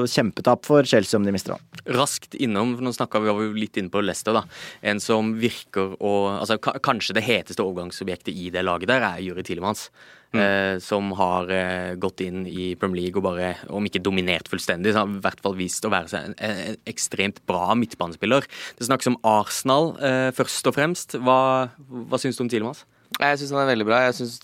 kjempetap 0.09 0.64
for 0.64 0.87
Chelsea 0.88 1.18
om 1.18 1.26
de 1.26 1.33
mister 1.35 1.57
han. 1.57 1.83
Raskt 1.98 2.37
innom, 2.40 2.74
for 2.76 2.87
nå 2.87 2.92
snakka 2.96 3.20
vi 3.20 3.28
jo 3.28 3.48
litt 3.57 3.76
inne 3.81 3.92
på 3.92 4.00
Leicester, 4.04 4.37
da. 4.37 4.44
En 4.81 5.00
som 5.02 5.35
virker 5.40 5.92
å 6.00 6.14
altså, 6.38 6.57
Kanskje 6.61 7.18
det 7.18 7.26
heteste 7.26 7.64
overgangsobjektet 7.64 8.33
i 8.33 8.48
det 8.54 8.64
laget 8.64 8.88
der 8.92 9.04
er 9.04 9.24
Juri 9.24 9.44
Tilemans. 9.44 9.88
Mm. 10.36 10.40
Eh, 10.42 10.74
som 10.84 11.08
har 11.16 11.48
eh, 11.54 11.94
gått 11.96 12.20
inn 12.20 12.42
i 12.46 12.74
Premier 12.76 13.06
League 13.06 13.16
og 13.16 13.24
bare, 13.24 13.54
om 13.72 13.86
ikke 13.88 14.02
dominert 14.04 14.50
fullstendig, 14.50 14.92
så 14.92 15.04
har 15.04 15.14
i 15.14 15.22
hvert 15.24 15.40
fall 15.44 15.56
vist 15.56 15.86
å 15.88 15.92
være 15.92 16.20
en, 16.20 16.36
en 16.36 16.76
ekstremt 16.90 17.40
bra 17.48 17.72
midtbanespiller. 17.78 18.44
Det 18.76 18.90
snakkes 18.90 19.14
om 19.14 19.18
Arsenal 19.24 19.94
eh, 20.04 20.28
først 20.36 20.68
og 20.68 20.76
fremst. 20.76 21.16
Hva, 21.24 21.40
hva 21.88 22.20
syns 22.20 22.36
du 22.36 22.44
om 22.44 22.52
Tilemans? 22.52 22.84
Jeg 23.16 23.38
syns 23.40 23.54
han 23.54 23.62
er 23.62 23.70
veldig 23.70 23.86
bra. 23.88 24.02
Jeg 24.04 24.18
synes 24.18 24.34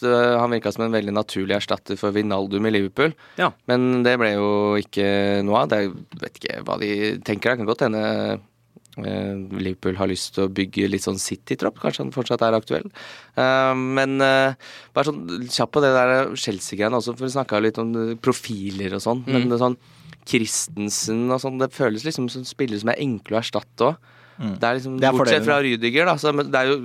Han 0.40 0.54
virka 0.54 0.70
som 0.72 0.86
en 0.86 0.94
veldig 0.94 1.12
naturlig 1.12 1.58
erstatter 1.58 1.98
for 2.00 2.16
Vinaldum 2.16 2.64
i 2.64 2.72
Liverpool. 2.72 3.12
Ja. 3.36 3.50
Men 3.68 4.00
det 4.06 4.16
ble 4.18 4.30
jo 4.38 4.48
ikke 4.80 5.04
noe 5.44 5.66
av. 5.66 5.74
Jeg 5.76 5.92
vet 6.22 6.40
ikke 6.40 6.62
hva 6.64 6.78
de 6.80 6.88
tenker. 7.28 7.52
Det 7.52 7.60
kan 7.60 7.68
godt 7.68 7.84
hende 7.84 8.04
Eh, 8.04 8.38
Liverpool 9.00 9.98
har 9.98 10.10
lyst 10.10 10.34
til 10.36 10.46
å 10.46 10.52
bygge 10.54 10.86
litt 10.90 11.04
sånn 11.06 11.18
City-tropp. 11.20 11.80
Kanskje 11.82 12.04
han 12.04 12.14
fortsatt 12.14 12.44
er 12.46 12.56
aktuell. 12.58 12.86
Eh, 13.34 13.72
men 13.74 14.16
eh, 14.22 14.54
bare 14.94 15.10
sånn 15.10 15.48
kjapt 15.48 15.74
på 15.74 15.82
det 15.84 15.92
der 15.96 16.14
Chelsea-greiene 16.38 17.00
også, 17.00 17.16
for 17.16 17.26
vi 17.26 17.34
snakka 17.34 17.62
litt 17.64 17.80
om 17.82 17.94
profiler 18.22 18.94
og 18.98 19.04
sånn. 19.04 19.24
Mm. 19.26 19.38
Men 19.48 19.62
sånn 19.62 19.78
Christensen 20.24 21.26
og 21.28 21.42
sånn, 21.42 21.58
det 21.60 21.72
føles 21.74 22.06
liksom 22.06 22.30
som 22.32 22.46
spillere 22.48 22.80
som 22.80 22.92
er 22.94 23.02
enkle 23.04 23.36
å 23.36 23.42
erstatte 23.42 23.90
òg. 23.90 24.12
Mm. 24.34 24.54
Det 24.58 24.68
er 24.68 24.78
liksom, 24.78 24.94
det 25.02 25.08
er 25.08 25.18
Bortsett 25.18 25.46
fra 25.46 25.58
Rydiger, 25.62 26.08
da. 26.08 26.16
Så 26.18 26.32
det 26.34 26.60
er 26.60 26.70
jo 26.72 26.78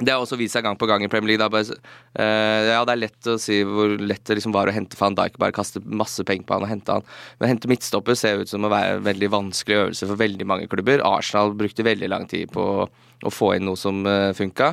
det 0.00 0.12
har 0.12 0.22
også 0.22 0.38
vist 0.40 0.56
seg 0.56 0.64
gang 0.64 0.78
på 0.80 0.88
gang 0.88 1.04
i 1.04 1.10
Premier 1.12 1.34
League. 1.34 1.48
Bare, 1.52 1.76
uh, 2.16 2.70
ja, 2.70 2.80
det 2.88 2.94
er 2.94 3.02
lett 3.02 3.28
å 3.28 3.36
si 3.40 3.60
hvor 3.66 3.92
lett 4.00 4.24
det 4.28 4.38
liksom 4.38 4.54
var 4.54 4.70
å 4.70 4.74
hente 4.74 4.98
van 5.00 5.16
Dijk. 5.18 5.36
Bare 5.42 5.54
kaste 5.56 5.82
masse 5.84 6.24
penger 6.26 6.46
på 6.48 6.56
han 6.56 6.66
og 6.66 6.72
hente 6.72 6.96
han. 6.96 7.06
Men 7.38 7.46
å 7.46 7.52
hente 7.52 7.70
midtstopper 7.70 8.18
ser 8.18 8.42
ut 8.42 8.50
som 8.52 8.64
å 8.64 8.72
være 8.72 8.98
en 8.98 9.06
veldig 9.06 9.30
vanskelig 9.34 9.80
øvelse 9.84 10.08
for 10.08 10.20
veldig 10.20 10.48
mange 10.48 10.68
klubber. 10.72 11.04
Arsenal 11.06 11.54
brukte 11.58 11.86
veldig 11.86 12.10
lang 12.12 12.28
tid 12.30 12.52
på 12.54 12.66
å 13.20 13.32
få 13.32 13.54
inn 13.56 13.66
noe 13.68 13.76
som 13.76 14.00
uh, 14.08 14.30
funka. 14.36 14.72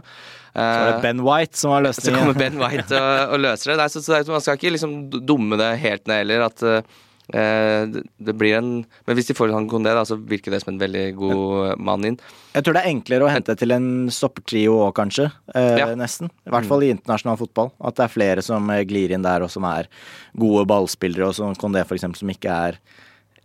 Uh, 0.53 0.61
så 0.61 0.77
var 0.79 0.93
det 0.93 1.03
Ben 1.03 1.25
White 1.25 1.59
som 1.59 1.73
var 1.75 1.83
løsningen. 1.85 2.15
Så 2.17 2.21
kommer 2.23 2.39
Ben 2.39 2.61
White 2.61 3.01
og, 3.01 3.35
og 3.35 3.43
løser 3.43 3.73
det. 3.73 3.81
Nei, 3.81 3.89
så, 3.91 4.03
så, 4.05 4.21
man 4.31 4.45
skal 4.45 4.57
ikke 4.57 4.73
liksom 4.77 4.95
dumme 5.27 5.59
det 5.59 5.73
helt 5.83 6.07
ned 6.09 6.23
heller. 6.23 6.47
At 6.47 6.63
uh, 6.63 7.03
Eh, 7.33 7.87
det 8.17 8.33
blir 8.39 8.55
en 8.55 8.85
Men 9.05 9.17
hvis 9.17 9.27
de 9.27 9.35
får 9.35 9.51
han 9.51 9.67
Kondé, 9.67 9.91
da, 9.95 10.05
så 10.07 10.15
virker 10.15 10.53
det 10.53 10.61
som 10.63 10.73
en 10.73 10.79
veldig 10.79 11.05
god 11.19 11.81
mann 11.83 12.05
inn. 12.07 12.19
Jeg 12.53 12.63
tror 12.63 12.77
det 12.77 12.83
er 12.85 12.93
enklere 12.93 13.27
å 13.27 13.31
hente 13.31 13.55
til 13.59 13.75
en 13.75 13.89
stoppertrio 14.13 14.77
òg, 14.85 14.93
kanskje. 14.97 15.27
Eh, 15.53 15.73
ja. 15.81 15.89
Nesten. 15.99 16.31
I 16.47 16.53
hvert 16.53 16.69
fall 16.69 16.85
i 16.87 16.93
internasjonal 16.95 17.39
fotball. 17.41 17.73
At 17.83 17.99
det 17.99 18.07
er 18.07 18.13
flere 18.13 18.45
som 18.45 18.71
eh, 18.71 18.85
glir 18.87 19.11
inn 19.11 19.27
der, 19.27 19.43
og 19.43 19.51
som 19.51 19.67
er 19.67 19.91
gode 20.39 20.63
ballspillere, 20.69 21.27
og 21.27 21.35
som 21.35 21.57
Kondé 21.59 21.83
f.eks., 21.83 22.07
som 22.21 22.31
ikke 22.31 22.61
er 22.69 22.79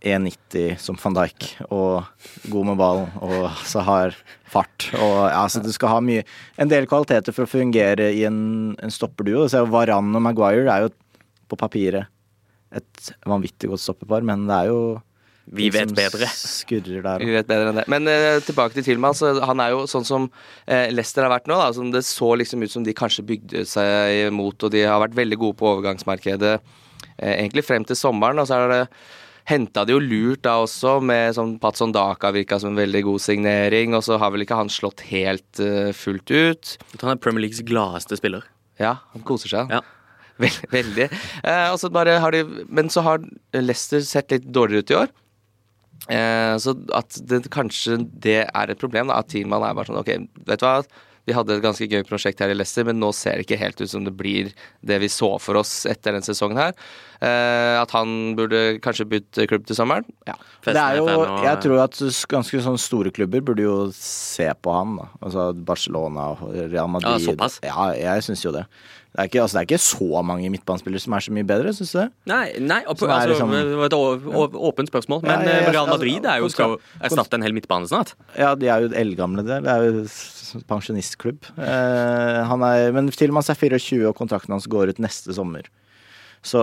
1,90 0.03 0.79
som 0.83 0.97
van 0.99 1.15
Dijk, 1.15 1.45
og 1.71 2.03
god 2.51 2.71
med 2.71 2.79
ballen, 2.79 3.11
og 3.23 3.45
så 3.67 3.83
har 3.87 4.17
fart. 4.51 4.89
Og 4.99 5.19
ja, 5.31 5.43
så 5.47 5.63
du 5.63 5.71
skal 5.73 5.95
ha 5.95 6.01
mye 6.03 6.25
En 6.59 6.69
del 6.69 6.85
kvaliteter 6.91 7.33
for 7.33 7.47
å 7.47 7.49
fungere 7.49 8.11
i 8.11 8.25
en, 8.27 8.75
en 8.83 8.91
stopperduo. 8.91 9.47
Varan 9.71 10.11
og 10.11 10.23
Maguire 10.23 10.67
er 10.67 10.85
jo 10.85 10.91
på 11.47 11.59
papiret 11.59 12.11
et 12.79 13.09
vanvittig 13.29 13.71
godt 13.71 13.83
stoppepar, 13.83 14.25
men 14.25 14.47
det 14.49 14.61
er 14.63 14.71
jo 14.71 14.83
vi 15.43 15.67
vet 15.69 15.91
bedre. 15.91 16.29
Der. 17.03 17.19
Vi 17.19 17.33
vet 17.33 17.47
bedre 17.47 17.71
enn 17.73 17.79
det. 17.81 17.83
Men 17.91 18.07
eh, 18.07 18.39
tilbake 18.45 18.77
til 18.77 18.85
Tilman. 18.85 19.15
Så 19.17 19.33
han 19.43 19.59
er 19.59 19.73
jo 19.73 19.81
sånn 19.91 20.05
som 20.07 20.29
eh, 20.63 20.87
Leicester 20.93 21.25
har 21.25 21.33
vært 21.33 21.49
nå. 21.51 21.57
Da, 21.59 21.67
som 21.75 21.89
det 21.91 22.05
så 22.07 22.29
liksom 22.39 22.63
ut 22.63 22.71
som 22.71 22.85
de 22.85 22.95
kanskje 22.95 23.25
bygde 23.27 23.65
seg 23.67 24.31
mot, 24.35 24.55
og 24.55 24.71
de 24.71 24.85
har 24.87 25.03
vært 25.03 25.17
veldig 25.19 25.39
gode 25.41 25.59
på 25.59 25.67
overgangsmarkedet 25.73 26.53
eh, 26.55 27.35
egentlig 27.35 27.65
frem 27.67 27.83
til 27.87 27.99
sommeren. 27.99 28.39
Og 28.39 28.47
så 28.47 28.61
er 28.61 28.71
det 28.71 28.81
henta 29.51 29.83
de 29.83 29.97
jo 29.97 29.99
lurt 29.99 30.45
da 30.47 30.55
også, 30.63 30.95
med 31.03 31.35
sånn 31.35 31.57
Patson 31.59 31.91
Daka 31.91 32.31
virka 32.31 32.61
som 32.63 32.71
en 32.71 32.79
veldig 32.79 33.03
god 33.09 33.25
signering. 33.25 33.97
Og 33.97 34.05
så 34.07 34.19
har 34.21 34.31
vel 34.31 34.45
ikke 34.45 34.61
han 34.61 34.71
slått 34.71 35.03
helt 35.09 35.59
uh, 35.59 35.91
fullt 35.91 36.31
ut. 36.31 36.77
Han 37.01 37.11
er 37.11 37.19
Premier 37.19 37.43
Leagues 37.43 37.59
gladeste 37.67 38.15
spiller. 38.19 38.47
Ja, 38.79 39.01
han 39.11 39.27
koser 39.27 39.51
seg. 39.51 39.75
Ja. 39.75 39.83
Veldig. 40.39 41.09
Eh, 41.43 41.75
så 41.77 41.89
de, 42.33 42.43
men 42.69 42.89
så 42.89 43.03
har 43.05 43.25
Leicester 43.53 44.01
sett 44.05 44.33
litt 44.33 44.47
dårligere 44.49 44.83
ut 44.83 44.93
i 44.93 44.99
år. 45.03 45.13
Eh, 46.11 46.55
så 46.59 46.75
at 46.97 47.19
det, 47.29 47.45
kanskje 47.53 48.01
det 48.23 48.39
er 48.43 48.71
et 48.71 48.81
problem, 48.81 49.11
da, 49.11 49.21
at 49.21 49.31
teamene 49.31 49.69
er 49.69 49.77
bare 49.77 49.91
sånn 49.91 50.01
OK, 50.01 50.13
vet 50.49 50.63
du 50.63 50.65
hva. 50.67 50.77
Vi 51.23 51.35
hadde 51.35 51.55
et 51.55 51.63
ganske 51.63 51.87
gøy 51.87 52.03
prosjekt 52.07 52.41
her 52.43 52.51
i 52.51 52.57
Leicester, 52.57 52.83
men 52.87 52.99
nå 52.99 53.13
ser 53.15 53.39
det 53.39 53.45
ikke 53.45 53.59
helt 53.61 53.79
ut 53.79 53.91
som 53.91 54.03
det 54.03 54.11
blir 54.19 54.51
det 54.83 54.99
vi 54.99 55.09
så 55.11 55.29
for 55.39 55.61
oss 55.61 55.85
etter 55.89 56.11
denne 56.11 56.25
sesongen 56.25 56.59
her. 56.59 56.73
Eh, 57.23 57.75
at 57.79 57.93
han 57.95 58.33
burde 58.35 58.79
kanskje 58.83 59.07
bytte 59.07 59.47
klubb 59.47 59.63
til 59.69 59.77
sommeren. 59.77 60.07
Ja. 60.27 60.35
Det 60.65 60.75
er 60.75 60.97
jo, 60.99 61.05
jeg 61.45 61.61
tror 61.63 61.83
at 61.85 62.01
ganske 62.31 62.63
sånn 62.65 62.81
store 62.81 63.13
klubber 63.15 63.45
burde 63.45 63.63
jo 63.63 63.77
se 63.95 64.49
på 64.59 64.75
han. 64.75 64.97
Da. 64.99 65.07
Altså 65.21 65.47
Barcelona 65.55 66.33
og 66.33 66.51
Real 66.51 66.91
Madrid. 66.91 67.15
Ja, 67.15 67.31
såpass? 67.31 67.61
Ja, 67.63 67.87
jeg 67.95 68.27
syns 68.27 68.43
jo 68.43 68.51
det. 68.55 68.67
Det 69.13 69.21
er, 69.21 69.27
ikke, 69.29 69.41
altså, 69.43 69.59
det 69.59 69.61
er 69.61 69.67
ikke 69.67 69.85
så 69.85 70.21
mange 70.25 70.47
midtbanespillere 70.49 71.03
som 71.03 71.13
er 71.13 71.21
så 71.21 71.31
mye 71.37 71.45
bedre, 71.45 71.69
syns 71.77 71.91
du 71.93 71.97
det? 71.99 72.07
Nei, 72.31 72.45
nei 72.65 72.79
opp, 72.89 72.97
altså, 73.05 73.29
liksom, 73.29 73.51
det 73.53 73.75
var 73.77 73.91
et 73.93 74.55
åpent 74.57 74.89
spørsmål. 74.89 75.19
Men 75.21 75.45
ja, 75.45 75.59
ja, 75.59 75.67
Real 75.75 75.91
Madrid 75.91 76.25
er 76.25 76.39
jo, 76.41 76.49
skal 76.49 76.79
erstatte 76.97 77.37
en 77.37 77.45
hel 77.45 77.53
midtbane 77.53 77.85
snart. 77.91 78.15
Ja, 78.33 78.55
de 78.57 78.71
er 78.73 78.87
jo 78.87 78.89
eldgamle, 78.97 79.45
det. 79.45 79.59
Det 79.67 79.69
er 79.69 79.85
jo 79.85 80.07
pensjonistklubb. 80.69 81.47
Eh, 81.57 82.41
er, 82.43 82.91
men 82.95 83.11
til 83.11 83.31
og 83.31 83.37
med 83.37 83.43
han 83.43 83.55
er 83.55 83.61
24 83.61 84.09
og 84.09 84.17
kontrakten 84.19 84.55
hans 84.55 84.69
går 84.71 84.93
ut 84.93 85.01
neste 85.03 85.35
sommer. 85.35 85.69
Så 86.43 86.61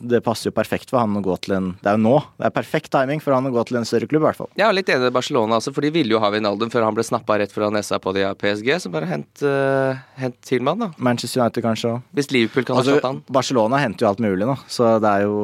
det 0.00 0.20
passer 0.24 0.50
jo 0.50 0.54
perfekt 0.56 0.92
for 0.92 1.00
han 1.00 1.16
å 1.16 1.22
gå 1.24 1.36
til 1.40 1.56
en 1.56 1.68
Det 1.80 1.88
er 1.88 1.96
jo 1.96 2.02
nå. 2.04 2.16
Det 2.36 2.48
er 2.50 2.54
perfekt 2.54 2.92
timing 2.92 3.22
for 3.24 3.32
han 3.32 3.48
å 3.48 3.52
gå 3.54 3.64
til 3.68 3.78
en 3.80 3.88
større 3.88 4.08
klubb, 4.10 4.26
i 4.26 4.28
hvert 4.28 4.40
fall. 4.42 4.50
Jeg 4.58 4.66
er 4.68 4.76
litt 4.76 4.90
enig 4.92 5.08
med 5.08 5.16
Barcelona, 5.16 5.56
altså, 5.56 5.72
for 5.72 5.86
de 5.86 5.90
ville 5.94 6.12
jo 6.12 6.20
ha 6.20 6.28
Vinaldum 6.34 6.72
før 6.72 6.84
han 6.84 6.96
ble 6.96 7.04
snappa 7.06 7.38
rett 7.40 7.54
fra 7.54 7.70
nesa 7.72 7.98
på 8.02 8.12
de 8.16 8.26
av 8.28 8.36
PSG. 8.40 8.68
Så 8.84 8.92
bare 8.92 9.08
hent, 9.08 9.30
uh, 9.40 9.96
hent 10.20 10.36
Tilman, 10.46 10.84
da. 10.84 10.90
Manchester 11.00 11.40
United 11.40 11.64
kanskje 11.64 11.94
òg. 11.94 12.04
Hvis 12.18 12.28
Liverpool 12.34 12.68
kan 12.68 12.80
altså, 12.82 12.98
ha 13.00 13.08
han. 13.08 13.22
Barcelona 13.32 13.80
henter 13.80 14.06
jo 14.06 14.10
alt 14.12 14.22
mulig 14.22 14.48
nå, 14.48 14.58
så 14.70 14.96
det 15.02 15.14
er 15.14 15.24
jo 15.24 15.36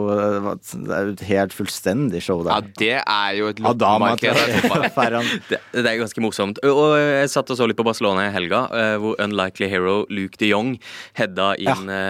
det 0.53 0.99
er 0.99 1.13
et 1.15 1.25
helt 1.31 1.57
fullstendig 1.57 2.23
show 2.25 2.45
der. 2.45 2.53
Ja, 2.53 2.77
det 2.83 2.99
er 3.01 3.39
jo 3.39 3.49
et 3.55 3.63
loppemarked. 3.63 4.37
det, 5.51 5.63
det 5.73 5.87
er 5.87 5.99
ganske 6.03 6.25
morsomt. 6.25 6.61
Og 6.69 6.97
jeg 7.01 7.33
satt 7.33 7.51
og 7.53 7.59
så 7.59 7.69
litt 7.69 7.81
på 7.81 7.87
Barcelona 7.89 8.29
i 8.29 8.35
helga, 8.37 8.67
uh, 8.69 8.95
hvor 9.01 9.17
Unlikely 9.23 9.71
Hero 9.73 10.03
Luke 10.13 10.37
de 10.41 10.53
Jong 10.53 10.75
hedda 11.19 11.53
inn 11.63 11.89
ja. 11.89 12.05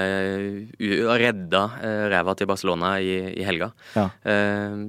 uh, 0.83 1.15
redda 1.23 1.52
redda 1.53 1.63
eh, 1.85 2.05
ræva 2.13 2.35
til 2.37 2.49
Barcelona 2.51 2.97
i, 3.01 3.17
i 3.37 3.47
helga. 3.47 3.73
Ja. 3.97 4.09
Eh, 4.25 4.87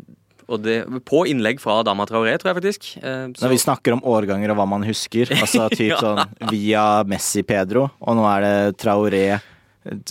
og 0.51 0.59
det, 0.59 0.81
på 1.07 1.23
innlegg 1.29 1.61
fra 1.63 1.79
Dama 1.87 2.05
Traoré, 2.05 2.35
tror 2.37 2.51
jeg 2.51 2.59
faktisk. 2.59 2.89
Eh, 2.99 3.25
Når 3.31 3.53
vi 3.53 3.61
snakker 3.61 3.95
om 3.95 4.03
årganger 4.03 4.51
og 4.51 4.59
hva 4.59 4.67
man 4.75 4.83
husker, 4.87 5.31
altså 5.41 5.69
typ 5.71 5.93
ja. 5.93 5.99
sånn 6.01 6.51
via 6.51 6.85
Messi 7.07 7.45
Pedro, 7.47 7.87
og 7.99 8.19
nå 8.19 8.27
er 8.35 8.45
det 8.45 8.55
Traoré 8.81 9.27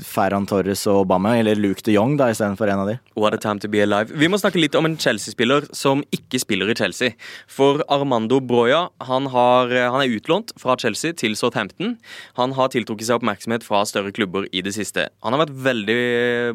Ferran 0.05 0.47
Torres 0.49 0.85
og 0.91 1.07
Obama, 1.07 1.35
eller 1.41 1.59
Luke 1.59 1.85
de 1.87 1.95
Jong 1.97 2.17
da, 2.21 2.29
istedenfor 2.33 2.71
en 2.73 2.83
av 2.83 2.91
de. 2.91 2.97
What 3.19 3.37
a 3.37 3.41
time 3.41 3.63
to 3.63 3.71
be 3.73 3.83
alive. 3.85 4.13
Vi 4.19 4.29
må 4.31 4.41
snakke 4.41 4.61
litt 4.61 4.77
om 4.79 4.89
en 4.89 4.99
Chelsea-spiller 5.01 5.69
som 5.77 6.05
ikke 6.15 6.41
spiller 6.43 6.73
i 6.73 6.77
Chelsea. 6.79 7.17
For 7.51 7.83
Armando 7.93 8.41
Broya 8.41 8.87
han, 9.09 9.31
har, 9.33 9.73
han 9.73 10.05
er 10.05 10.17
utlånt 10.17 10.53
fra 10.61 10.77
Chelsea 10.81 11.17
til 11.17 11.37
Southampton. 11.39 11.97
Han 12.41 12.57
har 12.59 12.73
tiltrukket 12.75 13.09
seg 13.09 13.21
oppmerksomhet 13.21 13.67
fra 13.67 13.85
større 13.89 14.13
klubber 14.15 14.49
i 14.53 14.65
det 14.65 14.75
siste. 14.77 15.09
Han 15.25 15.37
har 15.37 15.45
vært 15.47 15.57
veldig 15.71 15.99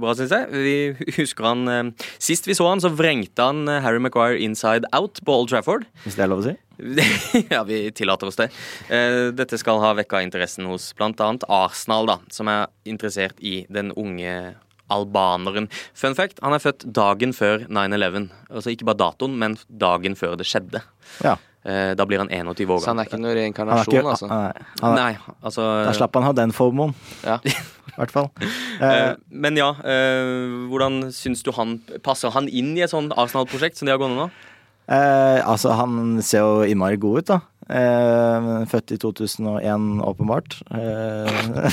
bra, 0.03 0.15
syns 0.17 0.35
jeg. 0.35 0.63
Vi 0.67 1.17
husker 1.19 1.49
han 1.51 1.67
eh, 1.71 2.07
Sist 2.21 2.47
vi 2.47 2.55
så 2.57 2.67
han, 2.69 2.81
så 2.83 2.91
vrengte 2.93 3.49
han 3.49 3.67
eh, 3.71 3.81
Harry 3.85 4.01
Maguire 4.03 4.39
inside 4.43 4.89
out 4.95 5.21
på 5.25 5.41
Old 5.41 5.51
Trafford. 5.51 5.87
Hvis 6.05 6.17
det 6.17 6.27
er 6.27 6.33
lov 6.33 6.45
å 6.45 6.49
si? 6.49 6.57
ja, 7.53 7.63
vi 7.67 7.91
tillater 7.91 8.29
oss 8.29 8.37
det. 8.39 8.49
Eh, 8.93 9.31
dette 9.35 9.57
skal 9.59 9.81
ha 9.83 9.93
vekka 9.97 10.21
interessen 10.25 10.67
hos 10.69 10.91
bl.a. 10.97 11.29
Arsenal, 11.47 12.09
da, 12.09 12.17
som 12.33 12.49
er 12.51 12.67
interessert 12.87 13.39
i 13.39 13.59
den 13.73 13.91
unge 13.97 14.55
albaneren. 14.93 15.67
Fun 15.97 16.15
fact, 16.15 16.39
han 16.43 16.55
er 16.55 16.63
født 16.63 16.85
dagen 16.95 17.33
før 17.35 17.65
9-11. 17.67 18.29
Altså 18.49 18.71
ikke 18.71 18.87
bare 18.87 19.01
datoen, 19.01 19.35
men 19.41 19.57
dagen 19.67 20.15
før 20.15 20.37
det 20.39 20.47
skjedde. 20.47 20.81
Ja. 21.25 21.35
Eh, 21.67 21.91
da 21.99 22.05
blir 22.07 22.21
han 22.21 22.29
21 22.31 22.69
år 22.71 22.79
Så 22.79 22.93
han 22.93 23.01
er 23.01 23.09
ikke 23.09 23.19
noe 23.19 23.33
reinkarnasjon, 23.35 23.97
ikke, 23.97 24.11
altså. 24.13 24.27
nei, 24.31 24.67
han 24.79 24.93
er, 24.93 24.99
Nei, 25.01 25.33
altså 25.43 25.65
da 25.83 25.95
slapp 25.97 26.15
han 26.15 26.23
ha 26.29 26.35
den 26.37 26.53
formoen. 26.55 26.93
Ja. 27.25 27.41
i 27.43 27.97
hvert 27.97 28.13
fall. 28.13 28.29
eh, 28.39 28.85
Eh, 28.87 29.15
Men 29.27 29.57
ja, 29.59 29.73
eh, 29.83 30.53
hvordan 30.71 31.09
syns 31.11 31.43
du 31.43 31.51
han 31.57 31.79
passer 32.05 32.31
han 32.37 32.47
inn 32.47 32.71
i 32.77 32.85
et 32.85 32.93
sånt 32.93 33.11
Arsenal-prosjekt 33.17 33.81
som 33.81 33.89
de 33.89 33.95
har 33.95 33.99
gående 33.99 34.21
nå? 34.21 34.29
Eh, 34.87 35.39
altså, 35.43 35.75
han 35.77 36.17
ser 36.25 36.45
jo 36.45 36.65
innmari 36.67 36.99
god 37.01 37.21
ut, 37.21 37.29
da. 37.35 37.39
Eh, 37.67 38.45
født 38.71 38.93
i 38.95 38.97
2001, 39.01 39.87
åpenbart. 40.07 40.55
Eh, 40.71 41.71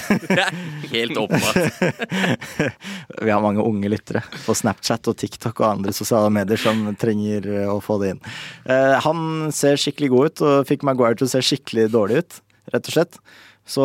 Helt 0.94 1.20
åpenbart. 1.22 1.82
vi 3.22 3.30
har 3.30 3.44
mange 3.44 3.62
unge 3.62 3.92
lyttere 3.92 4.24
på 4.42 4.56
Snapchat 4.58 5.06
og 5.12 5.18
TikTok 5.20 5.62
og 5.62 5.68
andre 5.68 5.94
sosiale 5.94 6.32
medier 6.34 6.58
som 6.58 6.88
trenger 6.98 7.46
eh, 7.60 7.70
å 7.70 7.78
få 7.84 8.00
det 8.02 8.14
inn. 8.16 8.22
Eh, 8.66 8.96
han 9.06 9.54
ser 9.54 9.78
skikkelig 9.78 10.10
god 10.16 10.26
ut, 10.26 10.44
og 10.48 10.70
fikk 10.70 10.86
Maguire 10.86 11.20
til 11.20 11.30
å 11.30 11.34
se 11.36 11.44
skikkelig 11.46 11.90
dårlig 11.94 12.24
ut, 12.24 12.40
rett 12.74 12.90
og 12.90 12.98
slett. 12.98 13.20
Så 13.64 13.84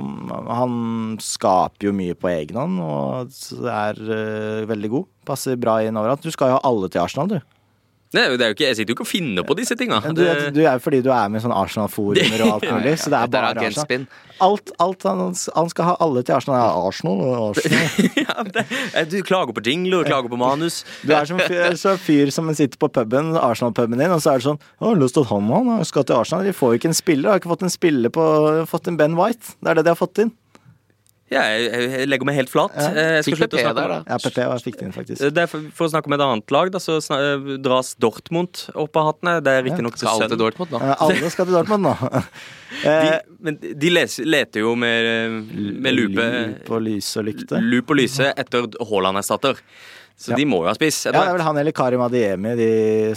um, 0.00 0.30
han 0.48 0.76
skaper 1.20 1.90
jo 1.90 1.96
mye 1.96 2.14
på 2.16 2.30
egen 2.30 2.56
hånd 2.56 2.78
og 2.80 3.34
er 3.68 3.98
eh, 4.00 4.62
veldig 4.70 4.90
god. 4.94 5.10
Passer 5.28 5.60
bra 5.60 5.76
inn 5.84 5.98
overalt. 6.00 6.24
Du 6.24 6.32
skal 6.32 6.52
jo 6.52 6.56
ha 6.56 6.64
alle 6.64 6.88
til 6.88 7.02
Arsenal, 7.02 7.34
du. 7.34 7.53
Det 8.14 8.22
er 8.22 8.36
det 8.38 8.44
er 8.46 8.52
jo 8.52 8.54
ikke, 8.56 8.66
jeg 8.68 8.76
sitter 8.78 8.92
jo 8.92 8.96
ikke 8.98 9.04
og 9.06 9.10
finner 9.10 9.46
på 9.46 9.56
disse 9.58 9.74
tinga. 9.78 9.98
Du, 10.14 10.22
du 10.54 10.60
er 10.62 10.78
fordi 10.82 11.00
du 11.02 11.10
er 11.10 11.32
med 11.32 11.40
i 11.40 11.44
sånn 11.44 11.54
Arsenal-forumer 11.54 12.44
og 12.46 12.52
alt 12.56 12.68
mulig, 12.70 12.92
så 13.02 13.10
det 13.10 13.18
er 13.18 13.30
Det 13.34 13.38
er 13.38 13.42
bare 13.42 13.50
Arsenal. 13.50 13.64
agentspinn. 13.64 14.06
Alt, 14.44 14.70
alt 14.82 15.06
han, 15.08 15.22
han 15.56 15.70
skal 15.70 15.88
ha 15.88 15.94
alle 16.04 16.22
til 16.26 16.34
Arsenal. 16.36 16.60
Er 16.60 16.86
Arsenal 16.90 17.22
og 17.24 17.34
Arsenal. 17.48 17.88
ja, 18.24 18.44
det, 18.54 18.64
du 19.10 19.18
klager 19.26 19.56
på 19.56 19.64
jingler, 19.66 20.06
klager 20.06 20.30
på 20.30 20.38
manus. 20.38 20.82
Du 21.02 21.14
er 21.14 21.26
som 21.30 21.42
fyr, 21.42 21.74
så 21.80 21.96
fyr 21.98 22.30
som 22.34 22.50
sitter 22.54 22.78
på 22.78 22.90
puben, 22.94 23.34
Arsenal-puben 23.38 23.98
din, 23.98 24.14
og 24.14 24.22
så 24.22 24.34
er 24.34 24.42
det 24.42 24.48
sånn 24.48 24.62
Å, 24.78 24.94
lyst 25.00 25.18
til 25.18 25.26
at 25.26 25.32
han 25.34 25.50
han 25.54 25.84
skal 25.88 26.06
til 26.06 26.18
Arsenal? 26.20 26.46
De 26.46 26.54
får 26.54 26.74
jo 26.74 26.82
ikke 26.82 26.90
en 26.92 26.98
spiller. 27.00 27.30
Har 27.34 27.42
ikke 27.42 27.52
fått 27.54 27.66
en 27.66 27.74
spiller 27.74 28.14
på 28.14 28.24
Fått 28.70 28.88
en 28.90 28.96
Ben 29.00 29.18
White. 29.18 29.56
Det 29.60 29.70
er 29.74 29.80
det 29.80 29.86
de 29.88 29.94
har 29.94 29.98
fått 29.98 30.22
inn. 30.22 30.30
Ja, 31.34 31.42
jeg, 31.50 32.06
legger 32.08 32.28
meg 32.28 32.36
helt 32.38 32.52
flat. 32.52 32.72
Ja. 32.78 32.88
Eh, 32.92 33.10
Jeg 33.18 33.24
skal 33.24 33.32
Fikk 33.34 33.40
slutte 33.42 33.58
å 33.58 33.62
snakke 33.64 33.76
der, 33.80 33.92
da. 33.94 33.98
Ja, 34.14 34.18
PP 34.22 34.38
var 34.52 34.62
fikk 34.64 34.82
inn, 34.86 34.92
faktisk. 34.94 35.24
det 35.34 35.42
er 35.44 35.50
for, 35.50 35.66
for 35.74 35.88
å 35.88 35.92
snakke 35.92 36.10
om 36.10 36.16
et 36.16 36.24
annet 36.26 36.54
lag, 36.54 36.70
da, 36.74 36.80
så 36.82 36.96
eh, 37.18 37.48
dras 37.64 37.94
Dortmund 38.00 38.64
opp 38.74 38.96
av 39.02 39.08
hattene. 39.10 39.36
Det 39.44 39.54
er 39.58 39.66
riktignok 39.66 39.98
ja. 40.00 40.12
Alle 40.14 40.28
til. 40.32 40.40
Dortmund 40.44 40.74
nå? 40.76 40.80
Eh, 40.84 40.94
Alle 41.08 41.32
skal 41.34 41.48
til 41.50 41.58
Dortmund 41.58 41.88
nå. 41.90 41.94
De, 42.84 42.90
Eh, 42.90 43.20
men 43.44 43.54
de 43.60 43.90
leser, 43.92 44.26
leter 44.26 44.64
jo 44.64 44.72
med, 44.74 45.06
med 45.84 45.94
lupe, 45.94 46.24
På 46.66 46.80
lys 46.82 47.12
og 47.20 47.28
lykte. 47.28 47.60
lup 47.62 47.92
og 47.94 48.00
lyse 48.00 48.32
etter 48.34 48.66
Haaland-erstatter. 48.82 49.60
Så 50.18 50.30
Ja. 50.32 50.36
de 50.38 50.44
må 50.46 50.60
jo 50.62 50.68
ha 50.70 50.74
spiss. 50.74 51.04
Ja, 51.06 51.12
det 51.14 51.20
er 51.22 51.32
vel 51.36 51.42
han 51.46 51.56
eller 51.58 51.74
Karim 51.74 52.02
Adiemi 52.04 52.52
de 52.58 52.68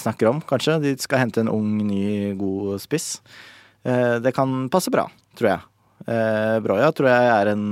snakker 0.02 0.30
om, 0.30 0.40
kanskje. 0.42 0.80
De 0.82 0.96
skal 1.02 1.20
hente 1.26 1.42
en 1.44 1.50
ung, 1.54 1.76
ny, 1.86 2.34
god 2.38 2.80
spiss. 2.82 3.20
Eh, 3.86 4.18
Det 4.24 4.34
kan 4.34 4.70
passe 4.74 4.90
bra, 4.94 5.08
tror 5.38 5.50
jeg. 5.52 5.60
Eh, 6.06 6.58
Broya 6.64 6.92
tror 6.96 7.10
jeg 7.10 7.32
er 7.34 7.50
en 7.56 7.64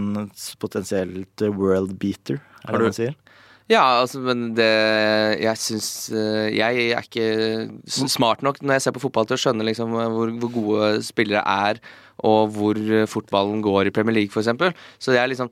potensielt 0.60 1.44
world 1.56 1.94
beater, 2.02 2.40
er 2.64 2.72
Har 2.72 2.74
det 2.74 2.80
du- 2.80 2.90
man 2.90 2.98
sier. 2.98 3.16
Ja, 3.68 3.82
altså, 4.04 4.20
men 4.22 4.54
det 4.54 5.42
Jeg 5.42 5.58
syns 5.58 6.12
eh, 6.14 6.54
Jeg 6.54 6.92
er 6.94 7.02
ikke 7.02 7.72
smart 7.90 8.44
nok 8.46 8.60
når 8.62 8.76
jeg 8.76 8.82
ser 8.84 8.92
på 8.94 9.02
fotball 9.02 9.26
til 9.26 9.38
å 9.38 9.42
skjønne 9.42 9.66
liksom 9.66 9.90
hvor, 9.90 10.30
hvor 10.38 10.52
gode 10.54 11.02
spillere 11.02 11.42
er, 11.42 11.80
og 12.24 12.52
hvor 12.54 12.78
eh, 12.78 13.08
fotballen 13.10 13.64
går 13.66 13.88
i 13.88 13.94
Premier 13.96 14.14
League, 14.14 14.30
f.eks. 14.30 14.76
Så 15.00 15.14
jeg 15.18 15.24
er 15.24 15.32
liksom 15.34 15.50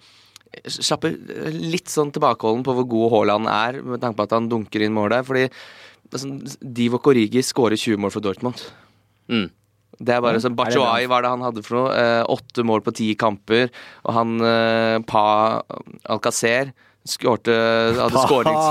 slapper 0.70 1.16
litt 1.50 1.90
sånn 1.90 2.12
tilbakeholden 2.14 2.62
på 2.64 2.76
hvor 2.78 2.86
god 2.88 3.12
Haaland 3.16 3.48
er, 3.50 3.82
med 3.82 4.00
tanke 4.04 4.18
på 4.20 4.28
at 4.28 4.36
han 4.38 4.48
dunker 4.52 4.86
inn 4.86 4.94
mål 4.94 5.10
der. 5.10 5.24
Fordi 5.26 5.48
altså, 6.14 6.30
Divo 6.62 7.00
Origi 7.10 7.42
skårer 7.42 7.74
20 7.80 7.98
mål 7.98 8.12
for 8.14 8.22
Dortmund. 8.22 8.62
Mm. 9.34 9.50
Det 10.04 10.16
er 10.18 10.24
bare 10.24 10.42
sånn 10.44 10.54
er 10.56 10.78
var 10.80 11.04
hva 11.10 11.20
er 11.20 11.26
det 11.28 11.34
han 11.34 11.46
hadde 11.48 11.64
for 11.66 11.80
noe? 11.80 11.92
Eh, 11.98 12.24
åtte 12.34 12.66
mål 12.68 12.84
på 12.86 12.94
ti 12.96 13.12
kamper. 13.20 13.70
Og 14.08 14.18
han 14.18 14.34
eh, 14.44 14.98
Pa 15.08 15.24
Alcacer 16.12 16.74
skårte 17.04 17.52
Hadde 17.98 18.22
skårings... 18.24 18.68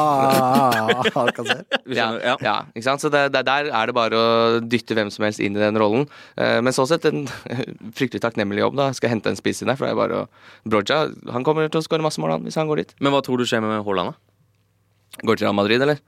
Ja, 1.98 2.06
Ja. 2.40 2.54
ikke 2.72 2.84
sant? 2.86 3.02
Så 3.04 3.10
det, 3.12 3.26
det, 3.34 3.42
der 3.48 3.68
er 3.68 3.90
det 3.90 3.94
bare 3.96 4.16
å 4.16 4.60
dytte 4.64 4.96
hvem 4.96 5.10
som 5.12 5.26
helst 5.26 5.42
inn 5.44 5.56
i 5.56 5.60
den 5.60 5.76
rollen. 5.80 6.06
Eh, 6.40 6.58
men 6.64 6.72
sånn 6.72 6.88
sett 6.88 7.04
en 7.10 7.26
fryktelig 7.98 8.22
takknemlig 8.24 8.62
jobb. 8.64 8.78
da 8.80 8.90
Skal 8.96 9.12
hente 9.14 9.32
en 9.32 9.40
spiss 9.40 9.60
inn 9.62 9.72
der. 9.72 9.76
For 9.80 9.88
det 9.88 9.92
er 9.96 10.00
bare 10.00 10.22
å 10.24 10.28
Broja 10.68 11.02
han 11.32 11.44
kommer 11.44 11.68
til 11.68 11.82
å 11.82 11.84
skåre 11.84 12.04
masse 12.04 12.20
mål 12.22 12.38
han, 12.38 12.48
hvis 12.48 12.56
han 12.60 12.70
går 12.70 12.84
dit. 12.84 12.96
Men 13.04 13.12
hva 13.14 13.20
tror 13.24 13.40
du 13.40 13.48
skjer 13.48 13.64
med 13.64 13.82
Haaland, 13.84 14.14
da? 14.14 15.22
Går 15.28 15.36
til 15.36 15.44
Real 15.46 15.56
Madrid, 15.58 15.84
eller? 15.84 16.00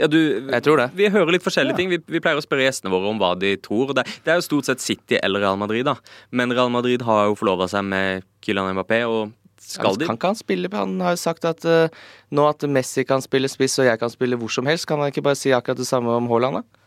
Ja, 0.00 0.08
du, 0.08 0.18
Jeg 0.18 0.64
tror 0.64 0.80
det. 0.80 0.88
Vi 0.96 1.10
hører 1.12 1.34
litt 1.34 1.44
forskjellige 1.44 1.78
ting. 1.78 1.90
Vi, 1.92 2.00
vi 2.00 2.22
pleier 2.22 2.40
å 2.40 2.44
spørre 2.44 2.64
gjestene 2.64 2.92
våre 2.94 3.10
om 3.12 3.20
hva 3.20 3.34
de 3.38 3.54
tror. 3.62 3.92
Det, 3.96 4.06
det 4.24 4.34
er 4.34 4.40
jo 4.40 4.46
stort 4.46 4.70
sett 4.70 4.84
City 4.84 5.18
eller 5.20 5.44
Real 5.44 5.60
Madrid, 5.60 5.86
da. 5.88 5.98
Men 6.30 6.54
Real 6.54 6.72
Madrid 6.72 7.04
har 7.06 7.28
jo 7.28 7.38
forlova 7.38 7.68
seg 7.70 7.86
med 7.88 8.26
Kylian 8.44 8.72
Mbappé, 8.76 9.02
og 9.08 9.32
skal 9.62 9.94
de 9.94 10.08
Kan 10.08 10.18
ikke 10.18 10.32
han 10.32 10.38
spille 10.38 10.68
Han 10.74 10.96
har 11.04 11.14
jo 11.14 11.20
sagt 11.22 11.44
at 11.46 11.62
uh, 11.68 11.86
nå 12.34 12.46
at 12.50 12.64
Messi 12.66 13.04
kan 13.06 13.22
spille 13.22 13.46
spiss 13.46 13.78
og 13.78 13.86
jeg 13.86 14.00
kan 14.00 14.10
spille 14.10 14.34
hvor 14.40 14.50
som 14.50 14.66
helst, 14.66 14.88
kan 14.90 14.98
han 14.98 15.12
ikke 15.12 15.22
bare 15.22 15.38
si 15.38 15.52
akkurat 15.54 15.78
det 15.78 15.86
samme 15.86 16.10
om 16.18 16.26
Haaland? 16.32 16.58
da? 16.58 16.82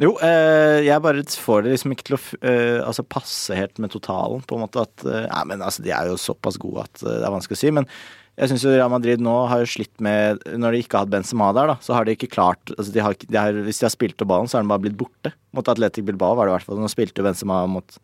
Jo, 0.00 0.16
eh, 0.26 0.80
jeg 0.82 1.02
bare 1.04 1.22
får 1.22 1.62
det 1.62 1.76
liksom 1.76 1.92
ikke 1.94 2.06
til 2.08 2.16
å 2.16 2.20
eh, 2.50 2.80
altså 2.82 3.04
passe 3.06 3.54
helt 3.54 3.78
med 3.78 3.92
totalen, 3.94 4.42
på 4.42 4.56
en 4.56 4.64
måte 4.64 4.82
at 4.82 5.04
eh, 5.06 5.28
Nei, 5.28 5.42
men 5.52 5.62
altså, 5.62 5.84
de 5.84 5.92
er 5.94 6.10
jo 6.10 6.18
såpass 6.18 6.58
gode 6.58 6.82
at 6.88 7.04
eh, 7.04 7.20
det 7.20 7.28
er 7.28 7.34
vanskelig 7.34 7.58
å 7.58 7.62
si. 7.62 7.70
Men 7.76 7.86
jeg 8.34 8.50
syns 8.50 8.64
Real 8.66 8.90
Madrid 8.90 9.22
nå 9.22 9.32
har 9.50 9.62
jo 9.62 9.70
slitt 9.70 10.00
med 10.02 10.40
Når 10.58 10.74
de 10.74 10.80
ikke 10.82 10.98
har 10.98 11.04
hatt 11.04 11.12
Benzema 11.12 11.52
der, 11.54 11.70
da, 11.70 11.76
så 11.84 11.94
har 11.94 12.06
de 12.06 12.16
ikke 12.16 12.32
klart 12.32 12.72
altså, 12.74 12.90
de 12.90 13.02
har, 13.04 13.14
de 13.14 13.38
har, 13.38 13.60
Hvis 13.66 13.78
de 13.78 13.86
har 13.86 13.94
spilt 13.94 14.24
opp 14.24 14.30
ballen, 14.32 14.50
så 14.50 14.58
har 14.58 14.64
den 14.64 14.72
bare 14.72 14.82
blitt 14.86 14.98
borte. 14.98 15.34
Mot 15.54 15.68
Atletic 15.70 16.06
Bilbao 16.06 16.34
var 16.34 16.48
det 16.48 16.54
i 16.54 16.56
hvert 16.56 16.66
fall. 16.66 16.80
Nå 16.82 16.90
spilte 16.90 17.22
jo 17.22 17.28
Benzema 17.28 17.62
mot 17.70 17.98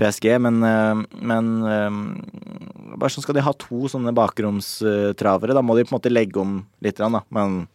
PSG, 0.00 0.28
men, 0.40 0.62
eh, 0.64 1.02
men 1.20 1.50
eh, 1.68 2.96
bare 2.96 3.12
sånn 3.12 3.24
skal 3.24 3.36
de 3.36 3.44
ha 3.44 3.52
to 3.58 3.84
sånne 3.92 4.14
bakromstravere. 4.16 5.54
Da 5.56 5.62
må 5.64 5.76
de 5.76 5.84
på 5.84 5.92
en 5.94 5.98
måte 6.00 6.12
legge 6.12 6.40
om 6.42 6.60
litt, 6.84 6.96
da. 7.00 7.08
Men 7.34 7.66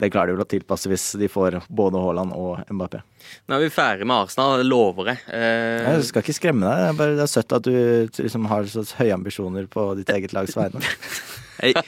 det 0.00 0.08
klarer 0.14 0.32
de 0.32 0.38
vel 0.38 0.46
å 0.46 0.48
tilpasse 0.48 0.88
hvis 0.88 1.04
de 1.20 1.28
får 1.28 1.58
både 1.68 2.00
Haaland 2.00 2.32
og 2.32 2.62
Mbappé. 2.72 3.02
Nå 3.46 3.58
er 3.58 3.66
vi 3.66 3.72
ferdig 3.74 4.06
med 4.08 4.16
Arsenal, 4.24 4.62
lover 4.64 5.12
jeg. 5.12 5.20
Eh, 5.28 5.90
Jeg 5.92 6.06
skal 6.08 6.24
ikke 6.24 6.38
skremme 6.38 6.64
deg. 6.64 6.80
Det 6.80 6.88
er, 6.88 6.98
bare, 7.02 7.16
det 7.18 7.26
er 7.26 7.32
søtt 7.34 7.52
at 7.58 7.66
du 7.68 8.22
liksom 8.24 8.48
har 8.50 8.64
så 8.72 8.86
høye 9.02 9.12
ambisjoner 9.18 9.68
på 9.70 9.90
ditt 10.00 10.08
eget 10.16 10.32
lags 10.36 10.56
vegne. 10.56 10.80
jeg, 11.60 11.84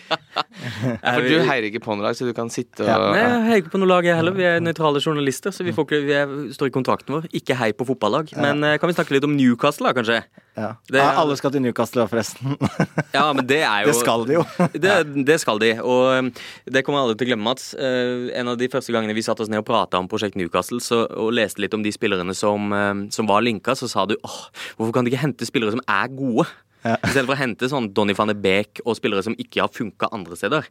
for 1.15 1.27
du 1.27 1.35
heier 1.49 1.67
ikke 1.69 1.83
på 1.83 1.97
noe 1.97 2.07
lag, 2.07 2.17
så 2.19 2.29
du 2.29 2.33
kan 2.37 2.51
sitte 2.53 2.85
og 2.85 2.91
Ja, 2.91 2.99
Nei, 3.03 3.21
jeg 3.23 3.43
heier 3.49 3.63
ikke 3.63 3.75
på 3.75 3.81
noe 3.83 3.91
lag, 3.91 4.07
jeg 4.07 4.19
heller. 4.19 4.37
Vi 4.37 4.47
er 4.49 4.63
nøytrale 4.63 5.03
journalister, 5.03 5.55
så 5.55 5.67
vi, 5.67 5.75
får 5.77 5.89
ikke, 5.89 6.01
vi 6.07 6.17
er, 6.19 6.33
står 6.57 6.71
i 6.71 6.75
kontrakten 6.75 7.17
vår. 7.17 7.29
Ikke 7.41 7.57
hei 7.59 7.73
på 7.77 7.87
fotballag. 7.89 8.33
Men 8.39 8.65
eh, 8.67 8.79
kan 8.81 8.91
vi 8.91 8.97
snakke 8.97 9.17
litt 9.17 9.27
om 9.29 9.35
Newcastle, 9.37 9.91
da, 9.91 9.97
kanskje? 9.99 10.23
Ja. 10.59 10.75
Det 10.89 11.01
Ja, 11.01 11.13
alle 11.23 11.37
skal 11.41 11.55
til 11.55 11.65
Newcastle, 11.65 12.05
forresten. 12.11 12.57
Ja, 13.17 13.27
men 13.33 13.47
det 13.49 13.63
er 13.63 13.87
jo 13.87 13.93
Det 13.93 13.97
skal 13.99 14.27
de 14.29 14.37
jo. 14.39 14.45
det, 14.85 14.97
det 15.29 15.39
skal 15.41 15.61
de. 15.63 15.73
Og 15.81 16.19
um, 16.19 16.33
det 16.69 16.85
kommer 16.85 17.05
alle 17.05 17.17
til 17.17 17.29
å 17.29 17.33
glemme, 17.33 17.47
Mats. 17.49 17.73
Eh, 17.75 18.29
en 18.39 18.53
av 18.53 18.59
de 18.61 18.69
første 18.73 18.95
gangene 18.95 19.17
vi 19.17 19.25
satte 19.25 19.45
oss 19.45 19.53
ned 19.53 19.63
og 19.63 19.69
prata 19.69 20.01
om 20.01 20.11
Prosjekt 20.11 20.37
Newcastle 20.41 20.81
så, 20.85 21.05
og 21.09 21.33
leste 21.37 21.65
litt 21.65 21.77
om 21.77 21.85
de 21.85 21.93
spillerne 21.95 22.37
som, 22.37 22.73
um, 22.73 23.07
som 23.13 23.29
var 23.29 23.45
linka, 23.45 23.77
så 23.79 23.89
sa 23.91 24.05
du 24.09 24.17
åh, 24.21 24.43
hvorfor 24.77 24.95
kan 24.97 25.07
de 25.07 25.13
ikke 25.13 25.25
hente 25.25 25.49
spillere 25.49 25.75
som 25.75 25.85
er 25.89 26.13
gode? 26.13 26.49
Ja. 26.83 26.97
I 26.99 27.13
stedet 27.13 27.29
for 27.29 27.37
å 27.37 27.41
hente 27.41 27.71
sånn 27.71 27.91
Donny 27.95 28.15
van 28.19 28.33
de 28.33 28.37
Beek 28.39 28.83
og 28.85 28.97
spillere 28.99 29.23
som 29.27 29.37
ikke 29.39 29.63
har 29.63 29.73
funka 29.73 30.11
andre 30.15 30.39
steder. 30.39 30.67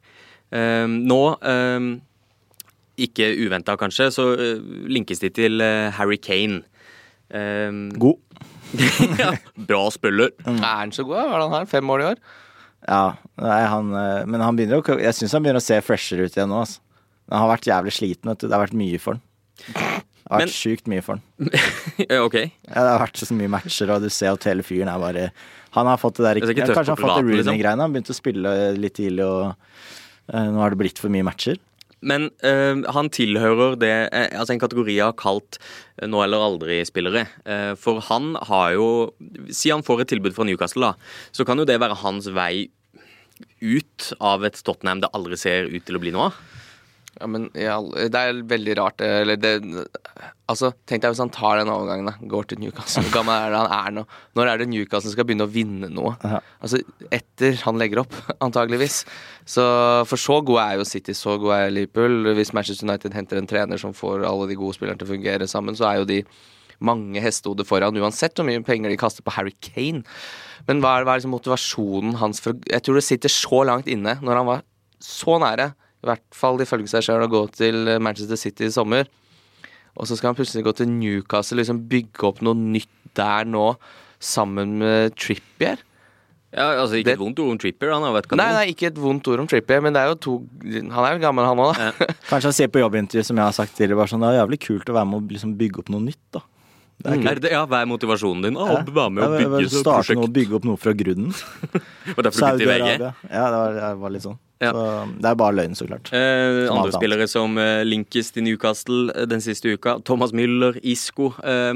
Um, 0.51 0.99
nå 1.07 1.22
um, 1.39 1.93
ikke 2.99 3.30
uventa 3.39 3.78
kanskje, 3.80 4.09
så 4.12 4.28
uh, 4.36 4.59
linkes 4.91 5.24
de 5.24 5.32
til 5.32 5.64
uh, 5.64 5.88
Harry 5.95 6.20
Kane. 6.20 6.66
Um, 7.32 7.88
God. 7.95 8.20
ja, 9.22 9.34
bra 9.55 9.86
spiller. 9.91 10.36
Er 10.47 10.62
han 10.64 10.93
så 10.95 11.07
god? 11.07 11.28
Hva 11.28 11.39
er 11.39 11.45
han 11.45 11.55
her? 11.55 11.72
Fem 11.72 11.88
mål 11.88 12.03
i 12.03 12.09
år? 12.12 12.24
Ja, 12.88 13.16
nei, 13.38 13.59
han, 13.70 13.91
eh, 13.93 14.24
men 14.26 14.41
han 14.41 14.57
begynner 14.57 14.82
Jeg 14.97 15.14
syns 15.14 15.36
han 15.38 15.43
begynner 15.45 15.62
å 15.62 15.66
se 15.66 15.78
fresher 15.86 16.24
ut 16.24 16.38
igjen 16.38 16.49
nå. 16.49 16.64
Altså. 16.64 16.82
Han 17.32 17.43
har 17.43 17.51
vært 17.53 17.68
jævlig 17.70 17.93
sliten, 17.95 18.32
vet 18.32 18.41
du. 18.41 18.47
Det 18.47 18.55
har 18.55 18.64
vært 18.66 18.80
mye 18.80 19.01
for 19.01 19.20
han. 19.20 20.01
Det 20.32 20.38
har 20.38 20.47
vært 20.47 20.55
sjukt 20.55 20.86
mye 20.91 21.03
for 21.03 21.19
han. 21.19 21.49
Eh, 22.07 22.19
OK. 22.27 22.38
Ja, 22.39 22.77
det 22.77 22.91
har 22.93 23.01
vært 23.03 23.19
så 23.19 23.36
mye 23.36 23.51
matcher, 23.51 23.91
og 23.91 24.05
du 24.05 24.07
ser 24.13 24.32
at 24.32 24.47
hele 24.47 24.63
fyren 24.63 24.91
er 24.91 25.01
bare 25.01 25.25
Han 25.75 25.88
har 25.88 25.99
fått 25.99 26.19
det 26.19 26.23
der 26.25 26.39
er 26.39 26.39
ikke 26.41 26.55
Kanskje 26.55 26.71
han 26.71 26.77
har 26.77 26.86
fått 26.86 26.95
det 26.95 27.01
privaten, 27.01 27.27
liksom. 27.36 27.51
Rooney-greiene. 27.51 27.88
Han 27.88 27.95
begynte 27.95 28.15
å 28.15 28.17
spille 28.17 28.55
litt 28.77 28.95
tidlig, 28.95 29.27
og 29.27 29.51
uh, 29.51 30.47
nå 30.55 30.63
har 30.63 30.73
det 30.73 30.79
blitt 30.82 31.03
for 31.03 31.11
mye 31.13 31.27
matcher. 31.27 31.59
Men 32.01 32.29
uh, 32.41 32.82
han 32.95 33.11
tilhører 33.13 33.77
det 33.79 33.93
eh, 34.09 34.32
Altså 34.34 34.55
en 34.55 34.61
kategori 34.61 34.95
jeg 34.95 35.05
har 35.05 35.17
kalt 35.19 35.59
eh, 36.01 36.07
nå 36.09 36.23
eller 36.25 36.41
aldri-spillere. 36.47 37.27
Eh, 37.45 37.73
for 37.79 38.01
han 38.09 38.34
har 38.49 38.73
jo 38.73 38.88
Si 39.53 39.69
han 39.69 39.86
får 39.86 40.03
et 40.03 40.13
tilbud 40.15 40.36
fra 40.38 40.47
Newcastle, 40.49 40.91
da. 40.91 41.11
Så 41.36 41.45
kan 41.45 41.61
jo 41.61 41.67
det 41.69 41.77
være 41.82 41.99
hans 42.01 42.29
vei 42.34 42.71
ut 43.61 44.11
av 44.21 44.45
et 44.45 44.57
Tottenham 44.65 45.01
det 45.01 45.09
aldri 45.17 45.38
ser 45.39 45.69
ut 45.69 45.86
til 45.86 45.97
å 45.97 46.01
bli 46.01 46.13
noe 46.13 46.29
av. 46.29 46.41
Ja, 47.20 47.28
men 47.28 47.49
ja, 47.57 47.76
det 47.84 48.18
er 48.18 48.38
veldig 48.47 48.76
rart. 48.80 49.01
Eller 49.03 49.39
det 49.39 49.57
Altså, 50.51 50.72
tenk 50.89 51.03
deg 51.03 51.14
hvis 51.14 51.22
han 51.22 51.32
tar 51.32 51.62
den 51.62 51.70
overgangen, 51.72 52.09
da. 52.09 52.28
Går 52.28 52.47
til 52.49 52.59
Newcastle. 52.59 53.03
Hvor 53.05 53.22
gammel 53.22 53.36
er 53.38 53.53
det 53.53 53.59
han 53.62 53.74
er 53.76 53.93
nå? 53.95 54.03
Når 54.36 54.49
er 54.51 54.62
det 54.62 54.68
Newcastle 54.72 55.12
skal 55.14 55.28
begynne 55.28 55.45
å 55.47 55.51
vinne 55.51 55.88
noe? 55.91 56.14
Aha. 56.28 56.41
Altså, 56.59 56.82
etter 57.14 57.59
han 57.64 57.80
legger 57.80 58.01
opp, 58.03 58.16
antageligvis. 58.47 59.01
Så 59.47 59.64
For 60.09 60.20
så 60.20 60.41
god 60.47 60.59
er 60.66 60.80
jo 60.82 60.88
City, 60.88 61.16
så 61.16 61.38
god 61.39 61.55
er 61.55 61.76
Liverpool. 61.76 62.34
Hvis 62.36 62.51
Manchester 62.57 62.88
United 62.88 63.16
henter 63.16 63.39
en 63.39 63.47
trener 63.47 63.80
som 63.80 63.95
får 63.95 64.26
alle 64.28 64.49
de 64.51 64.59
gode 64.59 64.76
spillerne 64.76 64.99
til 64.99 65.07
å 65.07 65.14
fungere 65.14 65.47
sammen, 65.51 65.78
så 65.78 65.88
er 65.88 66.01
jo 66.01 66.09
de 66.09 66.20
mange 66.82 67.22
hestehoder 67.22 67.68
foran, 67.68 67.99
uansett 68.01 68.34
hvor 68.36 68.47
mye 68.47 68.64
penger 68.66 68.91
de 68.91 68.99
kaster 68.99 69.24
på 69.24 69.36
Harry 69.36 69.53
Kane. 69.62 70.01
Men 70.68 70.82
hva 70.82 70.97
er, 70.97 71.05
hva 71.05 71.16
er 71.16 71.22
liksom 71.22 71.34
motivasjonen 71.36 72.18
hans 72.22 72.41
for 72.43 72.57
Jeg 72.70 72.84
tror 72.86 72.97
det 72.97 73.05
sitter 73.05 73.32
så 73.34 73.64
langt 73.70 73.88
inne 73.89 74.18
når 74.22 74.41
han 74.41 74.49
var 74.49 74.66
så 75.01 75.38
nære, 75.41 75.72
i 76.02 76.08
hvert 76.10 76.24
fall 76.34 76.58
ifølge 76.64 76.89
seg 76.89 77.04
sjøl, 77.06 77.26
å 77.26 77.30
gå 77.32 77.43
til 77.54 77.86
Manchester 78.02 78.39
City 78.39 78.66
i 78.66 78.74
sommer. 78.74 79.06
Og 79.99 80.08
så 80.08 80.16
skal 80.18 80.32
han 80.32 80.38
plutselig 80.39 80.64
gå 80.66 80.74
til 80.80 80.88
Newcastle, 80.89 81.60
liksom 81.62 81.84
bygge 81.91 82.24
opp 82.30 82.41
noe 82.45 82.56
nytt 82.58 82.89
der 83.18 83.45
nå, 83.45 83.76
sammen 84.22 84.78
med 84.80 85.16
Trippier. 85.20 85.82
Ja, 86.52 86.66
altså 86.84 86.97
Ikke 86.99 87.06
Det- 87.06 87.14
et 87.14 87.20
vondt 87.20 87.39
ord 87.39 87.52
om 87.52 87.58
Tripper, 87.58 87.91
han 87.93 88.04
har 88.04 88.12
vært 88.12 88.28
kanon. 88.28 88.43
Nei, 88.43 88.52
nei, 88.54 88.74
ikke 88.74 88.88
et 88.88 88.95
vondt 88.99 89.28
ord 89.32 89.39
om 89.39 89.47
Trippier, 89.47 89.82
men 89.82 89.93
det 89.93 90.02
er 90.02 90.08
jo 90.12 90.16
to 90.16 90.34
Han 90.91 91.06
er 91.06 91.14
jo 91.16 91.22
gammel, 91.24 91.45
han 91.47 91.58
òg, 91.58 91.78
da. 91.78 91.91
Kanskje 92.30 92.49
han 92.49 92.54
ser 92.54 92.68
på 92.68 92.82
jobbintervju, 92.84 93.24
som 93.24 93.38
jeg 93.38 93.45
har 93.45 93.54
sagt 93.56 93.76
tidligere, 93.78 93.95
bare 94.02 94.12
sånn 94.12 94.20
Det 94.20 94.32
er 94.34 94.41
jævlig 94.45 94.60
kult 94.60 94.89
å 94.91 94.93
være 94.93 95.08
med 95.08 95.22
å 95.22 95.32
liksom 95.32 95.56
bygge 95.58 95.80
opp 95.80 95.89
noe 95.89 96.02
nytt, 96.02 96.20
da. 96.32 96.41
Det 97.02 97.12
er 97.14 97.32
Er 97.32 97.39
det, 97.39 97.52
ja, 97.52 97.66
Hva 97.66 97.82
er 97.82 97.88
motivasjonen 97.88 98.43
din? 98.43 98.56
Å, 98.60 98.68
være 98.86 99.10
med 99.12 99.24
å 99.24 99.30
bygge 99.39 99.64
et 99.66 99.72
Starte 99.72 100.14
noe 100.14 100.28
prosjekt. 100.28 100.34
bygge 100.34 100.54
opp 100.60 100.66
noe 100.66 100.78
fra 100.78 100.93
grunnen. 100.93 101.32
Og 102.18 102.24
derfor 102.24 102.58
du 102.60 102.66
begynte 102.66 102.68
i 102.68 102.97
VG. 102.99 103.14
Ja, 103.32 103.45
det 103.47 103.58
var, 103.58 103.74
det 103.80 103.97
var 104.04 104.10
litt 104.12 104.26
sånn. 104.28 104.39
Ja. 104.62 104.72
Så 104.72 104.86
det 105.18 105.30
er 105.32 105.38
bare 105.39 105.57
løgn, 105.57 105.76
så 105.76 105.88
klart. 105.89 106.12
Eh, 106.14 106.70
andre 106.70 106.93
spillere 106.93 107.28
som 107.30 107.57
eh, 107.57 107.82
linkes 107.88 108.32
til 108.36 108.45
Newcastle 108.45 109.12
eh, 109.16 109.28
den 109.30 109.41
siste 109.41 109.74
uka. 109.74 109.97
Thomas 110.05 110.36
Müller, 110.38 110.78
Isco. 110.84 111.32
Eh, 111.41 111.74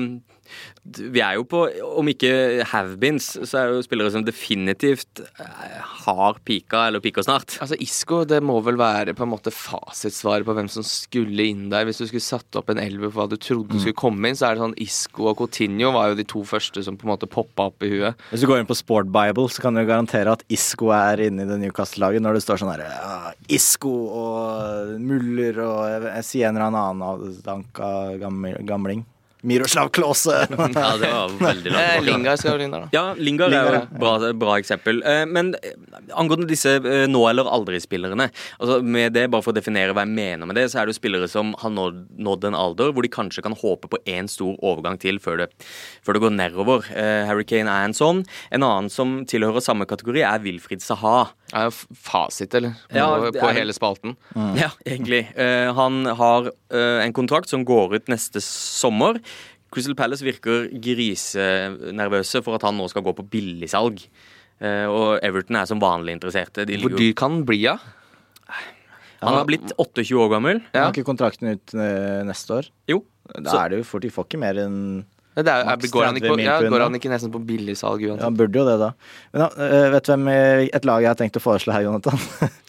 vi 0.86 1.22
er 1.24 1.36
jo 1.40 1.44
på, 1.50 1.64
om 2.00 2.08
ikke 2.12 2.64
have-beens, 2.72 3.32
så 3.48 3.58
er 3.64 3.72
jo 3.74 3.82
spillere 3.86 4.12
som 4.14 4.26
definitivt 4.28 5.22
eh, 5.40 5.80
har 6.06 6.38
pika, 6.46 6.86
eller 6.90 7.02
piker 7.04 7.26
snart. 7.26 7.58
Altså 7.64 7.78
Isco, 7.82 8.24
det 8.30 8.42
må 8.46 8.60
vel 8.66 8.78
være 8.80 9.16
på 9.18 9.26
en 9.26 9.32
måte 9.34 9.52
fasitsvaret 9.54 10.46
på 10.48 10.56
hvem 10.58 10.70
som 10.72 10.86
skulle 10.86 11.48
inn 11.50 11.68
der. 11.74 11.86
Hvis 11.90 12.00
du 12.04 12.06
skulle 12.08 12.24
satt 12.26 12.60
opp 12.60 12.70
en 12.74 12.82
elver 12.82 13.10
for 13.12 13.24
hva 13.26 13.30
du 13.34 13.38
trodde 13.38 13.76
Mm. 13.76 13.80
skulle 13.82 13.98
komme 13.98 14.30
inn, 14.30 14.36
så 14.38 14.48
er 14.50 14.56
det 14.56 14.62
sånn 14.66 14.78
Isco 14.86 15.26
og 15.32 15.38
Coutinho 15.42 15.90
var 15.96 16.10
jo 16.12 16.16
de 16.20 16.24
to 16.30 16.44
første 16.46 16.84
som 16.86 16.96
på 16.98 17.08
en 17.08 17.14
måte 17.16 17.28
poppa 17.32 17.66
opp 17.72 17.84
i 17.84 17.90
huet. 17.96 18.16
Hvis 18.32 18.42
du 18.46 18.48
går 18.48 18.62
inn 18.62 18.70
på 18.70 18.78
Sport 18.78 19.10
Bible, 19.12 19.48
så 19.50 19.62
kan 19.66 19.74
du 19.76 19.82
garantere 19.88 20.32
at 20.32 20.44
Isco 20.54 20.92
er 20.96 21.24
inne 21.26 21.44
i 21.44 21.50
det 21.50 21.58
Newcastle-laget 21.64 22.22
når 22.22 22.38
det 22.38 22.44
står 22.46 22.62
sånn 22.62 22.72
her 22.76 22.86
ja, 22.86 23.34
Isco 23.50 23.92
og 24.16 24.96
Muller 25.02 25.60
og 25.66 25.82
jeg, 25.90 26.06
jeg 26.20 26.28
sier 26.30 26.50
en 26.50 26.60
eller 26.60 26.70
annen 26.70 27.04
avdanka 27.10 27.90
gaml- 28.22 28.62
gamling. 28.70 29.04
Miroslav 29.46 29.90
Klause! 29.96 30.42
Ja, 30.50 30.90
det 30.98 31.10
var 31.12 31.34
veldig 31.40 31.72
Eh, 31.72 31.76
langt 31.76 31.96
bak. 32.00 32.06
Lingard 32.10 32.42
skal 32.42 32.58
jo 32.60 32.66
inn 32.66 32.74
der, 32.76 32.86
da. 32.86 32.90
Ja, 32.96 33.04
Lingard 33.18 33.54
er 33.54 33.70
jo 33.70 33.80
et 33.84 33.94
bra, 34.02 34.14
bra 34.42 34.56
eksempel. 34.62 35.02
Eh, 35.06 35.24
Men 35.30 35.54
eh, 35.62 35.76
angående 36.18 36.48
disse 36.50 36.76
eh, 36.82 37.06
nå 37.12 37.22
eller 37.30 37.48
aldri-spillerne 37.50 38.28
altså 38.60 38.80
med 38.84 39.14
det, 39.16 39.28
Bare 39.34 39.46
for 39.46 39.54
å 39.54 39.58
definere 39.60 39.94
hva 39.96 40.04
jeg 40.06 40.14
mener 40.18 40.50
med 40.50 40.58
det, 40.60 40.68
så 40.74 40.82
er 40.82 40.88
det 40.90 40.96
jo 40.96 41.00
spillere 41.00 41.30
som 41.32 41.54
har 41.62 41.74
nådd, 41.74 42.04
nådd 42.26 42.50
en 42.50 42.58
alder 42.60 42.92
hvor 42.96 43.06
de 43.06 43.12
kanskje 43.14 43.44
kan 43.46 43.56
håpe 43.58 43.90
på 43.92 44.02
én 44.10 44.28
stor 44.32 44.58
overgang 44.66 44.98
til 45.02 45.20
før 45.24 45.44
det, 45.44 45.50
før 46.06 46.18
det 46.18 46.24
går 46.26 46.36
nedover. 46.38 46.90
Eh, 46.96 47.24
Harry 47.30 47.46
Kane 47.48 47.70
er 47.72 47.88
en 47.90 47.96
sånn. 47.98 48.24
En 48.56 48.66
annen 48.66 48.90
som 48.94 49.22
tilhører 49.30 49.64
samme 49.66 49.86
kategori, 49.90 50.24
er 50.26 50.44
Wilfried 50.46 50.84
Saha. 50.86 51.28
Er 51.54 51.68
jo 51.70 51.74
fasit, 51.94 52.54
eller? 52.58 52.74
På, 52.90 52.96
Ja, 52.98 53.08
det 53.32 53.40
på 53.40 53.48
er- 53.50 53.54
hele 53.60 53.74
spalten. 53.76 54.16
Ja, 54.58 54.72
egentlig. 54.86 55.28
Uh, 55.38 55.74
han 55.78 56.06
har 56.18 56.48
uh, 56.74 57.00
en 57.06 57.14
kontrakt 57.14 57.50
som 57.50 57.64
går 57.68 57.94
ut 58.00 58.08
neste 58.10 58.42
sommer. 58.42 59.20
Crystal 59.72 59.96
Palace 59.96 60.24
virker 60.26 60.70
grisenervøse 60.82 62.42
for 62.46 62.56
at 62.58 62.66
han 62.66 62.78
nå 62.80 62.88
skal 62.92 63.04
gå 63.06 63.14
på 63.18 63.28
billigsalg. 63.30 64.02
Uh, 64.64 64.88
og 64.88 65.08
Everton 65.26 65.58
er 65.60 65.66
som 65.70 65.80
vanlig 65.84 66.16
interesserte. 66.18 66.66
De 66.66 66.78
Hvor 66.82 66.96
dyr 66.98 67.14
kan 67.20 67.32
han 67.40 67.46
bli, 67.46 67.62
da? 67.68 67.78
han 69.26 69.34
har 69.40 69.46
blitt 69.48 69.72
28 69.82 70.16
år 70.22 70.30
gammel. 70.36 70.60
Har 70.76 70.92
ikke 70.94 71.06
kontrakten 71.08 71.50
ut 71.56 71.74
neste 72.28 72.60
år? 72.62 72.68
Jo. 72.88 73.04
Da 73.34 73.50
Så- 73.52 73.60
er 73.66 73.70
det 73.70 73.78
jo 73.80 73.84
fort, 73.90 74.02
de 74.04 74.10
får 74.14 74.26
ikke 74.28 74.40
mer 74.40 74.54
enn 74.62 74.78
Ja, 75.00 75.04
Det 75.36 75.52
er, 75.52 75.66
er, 75.68 75.88
går, 75.92 76.06
han 76.08 76.16
ikke, 76.16 76.28
30 76.28 76.32
på- 76.32 76.38
mil 76.40 76.46
ja, 76.48 76.60
går 76.72 76.84
han 76.86 76.96
ikke 77.00 77.10
nesten 77.12 77.32
på 77.34 77.42
billigsalg 77.44 78.06
Ja, 78.08 78.16
han 78.24 78.38
burde 78.40 78.62
jo 78.62 78.64
det, 78.68 78.76
da. 78.80 78.92
Men 79.34 79.44
da, 79.46 79.50
eh, 79.66 79.88
vet 79.96 80.06
du 80.08 80.12
hvem 80.14 80.30
eh, 80.32 80.62
et 80.80 80.86
lag 80.88 81.04
jeg 81.04 81.12
har 81.12 81.18
tenkt 81.20 81.40
å 81.42 81.44
foreslå 81.44 81.76
her, 81.76 81.84
Jonathan? 81.90 82.16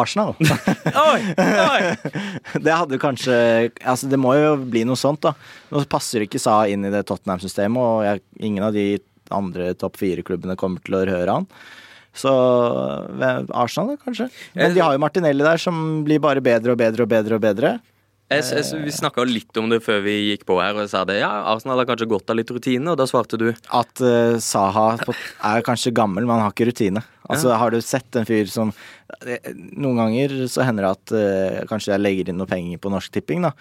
Arsenal. 0.00 0.34
Oi, 1.10 1.20
oi. 1.40 1.80
Det 2.66 2.74
hadde 2.76 2.98
kanskje 3.02 3.34
Altså, 3.82 4.06
det 4.10 4.18
må 4.22 4.36
jo 4.38 4.52
bli 4.70 4.84
noe 4.86 4.98
sånt, 5.00 5.22
da. 5.24 5.32
Nå 5.72 5.82
passer 5.90 6.26
ikke 6.26 6.38
Sa 6.42 6.60
inn 6.70 6.84
i 6.86 6.92
det 6.92 7.02
Tottenham-systemet, 7.08 7.80
og 7.80 8.04
jeg, 8.06 8.22
ingen 8.50 8.66
av 8.68 8.76
de 8.76 8.84
andre 9.34 9.72
topp 9.78 9.98
fire-klubbene 10.02 10.56
kommer 10.58 10.82
til 10.86 10.98
å 10.98 11.04
høre 11.06 11.34
han. 11.40 11.46
Så 12.14 12.30
eh, 13.22 13.42
Arsenal, 13.54 13.96
kanskje. 14.04 14.26
Men 14.58 14.74
de 14.74 14.82
har 14.82 14.94
jo 14.96 15.02
Martinelli 15.02 15.46
der, 15.46 15.60
som 15.62 16.00
blir 16.06 16.18
bare 16.22 16.42
bedre 16.42 16.74
og 16.74 16.80
bedre 16.82 17.06
og 17.06 17.10
bedre 17.12 17.38
og 17.38 17.44
bedre. 17.44 17.72
Jeg, 18.30 18.44
jeg, 18.46 18.82
vi 18.86 18.92
snakka 18.94 19.24
litt 19.26 19.58
om 19.58 19.66
det 19.72 19.80
før 19.82 20.04
vi 20.04 20.12
gikk 20.30 20.44
på 20.46 20.60
her, 20.60 20.76
og 20.76 20.84
jeg 20.84 20.92
sa 20.92 21.00
det. 21.08 21.16
Ja, 21.18 21.30
Arsenal 21.50 21.80
har 21.82 21.88
kanskje 21.88 22.06
godt 22.12 22.30
av 22.30 22.36
litt 22.38 22.50
rutine, 22.54 22.92
og 22.92 22.98
da 23.00 23.06
svarte 23.10 23.38
du 23.40 23.48
At 23.50 24.02
uh, 24.04 24.36
Saha 24.38 24.92
er 25.02 25.64
kanskje 25.66 25.90
gammel, 25.96 26.22
men 26.22 26.36
han 26.36 26.44
har 26.46 26.54
ikke 26.54 26.68
rutine. 26.70 27.02
Altså, 27.30 27.50
Har 27.58 27.74
du 27.74 27.78
sett 27.82 28.16
en 28.18 28.26
fyr 28.26 28.48
som 28.50 28.72
eh, 29.22 29.52
Noen 29.54 30.00
ganger 30.00 30.32
så 30.50 30.64
hender 30.66 30.86
det 30.86 30.92
at 30.96 31.12
uh, 31.14 31.58
kanskje 31.70 31.92
jeg 31.92 32.02
legger 32.02 32.30
inn 32.30 32.38
noe 32.38 32.50
penger 32.50 32.78
på 32.82 32.90
Norsk 32.94 33.14
Tipping, 33.14 33.42
da. 33.48 33.52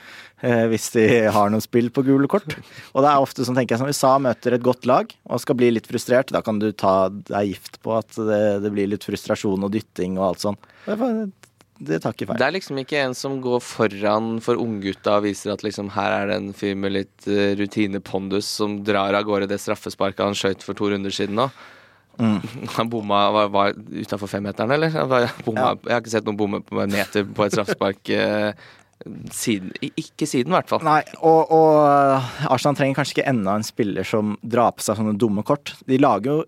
Uh, 0.46 0.66
hvis 0.70 0.88
de 0.94 1.06
har 1.34 1.50
noen 1.50 1.66
spill 1.66 1.90
på 1.94 2.06
gule 2.06 2.30
kort. 2.30 2.54
Og 2.94 3.02
det 3.02 3.10
er 3.10 3.26
ofte 3.26 3.46
sånn, 3.46 3.58
tenker 3.58 3.74
jeg, 3.74 3.82
som 3.82 3.90
hvis 3.90 4.04
Sa 4.06 4.14
møter 4.22 4.54
et 4.54 4.66
godt 4.66 4.86
lag 4.90 5.10
og 5.26 5.42
skal 5.42 5.58
bli 5.58 5.74
litt 5.74 5.90
frustrert, 5.90 6.30
da 6.34 6.46
kan 6.46 6.62
du 6.62 6.70
ta 6.78 7.10
deg 7.10 7.56
gift 7.56 7.82
på 7.82 7.98
at 7.98 8.14
det, 8.22 8.44
det 8.62 8.74
blir 8.78 8.94
litt 8.94 9.10
frustrasjon 9.10 9.66
og 9.66 9.74
dytting 9.74 10.22
og 10.22 10.30
alt 10.30 10.46
sånn. 10.46 10.62
Det, 11.80 12.02
tar 12.04 12.16
ikke 12.16 12.28
feil. 12.28 12.40
Det 12.42 12.46
er 12.46 12.56
liksom 12.58 12.80
ikke 12.82 13.02
en 13.06 13.16
som 13.16 13.38
går 13.44 13.62
foran 13.64 14.32
for 14.44 14.60
unggutta 14.60 15.18
og 15.20 15.28
viser 15.30 15.54
at 15.54 15.64
liksom 15.64 15.94
her 15.96 16.16
er 16.18 16.32
det 16.32 16.40
en 16.42 16.50
fyr 16.56 16.76
med 16.76 16.96
litt 16.98 17.28
uh, 17.32 17.54
rutinepondus 17.60 18.50
som 18.60 18.82
drar 18.84 19.16
av 19.16 19.28
gårde 19.28 19.48
det 19.52 19.62
straffesparket 19.64 20.26
han 20.26 20.36
skøyt 20.38 20.66
for 20.66 20.78
to 20.78 20.92
runder 20.92 21.14
siden 21.16 21.40
nå. 21.40 21.48
Mm. 22.20 22.42
Han 22.76 22.90
bomma 22.92 23.22
var, 23.32 23.48
var 23.54 23.78
utafor 23.96 24.28
femmeteren, 24.28 24.76
eller? 24.76 24.92
Var, 24.92 25.30
bomma, 25.46 25.72
Ja. 25.72 25.72
Jeg 25.86 25.96
har 25.96 26.04
ikke 26.04 26.16
sett 26.18 26.28
noen 26.28 26.42
bomme 26.42 26.60
på 26.68 26.84
en 26.84 26.92
meter 26.92 27.24
på 27.24 27.46
et 27.46 27.56
straffespark 27.56 28.12
eh, 28.12 28.52
siden. 29.32 29.72
Ikke 29.88 30.28
siden, 30.28 30.52
i 30.52 30.58
hvert 30.58 30.68
fall. 30.68 30.84
Nei, 30.84 31.00
og, 31.24 31.54
og 31.56 31.80
uh, 31.80 32.32
Arsenal 32.52 32.76
trenger 32.76 33.00
kanskje 33.00 33.20
ikke 33.20 33.30
enda 33.32 33.56
en 33.56 33.64
spiller 33.64 34.08
som 34.08 34.36
drar 34.44 34.76
på 34.76 34.84
seg 34.84 35.00
sånne 35.00 35.16
dumme 35.20 35.48
kort. 35.48 35.78
De 35.88 36.00
lager 36.02 36.34
jo 36.34 36.40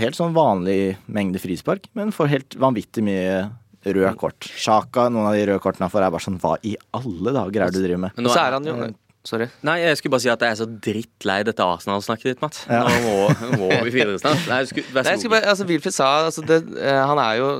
helt 0.00 0.16
sånn 0.16 0.32
vanlig 0.32 0.96
mengde 1.10 1.42
frispark, 1.42 1.90
men 1.98 2.14
får 2.14 2.32
helt 2.32 2.56
vanvittig 2.62 3.04
mye 3.04 3.42
røde 3.84 4.14
kort. 4.20 4.48
Sjaka, 4.60 5.08
noen 5.12 5.30
av 5.30 5.36
de 5.38 5.44
røde 5.48 5.62
kortene 5.64 5.86
han 5.88 5.92
får, 5.92 6.04
er 6.06 6.16
bare 6.16 6.26
sånn 6.26 6.40
Hva 6.42 6.56
i 6.66 6.74
alle 6.96 7.32
dager 7.36 7.62
er 7.64 7.70
det 7.70 7.80
du 7.80 7.86
driver 7.86 8.02
med? 8.08 8.16
Men 8.18 8.26
nå 8.28 8.34
så 8.34 8.42
er 8.46 8.58
han 8.58 8.68
jo 8.68 8.80
Sorry. 9.20 9.50
Nei, 9.68 9.74
jeg 9.82 9.98
skulle 10.00 10.14
bare 10.14 10.22
si 10.24 10.30
at 10.32 10.40
jeg 10.40 10.54
er 10.54 10.56
så 10.56 10.64
drittlei 10.80 11.34
dette 11.44 11.60
Arsenal-snakket 11.60 12.24
ditt, 12.30 12.38
Matt. 12.40 12.62
Ja. 12.72 12.86
Nå 12.88 13.00
må, 13.04 13.58
må 13.60 13.66
vi 13.84 13.92
videre 13.98 14.16
snart. 14.16 14.46
Nei, 14.48 14.62
skulle, 14.64 14.88
vær 14.96 15.04
Nei, 15.04 15.12
så 15.20 15.28
god. 15.28 15.34
bare, 15.34 15.50
altså 15.52 15.66
Wilfred 15.68 15.92
sa 15.92 16.06
altså 16.30 16.44
det, 16.48 16.56
eh, 16.80 17.00
Han 17.10 17.20
er 17.20 17.34
jo 17.36 17.50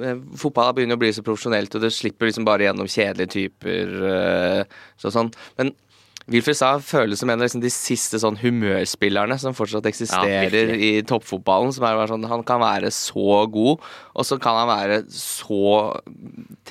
eh, 0.00 0.22
Fotball 0.40 0.72
begynner 0.78 0.96
å 0.96 1.02
bli 1.02 1.10
så 1.12 1.20
profesjonelt, 1.26 1.76
og 1.76 1.84
det 1.84 1.92
slipper 1.92 2.30
liksom 2.30 2.48
bare 2.48 2.64
gjennom 2.64 2.88
kjedelige 2.88 3.34
typer. 3.36 3.92
eh, 4.14 4.80
så 4.96 5.12
sånn. 5.12 5.28
Men 5.60 5.74
Wilfred 6.30 6.54
sa 6.54 6.70
føles 6.78 7.18
som 7.18 7.30
en 7.32 7.40
av 7.40 7.46
liksom 7.48 7.62
de 7.62 7.70
siste 7.74 8.20
sånn 8.22 8.36
humørspillerne 8.38 9.34
som 9.42 9.54
fortsatt 9.56 9.88
eksisterer 9.90 10.70
ja, 10.70 10.76
i 10.78 10.90
toppfotballen. 11.06 11.72
Som 11.74 11.86
er 11.88 11.96
bare 11.98 12.10
sånn, 12.12 12.26
Han 12.30 12.44
kan 12.46 12.62
være 12.62 12.92
så 12.94 13.44
god, 13.50 13.82
og 14.14 14.26
så 14.26 14.38
kan 14.42 14.60
han 14.60 14.70
være 14.70 15.00
så 15.10 15.62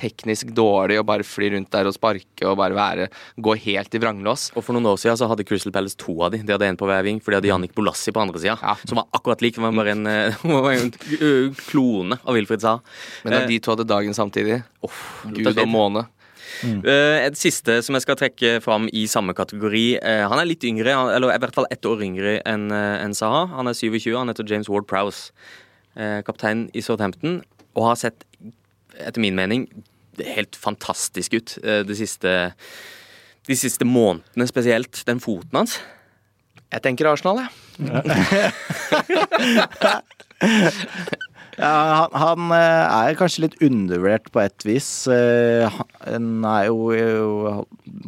teknisk 0.00 0.54
dårlig 0.56 0.96
og 1.00 1.06
bare 1.10 1.26
fly 1.26 1.50
rundt 1.54 1.70
der 1.74 1.90
og 1.90 1.96
sparke 1.96 2.48
og 2.48 2.56
bare 2.60 2.76
være 2.76 3.08
gå 3.36 3.56
helt 3.66 3.96
i 3.96 4.00
vranglås. 4.00 4.48
Og 4.54 4.64
For 4.64 4.76
noen 4.76 4.88
år 4.94 5.00
siden 5.02 5.18
så 5.20 5.28
hadde 5.28 5.44
Crystal 5.48 5.74
Palace 5.74 5.98
to 6.00 6.16
av 6.24 6.32
de. 6.32 6.40
De 6.40 6.56
hadde 6.56 6.70
en 6.70 6.80
på 6.80 6.88
hver 6.88 7.04
ving, 7.04 7.20
for 7.20 7.34
de 7.34 7.40
hadde 7.40 7.50
Jannik 7.52 7.76
Bolassi 7.76 8.14
på 8.16 8.22
andre 8.22 8.40
sida. 8.40 8.56
Ja. 8.62 8.78
Som 8.86 9.02
var 9.02 9.10
akkurat 9.16 9.44
lik. 9.44 9.60
Var 9.60 9.76
bare 9.76 9.92
en, 9.92 10.06
eh, 10.08 10.46
var 10.56 10.72
en 10.72 10.88
eh, 11.20 11.66
klone 11.68 12.16
av 12.24 12.38
Wilfred 12.38 12.64
Sa. 12.64 12.78
Men 13.26 13.36
da 13.36 13.44
de 13.50 13.60
to 13.60 13.74
hadde 13.74 13.88
dagen 13.90 14.16
samtidig 14.16 14.62
oh, 14.86 15.04
Gud 15.28 15.52
og 15.52 15.68
måne. 15.68 16.06
Eh, 16.64 17.18
et 17.26 17.38
siste 17.38 17.80
som 17.84 17.96
jeg 17.96 18.04
skal 18.04 18.18
trekke 18.20 18.52
fram 18.64 18.88
i 18.92 19.06
samme 19.10 19.34
kategori. 19.36 19.98
eh, 20.02 20.22
han 20.28 20.38
er 20.38 20.48
litt 20.48 20.64
yngre, 20.64 20.94
eller 21.16 21.34
i 21.34 21.38
hvert 21.38 21.54
fall 21.56 21.68
ett 21.70 21.86
år 21.86 22.02
yngre 22.06 22.38
enn 22.48 22.70
eh, 22.70 23.12
Saha. 23.16 23.46
Han 23.56 23.70
er 23.70 23.74
27, 23.76 24.16
han 24.16 24.28
heter 24.28 24.48
James 24.48 24.68
Ward 24.68 24.86
Prowse. 24.90 25.32
Eh, 25.96 26.20
kaptein 26.26 26.68
i 26.74 26.82
Southampton. 26.82 27.42
Og 27.74 27.86
har 27.86 27.96
sett, 28.00 28.24
etter 28.98 29.20
min 29.22 29.36
mening, 29.38 29.68
helt 30.20 30.56
fantastisk 30.58 31.34
ut 31.38 31.58
de 31.62 31.94
siste 31.96 32.32
de 33.48 33.56
siste 33.56 33.86
månedene 33.88 34.46
spesielt. 34.46 35.00
Den 35.08 35.20
foten 35.22 35.56
hans. 35.56 35.78
Jeg 36.70 36.82
tenker 36.84 37.08
Arsenal, 37.10 37.40
jeg. 37.40 37.50
Ja, 37.88 38.02
han, 41.66 42.14
han 42.16 42.52
eh, 42.56 42.94
er 43.10 43.18
kanskje 43.18 43.44
litt 43.46 43.56
undervurdert 43.62 44.30
på 44.32 44.40
et 44.42 44.64
vis. 44.66 44.88
Eh, 45.12 45.68
Han 46.06 46.44
er 46.48 46.68
jo, 46.70 47.58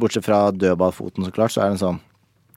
Bortsett 0.01 0.25
fra 0.27 0.47
dødballfoten, 0.55 1.27
så 1.27 1.35
klart, 1.35 1.53
så 1.55 1.63
er 1.65 1.73
han 1.75 1.81
sånn 1.81 2.01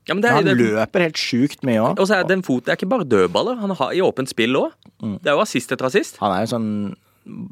Ja, 0.07 0.13
er, 0.15 0.29
Han 0.37 0.45
det, 0.45 0.55
løper 0.59 1.07
helt 1.07 1.17
sjukt 1.19 1.63
mye 1.65 1.81
òg. 1.81 1.99
og 1.99 2.07
så 2.07 2.19
er 2.19 2.27
den 2.29 2.43
foten 2.45 2.69
er 2.71 2.77
ikke 2.77 2.89
bare 2.91 3.07
dødballer. 3.09 3.57
Han 3.59 3.73
har 3.75 3.93
i 3.97 4.03
åpent 4.05 4.29
spill 4.29 4.55
òg. 4.59 4.71
Det 5.01 5.31
er 5.31 5.35
jo 5.35 5.41
assist 5.43 5.71
etter 5.73 5.89
assist. 5.89 6.19
Han 6.21 6.31
er 6.35 6.45
jo 6.45 6.53
sånn 6.53 6.69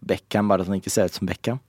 Beckham, 0.05 0.47
bare 0.51 0.61
at 0.61 0.69
han 0.69 0.77
ikke 0.77 0.91
ser 0.93 1.09
ut 1.09 1.15
som 1.17 1.25
Beckham. 1.27 1.59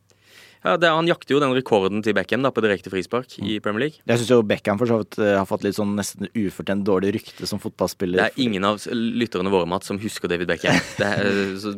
Ja, 0.65 0.79
det, 0.81 0.89
han 0.89 1.09
jakter 1.09 1.35
jo 1.35 1.41
den 1.43 1.53
rekorden 1.53 2.01
til 2.05 2.15
Beckham 2.17 2.45
da, 2.45 2.49
på 2.55 2.63
direkte 2.65 2.89
frispark 2.89 3.35
i 3.45 3.59
Premier 3.61 3.85
League. 3.85 4.01
Jeg 4.09 4.21
syns 4.23 4.31
jo 4.33 4.39
Beckham 4.49 4.79
for 4.81 4.89
så 4.89 5.03
vidt 5.03 5.19
eh, 5.21 5.35
har 5.37 5.45
fått 5.49 5.67
litt 5.67 5.77
sånn 5.77 5.93
nesten 5.99 6.31
ufortjent 6.31 6.87
dårlig 6.89 7.11
rykte 7.19 7.49
som 7.51 7.61
fotballspiller. 7.61 8.23
Det 8.23 8.29
er 8.31 8.47
ingen 8.47 8.65
av 8.65 8.81
lytterne 8.89 9.53
våre 9.53 9.69
Matt, 9.69 9.85
som 9.85 10.01
husker 10.01 10.33
David 10.33 10.49
Beckham. 10.49 10.81
Det 11.01 11.11
er, 11.11 11.29
eh, 11.29 11.53
så, 11.61 11.75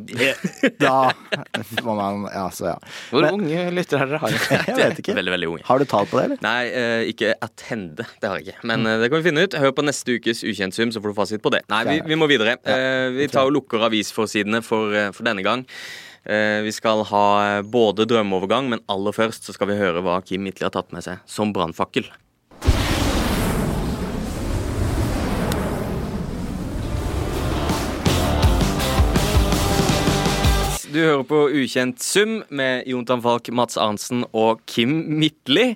Da 0.79 1.83
må 1.83 1.97
man 1.99 2.29
Ja, 2.31 2.47
så 2.55 2.71
ja. 2.71 2.77
Hvor 3.11 3.27
Men- 3.27 3.41
unge 3.41 3.67
lyttere 3.75 4.05
har 4.05 4.13
dere 4.13 4.23
har? 4.23 4.39
Jeg 4.71 4.79
vet 4.79 5.03
ikke. 5.03 5.19
veldig, 5.19 5.35
veldig 5.35 5.51
unge. 5.57 5.67
Har 5.67 5.83
du 5.83 5.89
tall 5.91 6.07
på 6.07 6.21
det, 6.21 6.29
eller? 6.29 6.43
Nei, 6.47 6.63
eh, 6.71 7.11
ikke 7.11 7.35
attende. 7.43 8.07
Det 8.23 8.31
har 8.31 8.39
jeg 8.39 8.53
ikke. 8.53 8.67
Men 8.71 8.87
mm. 8.87 8.93
det 9.03 9.11
kan 9.11 9.19
vi 9.19 9.29
finne 9.33 9.47
ut. 9.49 9.61
Hør 9.67 9.75
på 9.75 9.87
neste 9.89 10.21
ukes 10.21 10.47
ukjent 10.47 10.79
sum, 10.79 10.95
så 10.95 11.03
får 11.03 11.11
du 11.11 11.19
fasit 11.19 11.43
på 11.43 11.51
det. 11.57 11.65
Nei, 11.73 11.83
vi, 11.91 12.01
vi 12.07 12.19
må 12.23 12.31
videre. 12.31 12.55
Ja. 12.63 13.11
vi 13.15 13.27
tar 13.33 13.49
og 13.49 13.57
lukker 13.57 13.83
avisforsidene 13.89 14.63
for, 14.63 14.95
for 15.17 15.27
denne 15.27 15.43
gang. 15.47 15.67
Eh, 16.27 16.61
vi 16.67 16.73
skal 16.75 17.05
ha 17.07 17.27
eh, 17.47 17.63
både 17.63 18.07
drømmeovergang, 18.11 18.71
men 18.73 18.83
aller 18.91 19.15
først 19.15 19.47
så 19.47 19.55
skal 19.55 19.71
vi 19.71 19.79
høre 19.79 20.03
hva 20.03 20.19
Kim 20.27 20.43
Midtli 20.43 20.67
har 20.67 20.75
tatt 20.75 20.91
med 20.95 21.07
seg 21.07 21.23
som 21.31 21.55
brannfakkel. 21.55 22.09
Du 30.97 31.03
hører 31.03 31.27
på 31.29 31.39
Ukjent 31.53 32.01
sum 32.01 32.39
med 32.49 32.87
Jontan 32.89 33.21
Falk, 33.21 33.51
Mats 33.53 33.77
Arntzen 33.77 34.23
og 34.33 34.63
Kim 34.67 34.97
Midtli. 35.21 35.75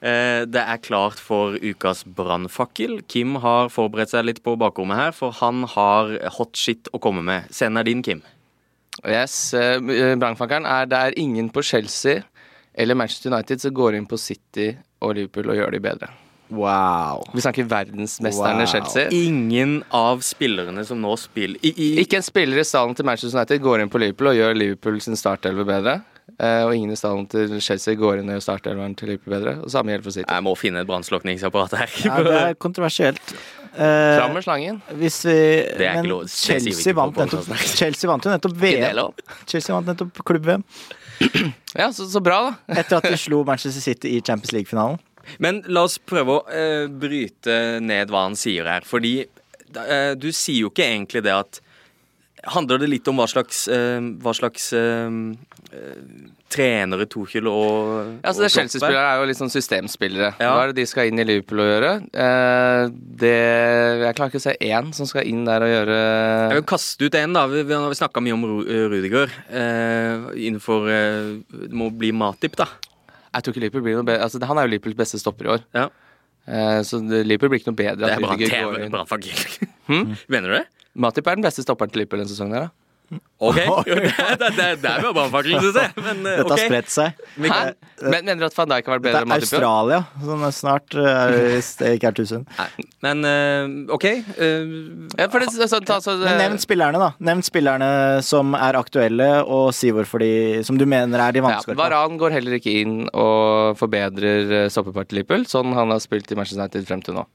Eh, 0.00 0.42
Det 0.48 0.62
er 0.64 0.82
klart 0.82 1.20
for 1.20 1.58
ukas 1.60 2.02
brannfakkel. 2.08 3.02
Kim 3.06 3.36
har 3.44 3.68
forberedt 3.68 4.16
seg 4.16 4.24
litt 4.24 4.42
på 4.42 4.56
bakrommet 4.56 4.96
her, 4.96 5.12
for 5.12 5.30
han 5.42 5.66
har 5.76 6.16
hot 6.38 6.56
shit 6.56 6.88
å 6.90 6.98
komme 6.98 7.22
med. 7.22 7.52
Scenen 7.52 7.76
er 7.78 7.84
din, 7.84 8.02
Kim. 8.02 8.22
Yes, 9.08 9.34
Brannfakkeren 10.20 10.66
er 10.68 10.88
det 10.90 10.98
er 10.98 11.14
ingen 11.18 11.48
på 11.52 11.62
Chelsea 11.64 12.20
eller 12.74 12.94
Manchester 12.96 13.32
United 13.32 13.60
som 13.60 13.74
går 13.74 13.96
inn 13.98 14.06
på 14.08 14.18
City 14.20 14.72
og 15.02 15.16
Liverpool 15.16 15.50
og 15.52 15.58
gjør 15.58 15.74
de 15.74 15.80
bedre. 15.84 16.10
Wow. 16.52 17.22
Vi 17.32 17.40
snakker 17.40 17.64
verdensmesterne 17.64 18.66
Wow. 18.66 18.66
Chelsea. 18.68 19.08
Ingen 19.10 19.78
av 19.90 20.20
spillerne 20.20 20.84
som 20.84 21.00
nå 21.00 21.14
spiller 21.16 21.56
i, 21.64 21.72
i, 21.72 21.86
Ikke 22.02 22.18
en 22.20 22.26
spiller 22.26 22.60
i 22.60 22.64
stallen 22.68 22.94
til 22.94 23.08
Manchester 23.08 23.38
United 23.38 23.62
går 23.64 23.80
inn 23.84 23.92
på 23.92 24.00
Liverpool 24.02 24.34
og 24.34 24.36
gjør 24.36 24.58
Liverpool 24.60 25.00
sin 25.00 25.16
startelver 25.16 25.64
bedre. 25.68 26.00
Uh, 26.36 26.64
og 26.66 26.74
ingen 26.76 26.92
i 26.92 26.96
stallen 26.96 27.24
til 27.30 27.56
Chelsea 27.64 27.96
går 27.98 28.20
inn 28.20 28.28
og 28.30 28.36
gjør 28.36 28.44
startelveren 28.50 28.94
til 28.98 29.12
Liverpool 29.14 29.36
bedre. 29.38 29.56
Og 29.64 29.72
samme 29.72 29.94
gjelder 29.94 30.06
for 30.10 30.16
City. 30.18 30.28
Jeg 30.28 30.44
må 30.44 30.54
finne 30.60 30.84
et 30.84 30.88
brannslukningsapparat 30.92 31.78
her. 31.80 31.96
Ja, 32.04 32.20
det 32.28 32.36
er 32.42 32.54
kontroversielt. 32.66 33.34
Eh, 33.72 34.16
Fram 34.18 34.34
med 34.36 34.44
slangen. 34.44 34.80
hvis 35.00 35.20
vi 35.24 35.32
Det 35.32 35.80
er 35.80 35.94
ikke 35.94 36.02
Men 36.02 36.08
lov. 36.10 36.22
Det 36.26 36.30
sier 36.30 36.58
vi 36.60 36.70
ikke 36.72 36.76
Chelsea 36.76 36.92
på 36.92 36.98
vant 37.00 37.16
nettopp 37.16 37.46
podcasten. 37.46 37.76
Chelsea 37.80 38.10
vant 38.10 38.24
jo 38.26 38.30
nettopp 38.34 38.52
Ikke 38.58 38.66
det 38.68 38.82
VM. 38.82 38.96
lov? 38.98 39.14
Chelsea 39.48 39.74
vant 39.76 39.86
nettopp 39.92 40.20
klubb-VM 40.28 40.64
Ja, 41.80 41.86
så, 41.92 42.04
så 42.12 42.20
bra, 42.20 42.38
da. 42.50 42.52
etter 42.82 42.98
at 43.00 43.08
de 43.08 43.16
slo 43.16 43.42
Manchester 43.48 43.80
City 43.80 44.16
i 44.18 44.20
Champions 44.20 44.52
League-finalen. 44.52 44.98
Men 45.38 45.62
la 45.72 45.84
oss 45.86 45.96
prøve 45.98 46.34
å 46.40 46.42
eh, 46.52 46.84
bryte 46.90 47.78
ned 47.80 48.10
hva 48.12 48.26
han 48.26 48.36
sier 48.36 48.66
her. 48.68 48.84
Fordi 48.84 49.14
eh, 49.22 50.12
du 50.18 50.28
sier 50.34 50.64
jo 50.66 50.72
ikke 50.72 50.88
egentlig 50.90 51.24
det 51.28 51.32
at 51.38 51.62
Handler 52.42 52.80
det 52.82 52.88
litt 52.90 53.06
om 53.06 53.20
hva 53.20 53.28
slags, 53.30 53.68
eh, 53.70 54.00
hva 54.18 54.32
slags 54.34 54.72
eh, 54.74 55.12
eh, 55.70 56.00
trenere 56.52 57.06
Tuchel 57.10 57.48
og 57.48 57.72
Ja, 58.20 58.28
altså 58.28 58.42
det 58.42 58.48
er? 58.48 58.54
Chelsea-spillere 58.56 59.04
er 59.08 59.20
jo 59.22 59.28
litt 59.30 59.38
sånn 59.40 59.52
systemspillere. 59.52 60.28
Ja. 60.42 60.50
Hva 60.52 60.66
er 60.66 60.72
det 60.72 60.82
de 60.82 60.86
skal 60.90 61.08
inn 61.08 61.22
i 61.22 61.26
Liverpool 61.26 61.62
og 61.64 61.70
gjøre? 61.70 61.92
Eh, 62.24 62.82
det 63.22 63.32
Jeg 64.02 64.16
klarer 64.18 64.32
ikke 64.32 64.42
å 64.42 64.44
se 64.44 64.54
én 64.68 64.92
som 64.96 65.08
skal 65.08 65.26
inn 65.30 65.42
der 65.48 65.64
og 65.64 65.72
gjøre 65.72 65.96
Jeg 66.52 66.58
vil 66.60 66.68
kaste 66.74 67.08
ut 67.08 67.18
en, 67.22 67.36
da. 67.38 67.46
Vi, 67.50 67.64
vi 67.68 67.78
har 67.78 67.98
snakka 68.02 68.24
mye 68.24 68.36
om 68.36 68.46
Ru 68.50 68.60
Rudiger. 68.92 69.32
Eh, 69.48 70.28
innenfor 70.48 70.88
eh, 70.92 71.32
Det 71.48 71.72
må 71.72 71.88
bli 71.96 72.12
Matip, 72.12 72.56
da. 72.60 72.68
Jeg 73.32 73.44
tror 73.46 73.54
ikke 73.54 73.64
Liverpool 73.64 73.86
blir 73.86 73.96
noe 73.96 74.08
bedre. 74.08 74.26
Altså, 74.26 74.42
han 74.44 74.60
er 74.60 74.68
jo 74.68 74.74
Liverpools 74.74 74.98
beste 74.98 75.20
stopper 75.22 75.48
i 75.48 75.52
år. 75.56 75.64
Ja. 75.76 75.88
Eh, 76.46 76.80
så 76.84 77.00
Liverpool 77.00 77.52
blir 77.52 77.62
ikke 77.62 77.72
noe 77.72 77.80
bedre. 77.80 78.02
Det 78.04 78.12
er 78.18 78.92
bra 78.92 79.06
TV. 79.08 79.32
inn. 79.32 79.72
hmm? 79.88 80.04
Hm? 80.12 80.14
Mener 80.28 80.52
du 80.52 80.56
det? 80.58 80.66
Matip 80.92 81.26
er 81.26 81.38
den 81.38 81.46
beste 81.46 81.64
stopperen 81.64 81.92
til 81.92 82.02
Liverpool 82.02 82.20
denne 82.20 82.32
sesongen. 82.32 82.58
her, 82.58 82.68
da. 82.68 82.81
OK. 83.42 83.56
Det, 83.56 83.96
det, 84.38 84.48
det, 84.56 84.66
det 84.82 84.90
er 84.90 85.02
jo 85.02 85.10
brannfakkel, 85.16 85.56
syns 85.64 85.78
jeg. 85.80 85.94
Men 86.06 86.20
eh, 86.30 86.36
Dette 86.38 86.54
har 86.54 86.60
spredt 86.62 86.92
seg. 86.94 87.22
Hæ? 87.42 87.58
Men, 88.02 88.26
mener 88.28 88.38
du 88.42 88.46
at 88.46 88.56
van 88.56 88.70
Dijk 88.70 88.88
har 88.88 88.94
vært 88.96 89.04
bedre 89.06 89.20
er 89.22 89.26
enn 89.26 89.32
Matip? 89.32 89.48
Det 89.48 89.58
er 89.58 89.66
Australia. 89.66 89.98
Sånn 90.28 90.54
snart 90.56 90.96
eh, 90.98 91.08
er 91.10 91.34
hvis 91.56 91.70
det 91.80 91.90
ikke 91.98 92.12
er 92.12 92.16
tusen. 92.20 92.46
Men 93.04 93.26
eh, 93.28 93.74
OK. 93.96 94.06
eh, 94.06 94.72
Ja, 95.18 95.28
for 95.32 95.42
det, 95.42 95.50
så, 95.58 95.82
ta, 95.82 95.98
så, 96.04 96.16
Men 96.22 96.40
nevn 96.44 96.62
spillerne, 96.62 97.02
da. 97.02 97.10
Nevn 97.30 97.44
spillerne 97.46 97.90
som 98.26 98.56
er 98.58 98.78
aktuelle, 98.78 99.30
og 99.42 99.72
si 99.76 99.90
hvorfor 99.94 100.22
de 100.22 100.32
Som 100.66 100.78
du 100.80 100.86
mener 100.88 101.22
er 101.26 101.34
de 101.34 101.42
ja. 101.42 101.58
Varan 101.78 102.18
går 102.20 102.38
heller 102.38 102.58
ikke 102.60 102.78
inn 102.82 102.98
og 103.10 103.78
forbedrer 103.80 104.68
stoppepartiet 104.72 105.18
Liverpool, 105.18 105.48
sånn 105.50 105.74
han 105.76 105.90
har 105.92 106.02
spilt 106.02 106.30
i 106.30 106.38
Manchester 106.38 106.62
United 106.62 106.86
frem 106.88 107.02
til 107.04 107.18
nå. 107.18 107.26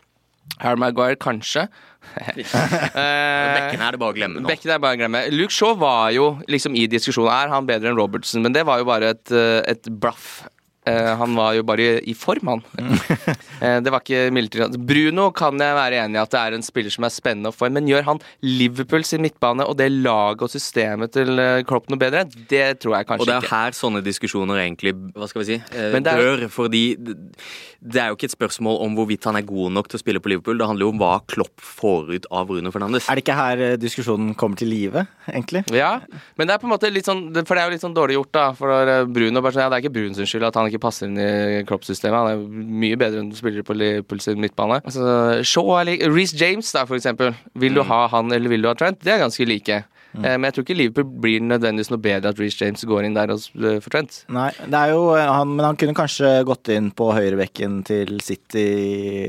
Harry 0.63 0.79
Maguire 0.81 1.17
kanskje. 1.21 1.67
Bekken 2.17 3.81
er 3.83 3.93
det 3.93 3.99
bare 3.99 4.13
å 4.13 4.15
glemme 4.15 4.41
nå. 4.41 4.47
Bekken 4.49 4.73
er 4.73 4.81
bare 4.81 4.97
å 4.97 5.01
glemme. 5.01 5.23
Luke 5.33 5.53
Shaw 5.53 5.75
var 5.79 6.11
jo 6.15 6.29
liksom 6.49 6.77
i 6.79 6.85
diskusjonen 6.89 7.33
Er 7.33 7.51
han 7.51 7.67
bedre 7.69 7.91
enn 7.91 7.99
Robertson, 7.99 8.43
men 8.45 8.55
det 8.55 8.63
var 8.67 8.81
jo 8.81 8.87
bare 8.89 9.11
et, 9.15 9.31
eh, 9.31 9.59
et 9.67 9.89
bluff. 10.01 10.45
Eh, 10.87 11.13
han 11.19 11.35
var 11.35 11.53
jo 11.57 11.65
bare 11.67 11.97
i, 11.99 12.15
form, 12.17 12.55
han. 12.55 12.65
Eh, 13.57 13.79
det 13.81 13.89
var 13.89 14.03
ikke 14.03 14.27
midlertidig. 14.29 14.77
Bruno 14.85 15.31
kan 15.33 15.57
jeg 15.57 15.73
være 15.73 15.97
enig 16.03 16.19
i 16.19 16.21
at 16.21 16.29
det 16.29 16.37
er 16.39 16.55
en 16.57 16.65
spiller 16.65 16.93
som 16.93 17.07
er 17.07 17.13
spennende 17.13 17.49
å 17.49 17.55
få 17.55 17.65
inn, 17.65 17.73
men 17.73 17.87
gjør 17.89 18.03
han 18.05 18.19
Liverpool 18.45 19.01
sin 19.07 19.23
midtbane 19.25 19.65
og 19.65 19.79
det 19.79 19.87
laget 19.95 20.43
og 20.45 20.51
systemet 20.53 21.15
til 21.15 21.41
eh, 21.41 21.63
Klopp 21.65 21.89
noe 21.89 21.97
bedre? 21.97 22.21
Det 22.27 22.77
tror 22.83 22.99
jeg 22.99 23.07
kanskje 23.09 23.17
ikke. 23.17 23.25
Og 23.25 23.31
det 23.31 23.37
er 23.39 23.47
ikke. 23.47 23.55
her 23.55 23.77
sånne 23.79 24.03
diskusjoner 24.05 24.61
egentlig 24.61 24.93
hva 25.17 25.29
skal 25.31 25.41
vi 25.41 25.47
si, 25.49 25.57
eh, 25.73 25.97
er 25.97 26.05
dør. 26.05 26.45
Fordi 26.53 26.83
det 27.01 28.01
er 28.03 28.11
jo 28.11 28.19
ikke 28.19 28.29
et 28.29 28.35
spørsmål 28.35 28.77
om 28.85 28.99
hvorvidt 28.99 29.25
han 29.29 29.39
er 29.41 29.47
god 29.47 29.73
nok 29.73 29.89
til 29.89 29.97
å 29.97 30.03
spille 30.03 30.21
på 30.21 30.31
Liverpool. 30.35 30.61
Det 30.61 30.69
handler 30.69 30.85
jo 30.85 30.93
om 30.93 31.01
hva 31.01 31.15
Klopp 31.33 31.65
får 31.65 32.13
ut 32.13 32.29
av 32.29 32.45
Bruno 32.51 32.73
Fernandes. 32.75 33.09
Er 33.09 33.17
det 33.17 33.25
ikke 33.25 33.39
her 33.41 33.65
diskusjonen 33.81 34.35
kommer 34.37 34.61
til 34.61 34.69
live, 34.69 35.07
egentlig? 35.33 35.65
Ja, 35.73 35.95
men 36.37 36.45
det 36.45 36.53
er 36.57 36.61
på 36.61 36.69
en 36.69 36.75
måte 36.75 36.93
litt 36.93 37.09
sånn 37.09 37.25
For 37.41 37.57
det 37.57 37.63
er 37.63 37.71
jo 37.71 37.75
litt 37.75 37.85
sånn 37.85 37.97
dårlig 37.97 38.19
gjort, 38.19 38.33
da. 38.37 38.45
For 38.57 39.09
Bruno 39.09 39.41
bare 39.41 39.57
sånn, 39.57 39.65
ja, 39.65 39.73
Det 39.73 39.79
er 39.79 39.87
ikke 39.87 39.95
Bruno 39.97 40.17
sin 40.17 40.29
skyld 40.29 40.47
at 40.51 40.61
han 40.61 40.69
ikke 40.69 40.76
passer 40.83 41.07
inn 41.09 41.17
i 41.17 41.63
kroppssystemet. 41.67 42.17
Han 42.17 42.31
er 42.31 42.63
mye 42.85 42.97
bedre 42.99 43.19
enn 43.23 43.33
spillere 43.35 43.63
på 43.67 43.75
Liverpool 43.77 44.19
sin 44.23 44.39
midtbane. 44.41 44.79
Altså, 44.85 45.43
Shaw 45.47 45.75
er 45.79 45.85
lik 45.91 46.05
Reece 46.07 46.37
James, 46.39 46.71
da, 46.75 46.85
for 46.89 46.97
eksempel. 46.99 47.33
Vil 47.55 47.73
du 47.77 47.83
ha 47.83 48.07
han, 48.13 48.31
eller 48.31 48.49
vil 48.49 48.61
du 48.65 48.69
ha 48.71 48.75
Trent? 48.77 48.99
Det 49.03 49.13
er 49.15 49.23
ganske 49.25 49.45
like. 49.47 49.83
Mm. 50.17 50.23
Men 50.23 50.45
jeg 50.47 50.53
tror 50.55 50.63
ikke 50.65 50.77
Liverpool 50.79 51.09
blir 51.21 51.41
nødvendigvis 51.43 51.91
noe 51.91 52.01
bedre 52.01 52.31
at 52.31 52.39
Reece 52.41 52.63
James 52.63 52.83
går 52.89 53.05
inn 53.05 53.13
der 53.17 53.29
og, 53.35 53.43
eh, 53.59 53.77
for 53.83 53.93
Trent. 53.93 54.21
Nei, 54.33 54.47
det 54.65 54.79
er 54.79 54.93
jo 54.95 55.01
eh, 55.13 55.27
han, 55.29 55.51
Men 55.55 55.65
han 55.67 55.77
kunne 55.77 55.93
kanskje 55.97 56.31
gått 56.47 56.71
inn 56.73 56.89
på 56.95 57.11
høyrebekken 57.13 57.81
til 57.85 58.19
City 58.25 58.67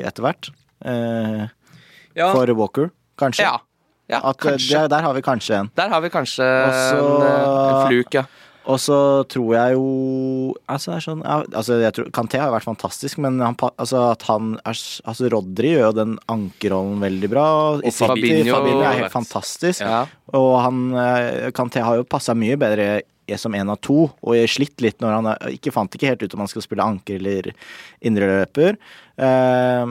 etter 0.01 0.23
hvert. 0.25 0.51
Eh, 0.85 1.47
Ja, 2.19 2.33
For 2.35 2.51
Walker, 2.57 2.89
kanskje. 3.21 3.45
Ja. 3.47 3.59
ja 4.11 4.19
eh, 4.25 4.33
kanskje. 4.41 4.75
der, 4.75 4.89
der 4.89 5.05
har 5.07 5.15
vi 5.15 5.21
kanskje 5.23 5.59
en. 5.61 5.69
Der 5.77 5.89
har 5.93 6.01
vi 6.03 6.09
kanskje 6.11 6.47
Også- 6.47 6.99
en, 6.99 7.27
eh, 7.27 7.69
en 7.69 7.87
fluk, 7.91 8.15
ja. 8.17 8.25
Og 8.69 8.77
så 8.85 8.97
tror 9.33 9.53
jeg 9.57 9.77
jo 9.79 9.85
Altså, 10.69 10.91
det 10.93 10.97
er 10.99 11.05
sånn 11.07 11.23
ja, 11.25 11.37
altså 11.57 11.79
jeg 11.81 11.95
tror, 11.97 12.09
Kanté 12.13 12.41
har 12.43 12.53
vært 12.53 12.67
fantastisk, 12.69 13.19
men 13.25 13.39
han, 13.41 13.57
altså, 13.81 14.03
at 14.13 14.27
han 14.29 14.55
er 14.61 14.77
Altså, 15.09 15.31
Rodri 15.33 15.71
gjør 15.75 15.87
jo 15.89 15.93
den 16.03 16.17
ankerrollen 16.29 17.01
veldig 17.05 17.31
bra. 17.33 17.47
Og, 17.79 17.87
Fabinho- 17.97 18.53
Fabinho 18.59 18.83
er 18.85 18.99
helt 19.05 19.15
fantastisk. 19.15 19.81
ja. 19.81 20.03
Og 20.37 20.51
han 20.61 20.83
eh, 20.93 21.49
Kanté 21.57 21.81
har 21.85 21.97
jo 21.97 22.05
passa 22.05 22.35
mye 22.37 22.59
bedre 22.61 22.99
som 23.37 23.53
en 23.53 23.69
av 23.69 23.77
to, 23.85 24.07
og 24.25 24.33
jeg 24.39 24.49
slitt 24.49 24.81
litt 24.81 25.03
når 25.05 25.13
han 25.19 25.27
er- 25.35 25.51
ikke 25.53 25.73
fant 25.73 25.93
ikke 25.93 26.09
helt 26.09 26.23
ut 26.25 26.33
om 26.33 26.41
han 26.41 26.49
skal 26.49 26.63
spille 26.65 26.81
anker 26.85 27.19
eller 27.21 27.51
indreløper. 28.01 28.79
Uh, 29.21 29.85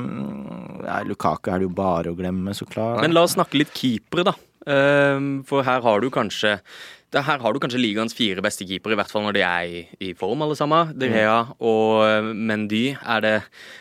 Lukaku 1.06 1.52
er 1.54 1.60
det 1.62 1.68
jo 1.68 1.74
bare 1.78 2.10
å 2.14 2.18
glemme, 2.18 2.54
så 2.58 2.66
klart. 2.66 3.02
Men 3.04 3.14
la 3.14 3.22
oss 3.28 3.36
snakke 3.38 3.60
litt 3.62 3.74
keepere, 3.78 4.26
da. 4.32 4.34
Uh, 4.68 5.44
for 5.48 5.64
her 5.64 5.84
har 5.86 6.02
du 6.02 6.10
kanskje 6.12 6.58
det 7.16 7.22
her 7.24 7.40
har 7.40 7.54
du 7.56 7.60
kanskje 7.64 7.80
ligaens 7.80 8.12
fire 8.16 8.42
beste 8.44 8.66
keepere, 8.68 8.92
i 8.96 9.00
hvert 9.00 9.12
fall 9.12 9.24
når 9.24 9.36
de 9.38 9.44
er 9.48 9.68
i, 9.72 9.84
i 10.10 10.14
form, 10.18 10.42
alle 10.44 10.58
sammen. 10.60 10.90
De 11.00 11.08
Rea 11.08 11.38
og 11.64 12.02
eh, 12.04 12.28
Mendy. 12.36 12.82
Er 13.00 13.24
det, 13.24 13.34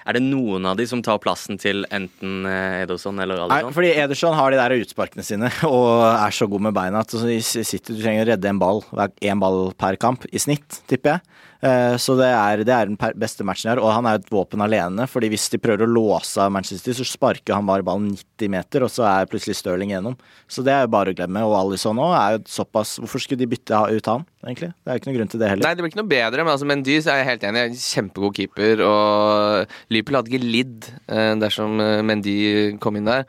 er 0.06 0.18
det 0.18 0.22
noen 0.22 0.68
av 0.70 0.78
de 0.78 0.86
som 0.86 1.02
tar 1.02 1.18
plassen 1.24 1.58
til 1.58 1.82
enten 1.90 2.46
eh, 2.46 2.84
Ederson 2.84 3.18
eller 3.22 3.46
Nei, 3.50 3.62
fordi 3.74 3.90
Ederson 3.98 4.36
har 4.38 4.54
de 4.54 4.60
der 4.60 4.76
utsparkene 4.78 5.26
sine 5.26 5.50
og 5.66 5.90
er 6.06 6.36
så 6.38 6.46
god 6.50 6.68
med 6.68 6.76
beina 6.78 7.02
at 7.02 7.16
City 7.16 7.96
du 7.96 7.98
trenger 7.98 8.28
å 8.28 8.30
redde 8.30 8.52
en 8.52 8.62
ball 8.62 8.84
én 9.26 9.42
ball 9.42 9.72
per 9.78 9.98
kamp 10.00 10.28
i 10.30 10.42
snitt, 10.42 10.82
tipper 10.86 11.16
jeg. 11.16 11.42
Eh, 11.66 11.96
Så 11.98 12.14
det 12.18 12.28
er, 12.28 12.62
det 12.68 12.74
er 12.74 12.90
den 12.90 12.98
beste 13.18 13.44
matchen 13.46 13.70
her, 13.72 13.80
og 13.82 13.90
han 13.94 14.06
er 14.06 14.18
et 14.20 14.30
våpen 14.30 14.62
alene. 14.62 15.06
fordi 15.10 15.30
hvis 15.32 15.48
de 15.50 15.58
prøver 15.62 15.86
å 15.86 15.90
låse 15.90 16.38
av 16.42 16.52
Manchester 16.52 16.92
City, 16.92 17.02
så 17.02 17.08
sparker 17.16 17.56
han 17.56 17.66
bare 17.66 17.82
ballen 17.86 18.12
90 18.14 18.52
meter, 18.52 18.84
og 18.86 18.92
så 18.92 19.06
er 19.08 19.28
plutselig 19.30 19.56
Stirling 19.58 19.94
gjennom. 19.94 20.16
Så 20.46 20.62
det 20.66 20.74
er 20.74 20.84
jo 20.84 20.92
bare 20.94 21.10
å 21.14 21.16
glemme. 21.16 21.42
Og 21.48 21.56
Alison 21.58 21.98
òg 22.02 22.14
er 22.14 22.36
jo 22.36 22.44
såpass 22.58 22.96
Hvorfor 23.00 23.15
skulle 23.22 23.40
de 23.40 23.48
bytte 23.50 23.78
ut 23.96 24.08
han, 24.10 24.24
egentlig? 24.44 24.70
Det 24.76 24.90
er 24.90 24.96
jo 24.96 25.02
ikke 25.02 25.08
noen 25.10 25.18
grunn 25.18 25.32
til 25.32 25.42
det 25.42 25.50
heller. 25.50 25.66
Nei, 25.66 25.72
det 25.76 25.84
blir 25.84 25.92
ikke 25.92 26.00
noe 26.00 26.10
bedre, 26.12 26.44
men 26.44 26.52
altså 26.52 26.68
Mendy 26.68 26.96
så 27.02 27.12
er 27.12 27.20
jeg 27.20 27.28
helt 27.30 27.46
enig. 27.48 27.64
Kjempegod 27.82 28.36
keeper. 28.36 28.82
Og 28.86 29.76
Liverpool 29.94 30.18
hadde 30.20 30.32
ikke 30.32 30.50
lidd 30.56 30.88
eh, 31.06 31.32
dersom 31.42 31.80
eh, 31.82 32.02
Mendy 32.06 32.36
kom 32.82 32.98
inn 33.00 33.08
der. 33.10 33.26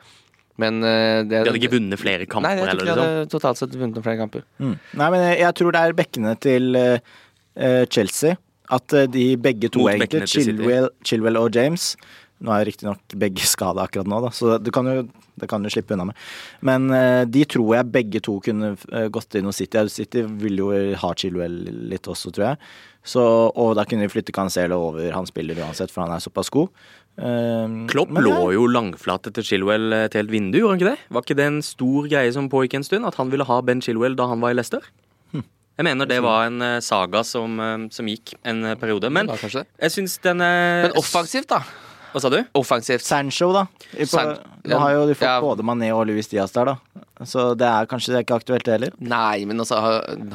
Men 0.58 0.82
eh, 0.82 1.22
det, 1.22 1.32
De 1.32 1.40
hadde 1.52 1.60
ikke 1.62 1.74
vunnet 1.76 2.00
flere 2.02 2.26
kamper 2.26 2.48
Nei, 2.48 2.56
jeg 2.58 2.66
tror 2.66 2.74
ikke 2.74 2.84
de 2.84 2.90
liksom. 2.90 3.04
hadde 3.06 3.32
totalt 3.34 3.62
sett 3.62 3.78
vunnet 3.78 4.04
flere 4.04 4.20
kamper. 4.22 4.46
Mm. 4.58 4.76
Nei, 5.02 5.10
men 5.14 5.26
jeg, 5.28 5.40
jeg 5.44 5.58
tror 5.60 5.74
det 5.76 5.82
er 5.82 5.98
bekkene 6.02 6.36
til 6.48 6.80
eh, 6.82 7.82
Chelsea. 7.94 8.38
At 8.68 8.92
de 9.08 9.30
begge 9.40 9.70
to, 9.72 9.86
Mot 9.86 9.94
egentlig. 9.94 10.26
Chilwell, 10.28 10.90
Chilwell 11.06 11.38
og 11.40 11.54
James 11.56 11.94
Nå 12.38 12.52
er 12.54 12.68
riktignok 12.68 13.16
begge 13.18 13.46
skada 13.50 13.82
akkurat 13.82 14.06
nå, 14.06 14.20
da, 14.22 14.28
så 14.34 14.58
det 14.62 14.70
kan 14.74 14.86
jo, 14.86 15.00
det 15.40 15.48
kan 15.50 15.64
du 15.64 15.70
slippe 15.72 15.96
unna 15.96 16.06
med. 16.10 16.20
Men 16.62 16.86
eh, 16.94 17.24
de 17.26 17.42
tror 17.50 17.72
jeg 17.74 17.90
begge 17.94 18.22
to 18.22 18.36
kunne 18.44 18.76
eh, 18.92 19.08
gått 19.10 19.34
inn 19.38 19.48
hos 19.50 19.58
City. 19.58 19.82
City 19.90 20.22
vil 20.22 20.62
jo 20.62 20.70
ha 21.02 21.10
Chilwell 21.18 21.64
litt 21.90 22.06
også, 22.06 22.30
tror 22.34 22.52
jeg. 22.52 22.70
Så, 23.08 23.24
og 23.24 23.74
da 23.78 23.86
kunne 23.88 24.06
de 24.06 24.12
flytte 24.12 24.34
Cancelo 24.36 24.78
over. 24.90 25.10
Han 25.14 25.26
spiller 25.26 25.58
uansett, 25.64 25.90
for 25.90 26.04
han 26.04 26.14
er 26.14 26.22
såpass 26.22 26.52
god. 26.54 26.70
Eh, 27.18 27.74
Klopp 27.90 28.14
men 28.14 28.22
lå 28.22 28.52
jo 28.54 28.68
langflat 28.70 29.26
etter 29.30 29.42
Chilwell 29.42 29.90
et 29.96 30.14
helt 30.14 30.30
vindu, 30.30 30.60
gjorde 30.60 30.76
han 30.76 30.82
ikke 30.82 30.92
det? 30.92 31.10
Var 31.16 31.26
ikke 31.26 31.38
det 31.40 31.50
en 31.50 31.60
stor 31.66 32.06
greie 32.12 32.34
som 32.36 32.50
pågikk 32.52 32.78
en 32.78 32.86
stund? 32.86 33.08
At 33.08 33.18
han 33.18 33.34
ville 33.34 33.46
ha 33.48 33.58
Ben 33.66 33.82
Chilwell 33.82 34.14
da 34.18 34.28
han 34.30 34.44
var 34.44 34.54
i 34.54 34.60
Leicester? 34.60 34.86
Hm. 35.34 35.42
Jeg 35.80 35.88
mener 35.90 36.10
det 36.10 36.20
var 36.22 36.46
en 36.46 36.62
eh, 36.62 36.78
saga 36.84 37.24
som, 37.26 37.58
eh, 37.64 37.88
som 37.94 38.14
gikk 38.14 38.36
en 38.46 38.62
eh, 38.62 38.78
periode. 38.78 39.10
Men 39.10 39.32
jeg 39.34 39.94
syns 39.96 40.20
den 40.22 40.44
eh, 40.44 40.86
Men 40.86 40.98
offensivt, 41.00 41.50
da. 41.50 41.64
Hva 42.12 42.20
sa 42.24 42.30
du? 42.32 42.38
Offensivt. 42.56 43.04
Sancho, 43.04 43.50
da. 43.52 43.66
På, 43.92 44.06
San- 44.08 44.36
nå 44.68 44.78
har 44.80 44.92
jo 44.96 45.06
de 45.10 45.14
fått 45.18 45.28
ja. 45.28 45.38
både 45.44 45.64
Mané 45.66 45.90
og 45.94 46.06
Luis 46.08 46.28
Diaz 46.30 46.52
der, 46.56 46.72
da. 46.72 47.04
Så 47.26 47.50
det 47.58 47.66
er 47.68 47.88
kanskje 47.90 48.12
det 48.14 48.18
er 48.20 48.24
ikke 48.26 48.38
aktuelt, 48.40 48.64
det 48.64 48.74
heller. 48.76 48.92
Nei, 49.02 49.44
men 49.50 49.58
altså, 49.60 49.78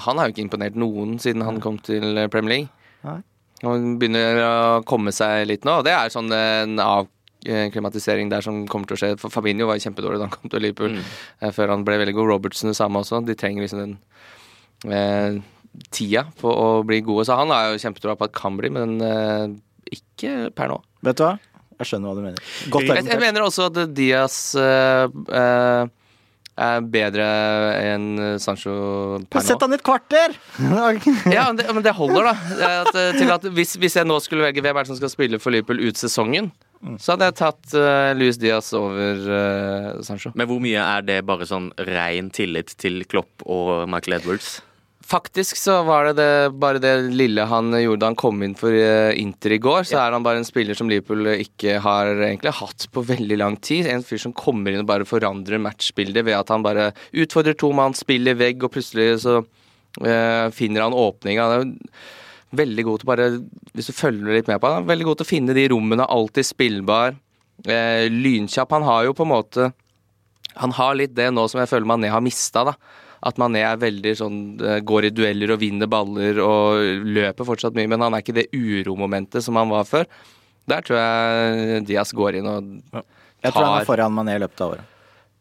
han 0.05 0.19
har 0.19 0.27
jo 0.29 0.33
ikke 0.35 0.43
imponert 0.45 0.75
noen 0.79 1.15
siden 1.23 1.41
han 1.47 1.61
kom 1.63 1.77
til 1.81 2.17
eh, 2.19 2.27
Premier 2.33 2.53
League. 2.57 2.69
Nei. 3.07 3.19
Han 3.63 3.93
begynner 4.01 4.41
å 4.43 4.55
komme 4.83 5.13
seg 5.15 5.45
litt 5.47 5.63
nå, 5.63 5.77
og 5.79 5.85
det 5.87 5.93
er 5.95 6.11
sånn 6.11 6.27
en 6.35 6.73
avklimatisering 6.83 8.29
der 8.31 8.43
som 8.43 8.65
kommer 8.67 8.89
til 8.89 8.97
å 8.97 8.99
skje. 8.99 9.11
For 9.21 9.31
Fabinho 9.33 9.67
var 9.69 9.79
jo 9.79 9.85
kjempedårlig 9.87 10.19
da 10.19 10.27
han 10.27 10.33
kom 10.35 10.51
til 10.51 10.63
Liverpool, 10.65 10.97
Mm. 10.97 11.03
eh, 11.41 11.51
før 11.55 11.71
han 11.71 11.85
ble 11.87 11.97
veldig 12.01 12.13
god. 12.17 12.27
Robertson 12.33 12.69
det 12.71 12.75
samme 12.77 12.99
også. 12.99 13.23
De 13.25 13.35
trenger 13.39 13.63
liksom 13.63 13.79
den 13.79 13.97
eh, 14.91 15.41
tida 15.95 16.25
på 16.39 16.51
å 16.51 16.83
bli 16.85 17.01
gode. 17.01 17.25
Så 17.25 17.37
han 17.39 17.49
har 17.55 17.71
jo 17.71 17.79
kjempetroa 17.81 18.17
på 18.19 18.27
at 18.27 18.33
kan 18.35 18.57
bli, 18.59 18.69
men 18.69 18.99
eh, 19.01 19.47
ikke 19.95 20.51
per 20.55 20.67
nå. 20.73 20.81
Vet 21.03 21.17
du 21.19 21.23
hva? 21.27 21.37
Jeg 21.83 21.91
skjønner 21.91 22.09
hva 22.09 22.15
du 22.17 22.23
mener. 22.25 22.53
Godt 22.73 22.87
Jeg, 22.89 23.05
jeg 23.11 23.21
mener 23.21 23.45
også 23.45 23.67
at 23.69 23.83
Diaz 23.93 24.39
uh, 24.57 25.05
uh, 25.27 25.91
er 26.53 26.83
bedre 26.93 27.27
enn 27.81 28.09
Sancho 28.41 28.73
per 29.25 29.41
nå. 29.41 29.45
Sett 29.47 29.63
han 29.65 29.73
i 29.73 29.79
et 29.79 29.85
kvarter! 29.85 30.35
Ja, 31.33 31.47
men 31.49 31.57
det, 31.59 31.67
men 31.73 31.85
det 31.85 31.95
holder, 31.97 32.29
da. 32.29 32.33
At, 32.83 32.91
eh, 32.93 33.15
til 33.17 33.31
at 33.33 33.47
hvis, 33.57 33.75
hvis 33.81 33.97
jeg 33.97 34.07
nå 34.07 34.19
skulle 34.21 34.45
velge 34.45 34.61
hvem 34.61 34.77
er 34.77 34.85
det 34.85 34.93
som 34.93 34.99
skal 34.99 35.11
spille 35.11 35.39
for 35.41 35.55
Liverpool 35.55 35.81
ut 35.81 35.99
sesongen, 35.99 36.51
så 36.99 37.13
hadde 37.13 37.29
jeg 37.29 37.37
tatt 37.39 37.75
uh, 37.79 38.11
Luis 38.17 38.37
Diaz 38.41 38.73
over 38.75 39.23
uh, 39.23 40.03
Sancho. 40.03 40.33
Men 40.35 40.49
hvor 40.49 40.59
mye 40.63 40.83
er 40.83 41.05
det 41.07 41.21
bare 41.25 41.47
sånn 41.47 41.71
rein 41.87 42.29
tillit 42.35 42.75
til 42.81 43.05
Klopp 43.07 43.45
og 43.47 43.87
Michael 43.89 44.19
Edwards? 44.19 44.57
Faktisk 45.03 45.57
så 45.59 45.81
var 45.83 46.07
det, 46.07 46.13
det 46.21 46.53
bare 46.61 46.79
det 46.81 46.93
lille 47.11 47.43
han 47.49 47.73
gjorde 47.75 47.99
da 48.01 48.09
han 48.11 48.17
kom 48.17 48.39
inn 48.45 48.53
for 48.57 48.71
eh, 48.71 49.11
Inter 49.19 49.57
i 49.57 49.59
går. 49.61 49.83
Så 49.89 49.97
er 49.99 50.15
han 50.15 50.23
bare 50.23 50.39
en 50.39 50.47
spiller 50.47 50.77
som 50.79 50.87
Liverpool 50.89 51.27
ikke 51.33 51.75
har 51.83 52.11
egentlig 52.15 52.53
hatt 52.61 52.87
på 52.93 53.03
veldig 53.09 53.37
lang 53.41 53.57
tid. 53.59 53.89
En 53.91 54.05
fyr 54.05 54.21
som 54.23 54.35
kommer 54.37 54.71
inn 54.71 54.85
og 54.85 54.89
bare 54.89 55.07
forandrer 55.07 55.61
matchbildet 55.61 56.23
ved 56.23 56.37
at 56.37 56.53
han 56.53 56.63
bare 56.65 56.93
utfordrer 57.11 57.57
to 57.59 57.73
mann, 57.75 57.97
spiller 57.97 58.39
vegg, 58.39 58.63
og 58.63 58.71
plutselig 58.77 59.25
så 59.25 59.41
eh, 59.41 60.47
finner 60.55 60.85
han 60.85 60.95
åpninga. 60.95 61.49
Veldig 62.53 62.87
god 62.87 63.01
til 63.01 63.09
bare 63.09 63.29
Hvis 63.73 63.89
du 63.89 63.97
følger 63.97 64.37
litt 64.37 64.49
med 64.49 64.61
på 64.61 64.71
han, 64.71 64.87
veldig 64.87 65.09
god 65.09 65.19
til 65.19 65.27
å 65.27 65.33
finne 65.33 65.57
de 65.57 65.67
rommene, 65.73 66.07
alltid 66.07 66.47
spillbar. 66.47 67.19
Eh, 67.67 68.07
lynkjapp. 68.07 68.71
Han 68.79 68.87
har 68.87 69.07
jo 69.09 69.13
på 69.19 69.27
en 69.27 69.33
måte 69.35 69.71
Han 70.57 70.73
har 70.79 70.95
litt 70.97 71.13
det 71.15 71.29
nå 71.33 71.45
som 71.49 71.61
jeg 71.61 71.69
føler 71.69 71.89
Mané 71.89 72.09
har 72.13 72.23
mista, 72.23 72.63
da. 72.71 72.77
At 73.23 73.39
Mané 73.39 73.63
er 73.63 73.79
veldig 73.79 74.13
sånn 74.19 74.39
eh, 74.59 74.79
går 74.83 75.07
i 75.07 75.11
dueller 75.15 75.55
og 75.55 75.61
vinner 75.61 75.89
baller 75.91 76.39
og 76.43 77.03
løper 77.07 77.47
fortsatt 77.47 77.77
mye, 77.77 77.89
men 77.91 78.03
han 78.03 78.15
er 78.15 78.23
ikke 78.23 78.35
det 78.35 78.49
uromomentet 78.51 79.45
som 79.45 79.59
han 79.59 79.71
var 79.71 79.87
før. 79.87 80.07
Der 80.69 80.83
tror 80.83 80.99
jeg 80.99 81.83
Diaz 81.87 82.11
går 82.15 82.39
inn 82.39 82.47
og 82.47 82.73
tar 82.91 83.05
Jeg 83.43 83.55
tror 83.55 83.67
han 83.67 83.77
er 83.81 83.87
foran 83.87 84.15
Mané 84.15 84.35
i 84.37 84.43
løpet 84.43 84.63
av 84.63 84.75
året. 84.75 84.89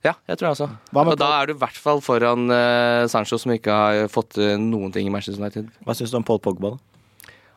Ja, 0.03 0.17
jeg 0.27 0.39
tror 0.39 0.49
det 0.49 0.55
også. 0.57 0.67
Hva 0.91 1.05
med 1.07 1.15
Og 1.15 1.19
da 1.21 1.29
er 1.37 1.47
du 1.47 1.53
i 1.55 1.61
hvert 1.61 1.77
fall 1.79 2.01
foran 2.03 2.51
uh, 2.51 3.07
Sancho, 3.11 3.39
som 3.39 3.53
ikke 3.55 3.75
har 3.75 4.09
fått 4.11 4.33
til 4.35 4.57
noen 4.59 4.91
ting 4.95 5.07
i 5.07 5.13
Manchester 5.15 5.39
United. 5.39 5.69
Hva 5.87 5.95
syns 5.95 6.11
du 6.11 6.19
om 6.19 6.27
Paul 6.27 6.43
Pogba? 6.43 6.75
da? 6.75 6.93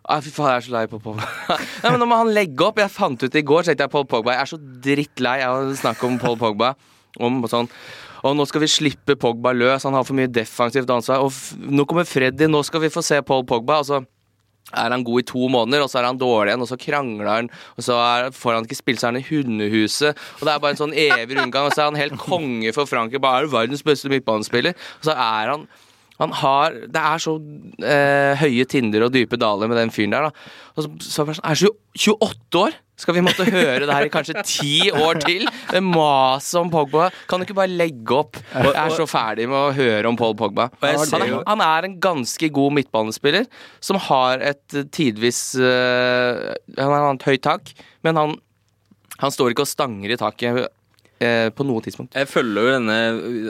Ah, 0.05 0.21
fy 0.21 0.30
faen, 0.30 0.51
jeg 0.53 0.61
er 0.61 0.65
så 0.67 0.73
lei 0.76 0.84
på 0.89 0.99
Pogba. 1.01 1.26
Nei, 1.82 1.89
men 1.89 1.97
Nå 1.97 2.05
må 2.09 2.19
han 2.19 2.30
legge 2.34 2.67
opp. 2.67 2.78
Jeg 2.78 2.93
fant 2.93 3.26
ut 3.26 3.38
i 3.38 3.41
går, 3.41 3.63
så 3.63 3.71
tenkte 3.71 3.88
jeg 3.88 3.93
Paul 3.95 4.05
Pogba. 4.09 4.36
Jeg 4.36 4.43
er 4.43 4.51
så 4.51 4.59
drittlei 4.86 5.39
av 5.47 5.63
å 5.63 5.78
snakke 5.80 6.05
om 6.05 6.19
Paul 6.21 6.38
Pogba. 6.41 6.76
Om 7.17 7.41
sånn 7.49 7.71
og 8.26 8.34
nå 8.34 8.45
skal 8.49 8.63
vi 8.63 8.71
slippe 8.71 9.15
Pogba 9.21 9.53
løs, 9.53 9.86
han 9.86 9.93
har 9.93 10.05
for 10.07 10.17
mye 10.17 10.32
defensivt 10.32 10.89
ansvar. 10.89 11.21
Og 11.21 11.32
nå 11.69 11.86
kommer 11.86 12.07
Freddy, 12.09 12.47
nå 12.49 12.63
skal 12.65 12.82
vi 12.82 12.93
få 12.93 13.03
se 13.05 13.19
Paul 13.26 13.45
Pogba. 13.45 13.80
Og 13.84 13.89
så 13.89 14.01
er 14.73 14.89
han 14.89 15.05
god 15.05 15.21
i 15.21 15.28
to 15.30 15.47
måneder, 15.51 15.84
og 15.86 15.91
så 15.91 15.99
er 16.01 16.07
han 16.09 16.17
dårlig 16.17 16.49
igjen, 16.49 16.63
og 16.65 16.69
så 16.71 16.80
krangler 16.82 17.30
han. 17.30 17.49
Og 17.78 17.86
så 17.86 17.99
er, 18.01 18.32
får 18.34 18.57
han 18.57 18.65
ikke 18.65 18.80
spille, 18.80 19.01
seg 19.01 19.11
han 19.11 19.21
i 19.21 19.26
hundehuset. 19.28 20.23
Og 20.39 20.47
det 20.47 20.55
er 20.55 20.63
bare 20.63 20.73
en 20.73 20.82
sånn 20.82 20.97
evig 21.05 21.38
rundgang. 21.38 21.69
Og 21.69 21.76
så 21.76 21.84
er 21.84 21.91
han 21.91 22.01
helt 22.01 22.17
konge 22.21 22.73
for 22.73 22.89
Frankrike. 22.89 23.21
Bare 23.21 23.45
er 23.45 23.53
verdens 23.53 23.86
beste 23.86 24.09
midtbanespiller. 24.09 24.73
Og 24.73 25.11
så 25.11 25.13
er 25.13 25.53
han 25.53 25.67
han 26.22 26.32
har 26.41 26.76
Det 26.88 27.01
er 27.01 27.22
så 27.22 27.36
eh, 27.84 28.39
høye 28.39 28.66
tinder 28.72 29.07
og 29.07 29.13
dype 29.16 29.39
daler 29.39 29.70
med 29.72 29.80
den 29.82 29.91
fyren 29.93 30.16
der, 30.16 30.30
da. 30.30 30.49
Og 30.76 30.86
så, 30.86 30.91
så 31.03 31.26
er 31.26 31.38
sånn, 31.38 31.47
er 31.51 31.59
så 31.59 31.72
28 31.95 32.61
år! 32.61 32.82
Skal 32.95 33.18
vi 33.18 33.24
måtte 33.26 33.43
høre 33.43 33.84
det 33.84 33.91
her 33.91 34.07
i 34.07 34.11
kanskje 34.11 34.43
ti 34.47 34.76
år 34.88 35.20
til? 35.20 35.43
Det 35.68 35.82
maset 35.84 36.61
om 36.61 36.70
Pogba. 36.72 37.09
Kan 37.28 37.41
du 37.41 37.45
ikke 37.45 37.57
bare 37.57 37.72
legge 37.72 38.16
opp? 38.16 38.39
Jeg 38.53 38.72
er 38.72 38.93
så 38.95 39.07
ferdig 39.09 39.49
med 39.51 39.57
å 39.59 39.74
høre 39.76 40.07
om 40.07 40.16
Paul 40.20 40.32
Pogba. 40.39 40.70
Han 40.80 41.03
er, 41.20 41.34
han 41.41 41.63
er 41.66 41.89
en 41.89 41.97
ganske 41.99 42.49
god 42.55 42.78
midtbanespiller 42.78 43.49
som 43.84 43.99
har 44.07 44.39
et 44.53 44.80
tidvis 44.95 45.41
uh, 45.59 46.55
Han 46.80 46.95
har 46.95 47.09
et 47.11 47.28
høyt 47.28 47.43
tak, 47.43 47.76
men 48.07 48.22
han, 48.22 48.38
han 49.20 49.36
står 49.36 49.51
ikke 49.51 49.68
og 49.68 49.74
stanger 49.74 50.16
i 50.16 50.20
taket 50.20 50.63
eh, 51.26 51.49
på 51.55 51.65
noe 51.67 51.84
tidspunkt. 51.86 52.15
Jeg 52.15 52.30
følger 52.30 52.67
jo 52.67 52.73
denne, 52.78 52.97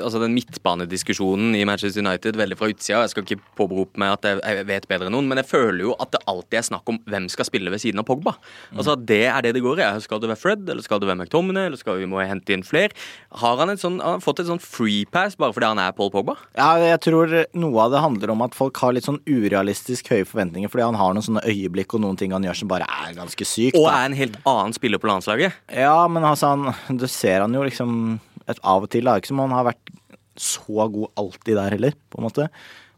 altså 0.03 0.21
den 0.23 0.36
midtbanediskusjonen 0.38 1.55
i 1.57 1.63
Manchester 1.67 2.03
United 2.03 2.39
veldig 2.39 2.57
fra 2.59 2.69
utsida. 2.71 3.03
Jeg 3.03 3.13
skal 3.13 3.26
ikke 3.26 3.55
påberope 3.59 4.01
meg 4.01 4.15
at 4.15 4.28
jeg, 4.30 4.41
jeg 4.43 4.67
vet 4.69 4.88
bedre 4.89 5.09
enn 5.09 5.15
noen, 5.17 5.30
men 5.30 5.41
jeg 5.41 5.49
føler 5.49 5.84
jo 5.88 5.95
at 6.01 6.13
det 6.15 6.23
alltid 6.32 6.59
er 6.61 6.67
snakk 6.69 6.91
om 6.91 6.99
hvem 7.09 7.28
skal 7.32 7.49
spille 7.49 7.73
ved 7.73 7.84
siden 7.84 8.01
av 8.01 8.07
Pogba. 8.07 8.36
Altså 8.76 8.95
at 8.95 9.05
Det 9.05 9.23
er 9.30 9.45
det 9.45 9.55
det 9.57 9.63
går 9.65 9.82
i. 9.84 9.89
Skal 10.05 10.21
det 10.23 10.32
være 10.32 10.41
Fred, 10.41 10.65
eller 10.69 10.86
skal 10.86 11.01
det 11.01 11.09
være 11.09 11.21
McTominay, 11.23 11.69
eller 11.69 11.80
skal 11.82 11.99
vi 11.99 12.09
må 12.09 12.21
hente 12.23 12.55
inn 12.55 12.65
flere? 12.65 12.95
Har 13.41 13.59
han, 13.61 13.73
et 13.73 13.82
sånn, 13.82 13.99
har 14.03 14.17
han 14.17 14.23
fått 14.23 14.41
et 14.43 14.49
sånn 14.49 14.61
free 14.63 15.05
pass 15.11 15.38
bare 15.39 15.55
fordi 15.55 15.69
han 15.73 15.82
er 15.82 15.95
Paul 15.97 16.11
Pogba? 16.13 16.38
Ja, 16.57 16.73
jeg 16.82 17.01
tror 17.05 17.34
noe 17.57 17.86
av 17.86 17.93
det 17.93 18.03
handler 18.03 18.34
om 18.34 18.43
at 18.45 18.57
folk 18.57 18.78
har 18.84 18.95
litt 18.95 19.07
sånn 19.07 19.21
urealistisk 19.28 20.09
høye 20.13 20.28
forventninger, 20.28 20.71
fordi 20.71 20.86
han 20.88 20.99
har 20.99 21.15
noen 21.15 21.26
sånne 21.26 21.45
øyeblikk 21.49 21.97
og 21.97 22.03
noen 22.05 22.19
ting 22.19 22.34
han 22.36 22.45
gjør 22.45 22.61
som 22.61 22.71
bare 22.71 22.88
er 23.03 23.15
ganske 23.17 23.47
sykt. 23.47 23.78
Og 23.80 23.89
er 23.91 24.09
en 24.09 24.17
helt 24.17 24.38
annen 24.47 24.76
spiller 24.76 25.01
på 25.01 25.09
landslaget. 25.09 25.57
Ja, 25.73 25.97
men 26.11 26.26
altså, 26.28 26.53
han, 26.53 26.99
du 26.99 27.07
ser 27.11 27.43
han 27.43 27.55
jo 27.55 27.64
liksom 27.68 28.18
et, 28.45 28.59
av 28.61 28.86
og 28.86 28.91
til. 28.93 29.05
Det 29.05 29.13
er 29.13 29.24
ikke 29.24 29.34
som 29.34 29.43
om 29.43 29.51
han 29.51 29.59
har 29.59 29.70
vært 29.72 29.93
så 30.36 30.88
god 30.91 31.13
alltid 31.22 31.55
der 31.57 31.76
heller, 31.78 31.95
på 32.11 32.20
en 32.20 32.28
måte. 32.28 32.49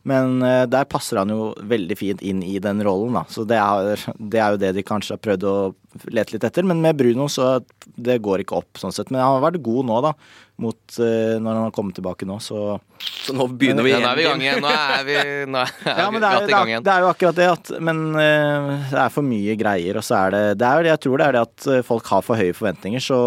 Men 0.08 0.38
eh, 0.46 0.64
der 0.72 0.86
passer 0.88 1.20
han 1.20 1.32
jo 1.34 1.50
veldig 1.68 1.98
fint 2.00 2.22
inn 2.24 2.40
i 2.46 2.56
den 2.64 2.80
rollen, 2.86 3.18
da. 3.18 3.26
Så 3.28 3.44
det 3.48 3.58
er, 3.60 4.00
det 4.16 4.40
er 4.40 4.54
jo 4.56 4.60
det 4.62 4.70
de 4.78 4.84
kanskje 4.88 5.18
har 5.18 5.24
prøvd 5.24 5.44
å 5.50 5.56
lete 6.14 6.36
litt 6.38 6.46
etter. 6.48 6.64
Men 6.68 6.80
med 6.84 6.96
Bruno 7.00 7.26
så 7.32 7.58
det 7.84 8.20
går 8.24 8.46
ikke 8.46 8.56
opp, 8.62 8.80
sånn 8.80 8.94
sett. 8.96 9.12
Men 9.12 9.20
han 9.26 9.36
har 9.36 9.44
vært 9.50 9.60
god 9.66 9.90
nå, 9.90 9.98
da. 10.06 10.14
Mot, 10.64 10.80
eh, 11.04 11.36
når 11.38 11.52
han 11.54 11.66
har 11.68 11.74
kommet 11.76 11.98
tilbake 12.00 12.26
nå, 12.26 12.40
så 12.42 12.80
Så 12.98 13.36
nå 13.36 13.46
begynner 13.52 13.86
vi 13.86 13.92
Ja, 13.92 14.00
nå 14.02 14.08
er 14.10 14.16
vi 14.18 14.24
i 14.24 14.30
gang 14.30 14.46
igjen. 14.46 14.64
igjen. 14.64 14.64
Nå 14.64 14.72
er 14.96 15.04
vi, 15.10 15.18
nå 15.52 15.60
er 15.66 15.74
Ja, 16.00 16.08
men 16.10 16.22
det 16.24 16.30
er, 16.30 16.38
glatt 16.40 16.50
i 16.50 16.56
gang 16.56 16.72
igjen. 16.72 16.86
det 16.88 16.94
er 16.96 17.04
jo 17.04 17.12
akkurat 17.12 17.38
det 17.38 17.50
at 17.52 17.70
Men 17.90 18.00
eh, 18.16 18.72
det 18.94 19.02
er 19.04 19.14
for 19.14 19.28
mye 19.28 19.58
greier, 19.60 20.00
og 20.00 20.08
så 20.08 20.18
er 20.24 20.34
det, 20.34 20.42
det 20.64 20.66
er, 20.72 20.80
jo 20.80 20.88
det 20.88 20.94
Jeg 20.96 21.04
tror 21.06 21.22
det 21.22 21.28
er 21.28 21.38
det 21.38 21.44
at 21.46 21.68
folk 21.92 22.10
har 22.16 22.26
for 22.26 22.40
høye 22.42 22.56
forventninger, 22.58 23.04
så 23.04 23.20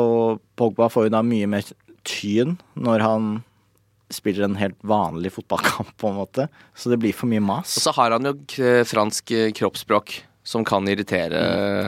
Pogba 0.58 0.88
får 0.90 1.06
jo 1.06 1.14
da 1.18 1.22
mye 1.22 1.46
mer 1.54 1.70
tyn 2.08 2.56
når 2.80 3.04
han 3.04 3.30
spiller 4.10 4.46
en 4.46 4.58
helt 4.60 4.78
vanlig 4.82 5.32
fotballkamp, 5.36 5.92
på 5.96 6.08
en 6.10 6.18
måte. 6.18 6.48
Så 6.74 6.90
det 6.90 6.98
blir 7.02 7.14
for 7.16 7.30
mye 7.30 7.42
mas. 7.42 7.76
Og 7.78 7.86
så 7.88 7.94
har 7.98 8.16
han 8.16 8.26
jo 8.30 8.34
fransk 8.90 9.32
kroppsspråk 9.56 10.16
som 10.42 10.64
kan 10.64 10.86
irritere 10.88 11.40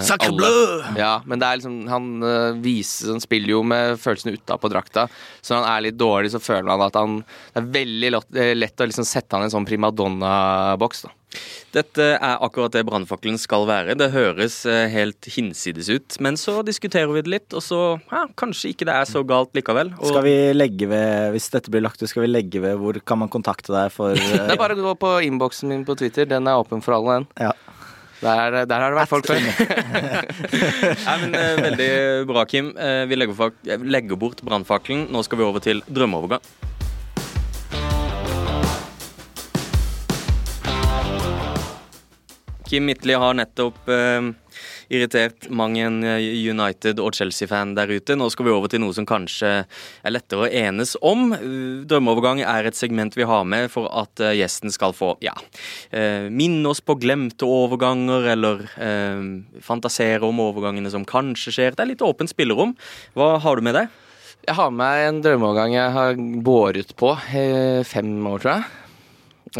Sacre 0.04 0.28
alle. 0.28 0.36
bleu! 0.36 0.98
Ja, 1.00 1.14
men 1.24 1.40
det 1.40 1.48
er 1.48 1.60
liksom 1.60 1.78
Han 1.88 2.08
øh, 2.22 2.58
viser 2.62 3.14
Han 3.14 3.22
spiller 3.24 3.54
jo 3.54 3.62
med 3.64 3.96
følelsene 4.02 4.36
utapå 4.36 4.68
drakta. 4.72 5.06
Så 5.40 5.54
når 5.54 5.64
han 5.64 5.72
er 5.72 5.86
litt 5.88 5.98
dårlig, 6.00 6.34
så 6.34 6.42
føler 6.42 6.68
man 6.68 6.84
at 6.84 6.98
han 7.00 7.16
Det 7.24 7.62
er 7.62 7.72
veldig 7.80 8.12
lett, 8.12 8.36
eh, 8.36 8.52
lett 8.58 8.84
å 8.84 8.88
liksom 8.90 9.08
sette 9.08 9.34
han 9.36 9.46
i 9.46 9.48
en 9.48 9.54
sånn 9.56 9.68
primadonna-boks, 9.68 11.06
da. 11.08 11.14
Dette 11.72 12.06
er 12.18 12.42
akkurat 12.44 12.74
det 12.74 12.82
brannfakkelen 12.84 13.38
skal 13.40 13.64
være. 13.64 13.94
Det 13.96 14.10
høres 14.12 14.58
eh, 14.68 14.84
helt 14.92 15.28
hinsides 15.32 15.88
ut, 15.88 16.18
men 16.20 16.36
så 16.36 16.58
diskuterer 16.66 17.08
vi 17.14 17.22
det 17.24 17.32
litt, 17.32 17.56
og 17.56 17.64
så 17.64 17.78
ja, 18.12 18.26
kanskje 18.36 18.74
ikke 18.74 18.84
det 18.90 18.98
er 18.98 19.08
så 19.08 19.22
galt 19.24 19.56
likevel. 19.56 19.94
Og 19.96 20.10
Skal 20.12 20.26
vi 20.28 20.34
legge 20.52 20.90
ved, 20.92 21.32
Hvis 21.32 21.48
dette 21.54 21.72
blir 21.72 21.86
lagt 21.86 22.02
ut, 22.02 22.10
skal 22.10 22.26
vi 22.26 22.34
legge 22.34 22.60
ved 22.60 22.76
hvor 22.82 23.00
kan 23.00 23.22
man 23.24 23.32
kontakte 23.32 23.72
deg 23.72 23.88
for 23.94 24.12
Det 24.20 24.44
er 24.44 24.60
bare 24.60 24.76
å 24.76 24.84
gå 24.90 24.96
på 25.00 25.14
innboksen 25.30 25.72
min 25.72 25.86
på 25.88 25.96
Twitter. 25.96 26.28
Den 26.28 26.50
er 26.50 26.60
åpen 26.60 26.84
for 26.84 26.98
alle, 26.98 27.22
den. 27.22 27.30
Ja. 27.48 27.54
Der, 28.22 28.66
der 28.70 28.78
har 28.78 28.92
det 28.92 28.98
vært 29.00 29.10
folk 29.10 29.26
før. 29.26 29.40
Nei, 31.08 31.30
eh, 31.34 31.56
Veldig 31.64 31.88
bra, 32.30 32.44
Kim. 32.46 32.68
Eh, 32.78 33.02
vi 33.10 33.18
legger, 33.18 33.50
eh, 33.66 33.82
legger 33.82 34.20
bort 34.20 34.44
brannfakkelen. 34.46 35.08
Nå 35.10 35.24
skal 35.26 35.40
vi 35.40 35.46
over 35.48 35.64
til 35.64 35.82
drømmeovergang. 35.90 36.44
Kim 42.70 42.86
Midtli 42.88 43.18
har 43.18 43.34
nettopp 43.36 43.90
eh, 43.90 44.30
irritert 44.92 45.48
mang 45.50 45.76
en 45.80 46.02
eh, 46.04 46.20
United- 46.50 47.00
og 47.02 47.16
Chelsea-fan 47.16 47.74
der 47.78 47.90
ute. 47.92 48.16
Nå 48.18 48.28
skal 48.32 48.46
vi 48.46 48.54
over 48.54 48.70
til 48.72 48.82
noe 48.82 48.94
som 48.96 49.08
kanskje 49.08 49.52
er 49.64 50.14
lettere 50.14 50.46
å 50.46 50.50
enes 50.50 50.94
om. 51.00 51.32
Eh, 51.36 51.82
Drømmeovergang 51.88 52.42
er 52.44 52.68
et 52.68 52.78
segment 52.78 53.16
vi 53.16 53.26
har 53.28 53.46
med 53.48 53.70
for 53.72 53.88
at 54.02 54.22
eh, 54.22 54.36
gjesten 54.42 54.72
skal 54.74 54.94
få 54.96 55.14
ja, 55.24 55.34
minne 56.32 56.70
oss 56.70 56.80
på 56.84 56.96
glemte 57.00 57.46
overganger, 57.48 58.28
eller 58.34 58.62
eh, 58.76 59.24
fantasere 59.64 60.26
om 60.28 60.40
overgangene 60.42 60.92
som 60.92 61.06
kanskje 61.08 61.54
skjer. 61.56 61.76
Det 61.76 61.84
er 61.84 61.92
litt 61.94 62.04
åpent 62.04 62.32
spillerom. 62.32 62.76
Hva 63.16 63.34
har 63.42 63.58
du 63.58 63.66
med 63.66 63.78
deg? 63.78 63.98
Jeg 64.42 64.58
har 64.58 64.72
med 64.74 65.06
en 65.06 65.18
drømmeovergang 65.22 65.76
jeg 65.76 65.90
har 65.94 66.16
båret 66.42 66.96
på 66.98 67.12
i 67.38 67.46
fem 67.86 68.10
år, 68.26 68.42
tror 68.42 68.56
jeg. 68.56 68.81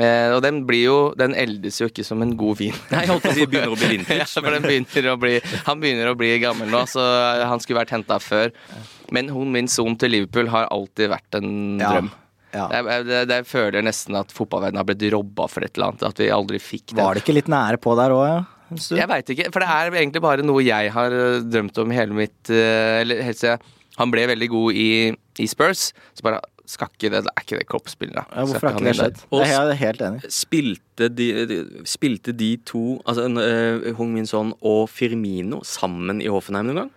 Eh, 0.01 0.31
og 0.33 0.41
den 0.41 0.63
blir 0.65 0.87
jo 0.87 0.99
Den 1.21 1.35
eldes 1.37 1.77
jo 1.83 1.91
ikke 1.91 2.05
som 2.07 2.23
en 2.25 2.33
god 2.41 2.57
vin. 2.63 2.77
Nei, 2.95 3.03
holdt 3.11 3.27
på 3.27 3.33
å 3.33 3.37
si 3.37 3.45
begynner 3.45 3.75
å 3.75 3.77
bli 3.77 3.91
vintage. 3.99 4.19
Ja, 4.23 4.29
for 4.31 4.55
den 4.55 4.65
begynner 4.65 5.11
å 5.13 5.19
bli, 5.21 5.35
han 5.67 5.83
begynner 5.83 6.13
å 6.13 6.17
bli 6.17 6.31
gammel 6.41 6.73
nå, 6.73 6.81
så 6.89 7.05
han 7.45 7.61
skulle 7.61 7.83
vært 7.83 7.93
henta 7.97 8.17
før. 8.23 8.55
Men 9.13 9.29
Hun 9.35 9.53
Min 9.53 9.69
Son 9.69 9.97
til 10.01 10.15
Liverpool 10.15 10.49
har 10.55 10.71
alltid 10.73 11.13
vært 11.13 11.41
en 11.43 11.53
Ja. 11.83 11.93
drøm. 11.93 12.11
Ja. 12.53 12.67
Jeg, 12.69 12.85
jeg, 13.09 13.29
jeg, 13.31 13.45
føler 13.49 13.85
nesten 13.85 14.17
at 14.19 14.33
fotballverdenen 14.37 14.83
har 14.83 14.89
blitt 14.89 15.05
robba 15.15 15.47
for 15.49 15.65
et 15.65 15.73
eller 15.77 15.93
annet. 15.93 16.03
At 16.05 16.19
vi 16.21 16.29
aldri 16.33 16.61
fikk 16.61 16.93
det. 16.93 17.01
Var 17.01 17.17
det 17.17 17.23
ikke 17.25 17.37
litt 17.39 17.49
nære 17.53 17.81
på 17.81 17.95
der 17.97 18.13
òg, 18.13 18.25
ja? 18.29 18.41
Jeg 18.73 19.09
veit 19.09 19.29
ikke, 19.33 19.51
for 19.53 19.61
det 19.65 19.69
er 19.69 19.95
egentlig 20.01 20.23
bare 20.25 20.45
noe 20.45 20.63
jeg 20.65 20.93
har 20.95 21.13
øh, 21.13 21.43
drømt 21.45 21.77
om 21.83 21.91
hele 21.93 22.17
mitt 22.17 22.49
øh, 22.49 23.01
Eller 23.03 23.19
helt 23.27 23.37
siden 23.37 23.61
han 23.99 24.09
ble 24.09 24.23
veldig 24.31 24.49
god 24.49 24.79
i, 24.81 24.91
i 25.45 25.47
Spurs. 25.51 25.91
Så 26.17 26.25
bare 26.25 26.39
skal 26.69 26.91
ikke 26.93 27.11
det, 27.11 27.25
det 27.27 27.33
er 27.33 27.45
ikke 27.45 27.59
det 27.59 27.67
kroppsspillet. 27.69 28.15
da. 28.17 28.25
Ja, 28.31 28.45
hvorfor 28.47 28.69
har 28.69 28.79
ikke 28.79 28.87
det 28.87 28.97
skjedd? 28.99 29.23
Og? 29.31 29.45
Jeg 29.47 29.59
er 29.59 29.79
helt- 29.83 30.03
enig. 30.07 30.23
Spilte 30.33 31.09
de, 31.11 31.29
de, 31.51 31.59
spilte 31.89 32.33
de 32.33 32.57
to, 32.69 33.03
altså 33.07 33.27
uh, 33.27 33.93
Hong 33.99 34.13
Min 34.15 34.27
Son 34.27 34.55
og 34.61 34.89
Firmino, 34.93 35.63
sammen 35.67 36.23
i 36.23 36.31
Hoffenheim 36.31 36.71
noen 36.71 36.85
gang? 36.85 36.93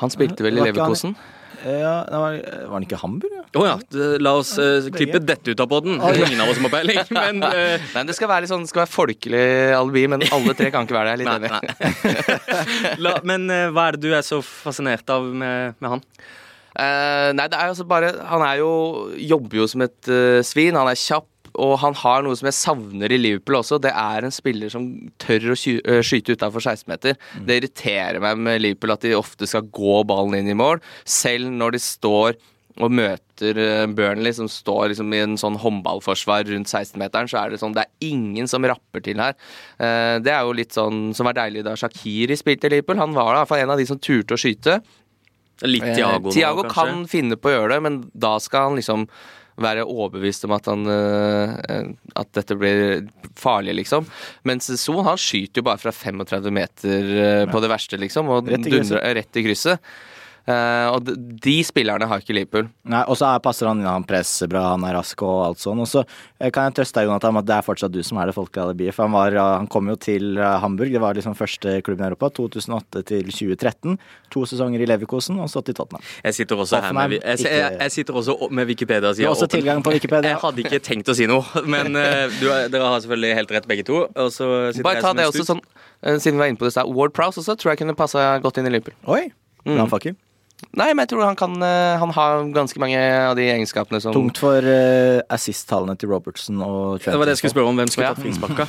Han 0.00 0.12
spilte 0.12 0.44
vel 0.44 0.58
i 0.58 0.64
Var 0.64 0.72
Leverkosen? 0.72 1.16
Ja, 1.60 2.06
det 2.08 2.16
var, 2.16 2.36
var 2.40 2.72
han 2.72 2.84
ikke 2.86 2.96
i 2.96 3.00
Hamburg? 3.02 3.32
Ja? 3.36 3.42
Oh, 3.60 3.66
ja. 3.66 3.74
La 4.22 4.32
oss 4.38 4.54
uh, 4.56 4.86
klippe 4.94 5.20
dette 5.20 5.52
ut 5.52 5.60
av 5.60 5.68
poden. 5.68 5.98
Ingen 6.00 6.40
av 6.40 6.48
oss 6.48 6.56
som 6.56 6.68
har 6.68 6.72
peiling. 6.72 7.00
Men 7.18 7.42
uh... 7.44 7.88
Nei, 7.96 8.04
det 8.08 8.16
skal 8.16 8.30
være 8.30 8.46
litt 8.46 8.52
sånn, 8.52 8.64
det 8.64 8.72
skal 8.72 8.84
være 8.86 8.92
folkelig 8.94 9.42
alibi, 9.76 10.06
men 10.08 10.24
alle 10.32 10.54
tre 10.56 10.70
kan 10.72 10.88
ikke 10.88 10.96
være 10.96 11.16
det. 11.18 11.26
Jeg 11.26 11.28
er 11.28 11.42
litt 11.42 11.50
Nei, 11.50 11.60
enig. 11.60 13.00
la, 13.04 13.16
men 13.28 13.48
uh, 13.52 13.66
hva 13.74 13.90
er 13.90 13.98
det 13.98 14.08
du 14.08 14.14
er 14.16 14.24
så 14.24 14.40
fascinert 14.44 15.12
av 15.12 15.26
med, 15.26 15.76
med 15.82 15.96
han? 15.96 16.04
Eh, 16.78 17.30
nei, 17.34 17.48
det 17.50 17.58
er 17.58 17.72
altså 17.72 17.86
bare 17.88 18.12
Han 18.30 18.44
er 18.46 18.60
jo 18.60 18.70
jobber 19.18 19.62
jo 19.62 19.68
som 19.70 19.82
et 19.86 20.10
uh, 20.10 20.38
svin. 20.46 20.78
Han 20.78 20.90
er 20.90 20.98
kjapp, 20.98 21.26
og 21.58 21.74
han 21.82 21.96
har 21.98 22.22
noe 22.22 22.36
som 22.38 22.46
jeg 22.50 22.58
savner 22.60 23.12
i 23.12 23.18
Liverpool 23.18 23.58
også. 23.60 23.80
Det 23.82 23.90
er 23.90 24.26
en 24.26 24.34
spiller 24.34 24.70
som 24.72 24.86
tør 25.22 25.50
å 25.54 25.56
eh, 25.56 26.04
skyte 26.06 26.36
utafor 26.38 26.62
16-meter. 26.62 27.18
Det 27.46 27.58
irriterer 27.58 28.22
meg 28.22 28.38
med 28.38 28.62
Liverpool 28.62 28.94
at 28.94 29.04
de 29.06 29.18
ofte 29.18 29.50
skal 29.50 29.66
gå 29.66 30.00
ballen 30.08 30.38
inn 30.38 30.54
i 30.54 30.58
mål, 30.58 30.82
selv 31.08 31.50
når 31.50 31.76
de 31.76 31.82
står 31.82 32.40
og 32.80 32.92
møter 32.94 33.58
Burnley, 33.92 34.32
som 34.32 34.46
står 34.48 34.92
liksom 34.92 35.10
i 35.12 35.18
en 35.20 35.34
sånn 35.36 35.58
håndballforsvar 35.60 36.46
rundt 36.48 36.70
16-meteren, 36.70 37.28
så 37.28 37.40
er 37.42 37.50
det 37.50 37.58
sånn 37.60 37.74
Det 37.76 37.82
er 37.82 38.06
ingen 38.06 38.48
som 38.48 38.64
rapper 38.64 39.02
til 39.04 39.20
her. 39.20 39.34
Det 40.22 40.32
er 40.32 40.46
jo 40.46 40.54
litt 40.56 40.72
sånn 40.78 41.10
som 41.18 41.28
var 41.28 41.36
deilig 41.36 41.66
da 41.66 41.74
Shakiri 41.76 42.38
spilte 42.38 42.70
i 42.70 42.76
Liverpool. 42.76 43.02
Han 43.02 43.16
var 43.18 43.34
da 43.36 43.42
fall 43.50 43.66
en 43.66 43.74
av 43.74 43.82
de 43.82 43.88
som 43.90 44.00
turte 44.00 44.38
å 44.38 44.40
skyte. 44.40 44.78
Litt 45.66 45.84
Eh, 45.84 45.94
Tiago 45.98 46.28
nå, 46.30 46.32
Thiago 46.32 46.62
kanskje? 46.64 46.74
kan 46.74 47.06
finne 47.10 47.36
på 47.36 47.50
å 47.50 47.54
gjøre 47.58 47.74
det, 47.74 47.80
men 47.84 48.00
da 48.14 48.38
skal 48.40 48.70
han 48.70 48.78
liksom 48.80 49.06
være 49.60 49.82
overbevist 49.84 50.46
om 50.48 50.54
at 50.56 50.68
han 50.70 50.86
eh, 50.88 51.80
At 52.16 52.30
dette 52.32 52.56
blir 52.56 53.02
farlig, 53.36 53.74
liksom. 53.82 54.06
Mens 54.48 54.70
Son 54.80 55.04
han 55.04 55.18
skyter 55.20 55.60
jo 55.60 55.66
bare 55.68 55.82
fra 55.82 55.92
35 55.92 56.48
meter 56.54 57.10
eh, 57.26 57.44
på 57.50 57.60
det 57.60 57.68
verste, 57.72 57.98
liksom, 58.00 58.30
og 58.32 58.48
Rett 58.48 58.64
i 58.64 58.70
krysset. 58.72 58.96
dundrer 58.96 59.14
rett 59.20 59.36
i 59.36 59.44
krysset. 59.44 59.92
Eh, 60.48 60.86
og 60.94 61.04
de, 61.04 61.14
de 61.44 61.56
spillerne 61.66 62.06
har 62.08 62.22
ikke 62.22 62.34
Liverpool. 62.34 62.68
Nei, 62.90 63.02
og 63.06 63.16
så 63.20 63.28
er- 63.34 63.42
passer 63.44 63.68
han 63.68 63.78
inn, 63.82 63.86
han 63.86 64.04
presser 64.08 64.48
bra, 64.50 64.70
han 64.72 64.84
er 64.88 64.94
rask 64.96 65.20
og 65.22 65.44
alt 65.46 65.60
sånn. 65.62 65.80
Og 65.84 65.86
så 65.90 66.02
eh, 66.40 66.50
kan 66.50 66.68
jeg 66.70 66.78
trøste 66.80 67.00
deg, 67.00 67.08
Jonathan, 67.10 67.34
med 67.36 67.44
at 67.44 67.48
det 67.50 67.56
er 67.58 67.66
fortsatt 67.66 67.92
du 67.94 68.00
som 68.06 68.18
er 68.22 68.30
det 68.30 68.34
folkealibiet. 68.34 68.94
For 68.96 69.04
han, 69.06 69.12
var, 69.14 69.36
han 69.60 69.68
kom 69.70 69.90
jo 69.92 69.96
til 70.00 70.38
eh, 70.40 70.56
Hamburg, 70.62 70.90
det 70.94 71.02
var 71.02 71.14
liksom 71.18 71.36
første 71.38 71.76
klubben 71.86 72.06
i 72.06 72.08
Europa, 72.08 72.30
2008 72.40 73.02
til 73.12 73.28
2013. 73.30 73.98
To 74.34 74.44
sesonger 74.46 74.80
i 74.82 74.88
Leverkosen 74.90 75.38
og 75.42 75.50
stått 75.52 75.70
i 75.72 75.76
Tottenham. 75.76 76.02
Jeg 76.24 76.34
sitter 76.40 76.60
også 76.64 76.80
her 76.82 76.94
med, 76.96 77.16
jeg, 77.20 77.44
jeg, 77.46 77.76
jeg 77.80 77.94
sitter 77.98 78.18
også 78.22 78.38
med 78.50 78.66
Wikipedia. 78.70 79.12
Du 79.12 79.22
har 79.26 79.34
også 79.34 79.48
tilgang 79.50 79.82
på 79.86 79.92
Wikipedia. 79.94 80.34
Jeg 80.36 80.42
hadde 80.44 80.64
ikke 80.64 80.80
tenkt 80.86 81.10
å 81.12 81.16
si 81.18 81.26
noe, 81.30 81.44
men 81.76 81.92
du, 81.94 82.46
er- 82.50 82.68
dere 82.72 82.88
har 82.94 83.00
selvfølgelig 83.04 83.34
helt 83.42 83.54
rett, 83.58 83.68
begge 83.70 83.86
to. 83.90 84.04
Og 84.14 84.32
så 84.34 84.48
Bare 84.86 85.02
ta 85.04 85.12
det 85.18 85.26
også 85.30 85.46
sånn, 85.52 85.60
siden 86.16 86.38
vi 86.38 86.42
var 86.44 86.50
inne 86.52 86.60
på 86.60 86.68
det, 86.70 86.86
Ward 86.96 87.12
Prowse 87.16 87.42
også 87.42 87.58
tror 87.60 87.74
jeg 87.74 87.82
kunne 87.84 87.94
passa 87.98 88.32
godt 88.42 88.58
inn 88.62 88.70
i 88.70 88.74
Liverpool. 88.76 88.96
Oi! 89.10 89.28
Mm. 89.66 89.76
Nei, 90.76 90.90
men 90.92 91.02
jeg 91.02 91.10
tror 91.14 91.24
han 91.26 91.38
kan 91.38 91.54
eh, 91.64 91.98
Han 91.98 92.12
har 92.14 92.44
ganske 92.54 92.78
mange 92.82 92.98
av 93.00 93.34
de 93.38 93.46
egenskapene 93.50 94.00
som 94.02 94.14
Tungt 94.14 94.38
for 94.38 94.62
uh, 94.62 95.20
assist-tallene 95.32 95.96
til 95.98 96.12
Robertson 96.12 96.60
og 96.62 97.00
Trent. 97.00 97.14
Det 97.14 97.18
var 97.22 97.30
det 97.30 97.34
jeg 97.36 97.42
skulle 97.42 97.54
spørre 97.56 97.72
om. 97.72 97.80
Hvem 97.80 97.90
skulle 97.90 98.06
Ja. 98.10 98.14
tatt 98.14 98.24
frisparka? 98.24 98.66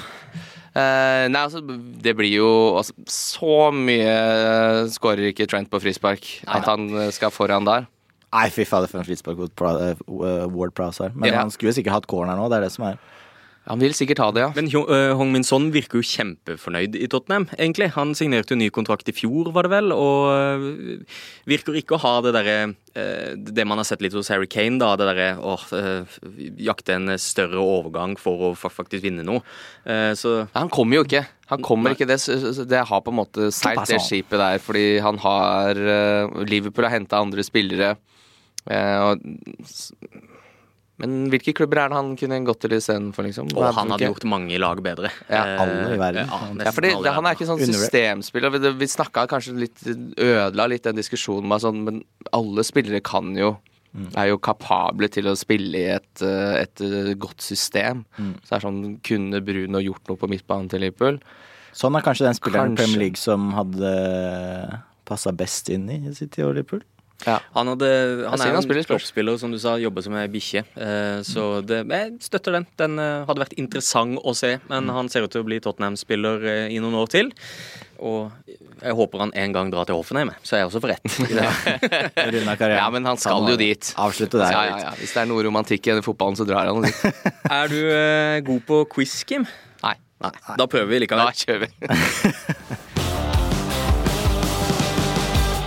Uh, 0.72 1.28
nei, 1.34 1.42
altså, 1.44 1.62
det 2.06 2.14
blir 2.16 2.32
jo 2.32 2.50
altså, 2.80 2.96
Så 3.12 3.58
mye 3.76 4.08
uh, 4.08 4.90
skårer 4.94 5.30
ikke 5.34 5.50
Trent 5.52 5.70
på 5.72 5.82
frispark 5.84 6.30
at 6.48 6.70
han 6.70 6.88
skal 7.14 7.34
foran 7.36 7.68
der. 7.68 7.90
Nei, 8.32 8.46
fy 8.56 8.64
fader, 8.64 8.88
for 8.88 9.02
en 9.02 9.08
frispark 9.08 9.42
Ward 10.08 10.72
Prowse 10.78 11.04
her. 11.04 11.12
Men 11.14 11.34
Ja. 11.34 11.42
han 11.44 11.52
skulle 11.52 11.74
jo 11.74 11.82
sikkert 11.82 12.00
hatt 12.00 12.08
corner 12.08 12.40
nå, 12.40 12.48
det 12.50 12.62
er 12.62 12.70
det 12.70 12.72
som 12.72 12.88
er. 12.88 13.02
Han 13.70 13.78
vil 13.78 13.94
sikkert 13.94 14.18
ha 14.24 14.28
det, 14.34 14.42
ja. 14.42 14.50
Men 14.58 14.68
Hong 14.74 15.30
eh, 15.30 15.34
Min 15.36 15.44
Son 15.46 15.68
virker 15.74 16.00
jo 16.02 16.08
kjempefornøyd 16.10 16.96
i 16.98 17.06
Tottenham, 17.12 17.46
egentlig. 17.60 17.92
Han 17.94 18.16
signerte 18.18 18.56
jo 18.56 18.58
ny 18.58 18.72
kontrakt 18.74 19.12
i 19.12 19.14
fjor, 19.14 19.52
var 19.54 19.68
det 19.68 19.72
vel, 19.76 19.94
og 19.94 20.32
eh, 20.34 21.20
virker 21.50 21.78
ikke 21.78 21.94
å 21.96 22.02
ha 22.02 22.14
det 22.26 22.34
derre 22.34 22.56
eh, 22.98 23.36
Det 23.38 23.66
man 23.70 23.78
har 23.78 23.86
sett 23.86 24.02
litt 24.02 24.18
hos 24.18 24.32
Harry 24.34 24.50
Kane, 24.50 24.80
da. 24.82 24.96
Det 24.98 25.06
derre 25.12 25.28
å 25.38 25.54
jakte 26.58 26.98
en 26.98 27.14
større 27.22 27.62
overgang 27.62 28.18
for 28.20 28.50
å 28.50 28.52
faktisk 28.58 29.06
vinne 29.06 29.28
noe. 29.28 29.46
Eh, 29.86 30.16
Så 30.18 30.48
Han 30.58 30.74
kommer 30.74 30.98
jo 30.98 31.06
ikke. 31.06 31.28
Han 31.54 31.62
kommer 31.62 31.94
ikke 31.94 32.10
det, 32.10 32.18
det 32.72 32.82
har 32.88 33.06
på 33.06 33.12
en 33.14 33.20
måte 33.22 33.52
seilt 33.54 33.86
det 33.92 34.02
skipet 34.02 34.40
der, 34.40 34.58
fordi 34.64 34.86
han 35.04 35.20
har 35.20 35.76
Liverpool 36.48 36.88
har 36.88 36.96
henta 36.96 37.20
andre 37.22 37.44
spillere. 37.46 37.94
eh, 38.72 38.98
og, 39.04 39.22
men 41.02 41.16
hvilke 41.34 41.54
klubber 41.58 41.82
er 41.82 41.90
det 41.92 41.98
han 41.98 42.12
kunne 42.20 42.38
gått 42.48 42.62
til 42.64 42.76
istedenfor, 42.78 43.26
liksom? 43.28 43.50
Og 43.58 43.66
han 43.76 43.90
hadde 43.96 44.08
gjort 44.12 44.26
mange 44.30 44.60
lag 44.62 44.80
bedre. 44.86 45.10
Ja, 45.28 45.42
Eh, 45.42 45.62
alle 45.64 45.96
i 45.96 46.00
verden. 46.00 46.30
Ja, 46.30 46.40
Ja, 46.68 46.72
fordi 46.78 46.92
Han 47.12 47.26
er 47.26 47.36
ikke 47.36 47.50
sånn 47.50 47.60
systemspiller. 47.66 48.54
Vi, 48.54 48.72
vi 48.80 48.88
snakka 48.88 49.26
kanskje 49.32 49.58
litt 49.58 49.82
Ødela 50.18 50.68
litt 50.70 50.84
den 50.88 50.96
diskusjonen 51.02 51.48
med 51.50 51.62
sånn, 51.66 51.84
men 51.88 52.02
alle 52.32 52.64
spillere 52.68 53.02
kan 53.04 53.34
jo 53.36 53.58
Er 54.16 54.30
jo 54.30 54.38
kapable 54.40 55.10
til 55.12 55.26
å 55.28 55.36
spille 55.36 55.76
i 55.76 55.88
et, 55.98 56.22
eh, 56.24 56.62
et 56.62 56.80
eh, 56.86 57.14
godt 57.20 57.42
system. 57.44 58.06
Så 58.16 58.48
det 58.48 58.56
er 58.56 58.64
sånn 58.64 58.84
Kunne 59.04 59.42
Bruno 59.44 59.82
gjort 59.84 60.08
noe 60.08 60.16
på 60.22 60.30
midtbanen 60.32 60.70
til 60.72 60.80
Liverpool? 60.86 61.20
Sånn 61.76 61.96
er 61.98 62.02
kanskje 62.06 62.30
den 62.30 62.38
spilleren 62.40 62.72
i 62.72 62.76
Kanskje. 62.76 62.86
Premier 62.86 63.00
League 63.04 63.20
som 63.20 63.52
hadde 63.58 63.92
passa 65.08 65.32
best 65.36 65.68
inn 65.74 65.90
i 65.92 65.98
City 66.16 66.44
og 66.44 66.54
Liverpool. 66.56 66.84
Ja. 67.28 67.38
Han, 67.54 67.68
hadde, 67.74 67.88
han 68.32 68.42
er 68.42 68.54
jo 68.56 68.62
en 68.64 68.86
toppspiller, 68.90 69.38
som 69.42 69.52
du 69.54 69.60
sa, 69.62 69.76
jobber 69.82 70.02
som 70.06 70.16
ei 70.18 70.26
bikkje. 70.32 70.64
Eh, 70.76 71.20
så 71.28 71.62
det, 71.66 71.84
jeg 71.92 72.16
støtter 72.26 72.58
den. 72.58 72.66
Den 72.82 72.98
eh, 73.02 73.24
hadde 73.30 73.44
vært 73.44 73.54
interessant 73.62 74.18
å 74.24 74.34
se, 74.38 74.56
men 74.70 74.88
Mm. 74.90 74.96
han 74.96 75.10
ser 75.14 75.28
ut 75.28 75.32
til 75.36 75.44
å 75.44 75.48
bli 75.48 75.60
Tottenham-spiller 75.62 76.46
eh, 76.50 76.68
i 76.74 76.80
noen 76.82 76.96
år 76.98 77.12
til. 77.14 77.30
Og 78.02 78.32
jeg 78.82 78.96
håper 78.98 79.22
han 79.22 79.32
en 79.38 79.52
gang 79.54 79.70
drar 79.70 79.86
til 79.86 79.94
Hoffenheim, 80.00 80.32
så 80.42 80.56
er 80.58 80.64
jeg 80.64 80.72
også 80.72 80.82
for 80.82 80.90
rett. 80.90 81.06
Ja, 82.72 82.88
men 82.90 83.06
han 83.06 83.18
skal 83.22 83.46
jo 83.52 83.58
dit. 83.60 83.92
Avslutte 84.02 84.40
der. 84.42 84.52
Ja, 84.56 84.64
ja, 84.72 84.78
ja. 84.88 84.94
Hvis 84.98 85.14
det 85.14 85.22
er 85.22 85.30
noe 85.30 85.44
romantikk 85.46 85.92
i 85.92 86.00
fotballen, 86.02 86.40
så 86.40 86.48
drar 86.50 86.72
han 86.72 86.82
dit. 86.88 87.04
er 87.62 87.70
du 87.70 87.78
eh, 87.94 88.40
god 88.48 88.66
på 88.66 88.82
quiz, 88.96 89.20
Kim? 89.30 89.46
Nei. 89.86 89.94
Nei. 90.22 90.32
Da 90.58 90.66
prøver 90.70 90.90
vi 90.96 91.04
likevel. 91.06 91.30
Da 91.30 91.38
kjører 91.38 91.68
vi. 91.68 92.78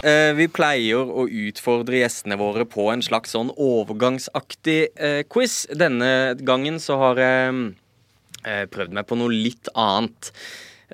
Eh, 0.04 0.34
vi 0.36 0.50
pleier 0.52 1.00
å 1.00 1.24
utfordre 1.24 2.02
gjestene 2.02 2.36
våre 2.36 2.66
på 2.68 2.90
en 2.92 3.02
slags 3.04 3.32
sånn 3.32 3.48
overgangsaktig 3.56 4.80
eh, 5.00 5.22
quiz. 5.32 5.62
Denne 5.72 6.34
gangen 6.44 6.76
så 6.82 6.98
har 7.00 7.20
jeg 7.22 7.54
eh, 8.44 8.66
prøvd 8.68 8.98
meg 8.98 9.08
på 9.08 9.16
noe 9.16 9.32
litt 9.32 9.72
annet. 9.72 10.32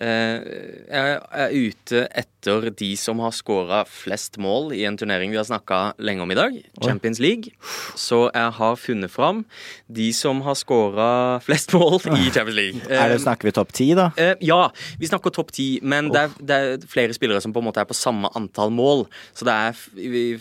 Jeg 0.01 1.17
er 1.43 1.51
ute 1.53 2.05
etter 2.17 2.40
de 2.45 2.97
som 2.97 3.19
har 3.21 3.31
skåra 3.37 3.83
flest 3.89 4.39
mål 4.41 4.73
i 4.73 4.85
en 4.89 4.97
turnering 4.97 5.31
vi 5.31 5.37
har 5.37 5.45
snakka 5.45 5.95
lenge 5.99 6.23
om 6.23 6.31
i 6.31 6.35
dag, 6.39 6.57
Champions 6.83 7.19
League. 7.21 7.53
Så 7.99 8.31
jeg 8.33 8.53
har 8.57 8.77
funnet 8.81 9.11
fram 9.11 9.45
de 9.89 10.13
som 10.17 10.41
har 10.47 10.55
skåra 10.55 11.41
flest 11.45 11.73
mål 11.77 12.01
i 12.17 12.31
Champions 12.35 12.57
League. 12.57 12.81
Er 12.89 13.09
det, 13.11 13.19
Eh, 13.21 13.25
snakker 13.25 13.49
vi 13.51 13.53
topp 13.53 13.73
ti, 13.77 13.91
da? 13.95 14.11
Eh, 14.17 14.35
ja, 14.41 14.71
vi 14.99 15.07
snakker 15.11 15.31
topp 15.35 15.53
ti, 15.53 15.81
men 15.83 16.09
det 16.15 16.21
er, 16.23 16.31
det 16.41 16.57
er 16.57 16.87
flere 16.89 17.13
spillere 17.17 17.41
som 17.43 17.53
på 17.53 17.61
en 17.61 17.69
måte 17.69 17.81
er 17.83 17.89
på 17.91 17.97
samme 17.97 18.31
antall 18.39 18.71
mål. 18.73 19.07
Så 19.35 19.45
det 19.45 19.53
er 19.55 20.41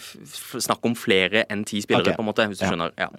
snakk 0.59 0.83
om 0.87 0.95
flere 0.97 1.43
enn 1.51 1.63
ti 1.67 1.81
spillere, 1.83 2.11
okay. 2.13 2.17
på 2.17 2.23
en 2.23 2.29
måte, 2.29 2.45
hvis 2.49 2.59
du 2.61 2.65
Ja. 2.65 2.71
skjønner. 2.71 2.91
Ja. 2.97 3.09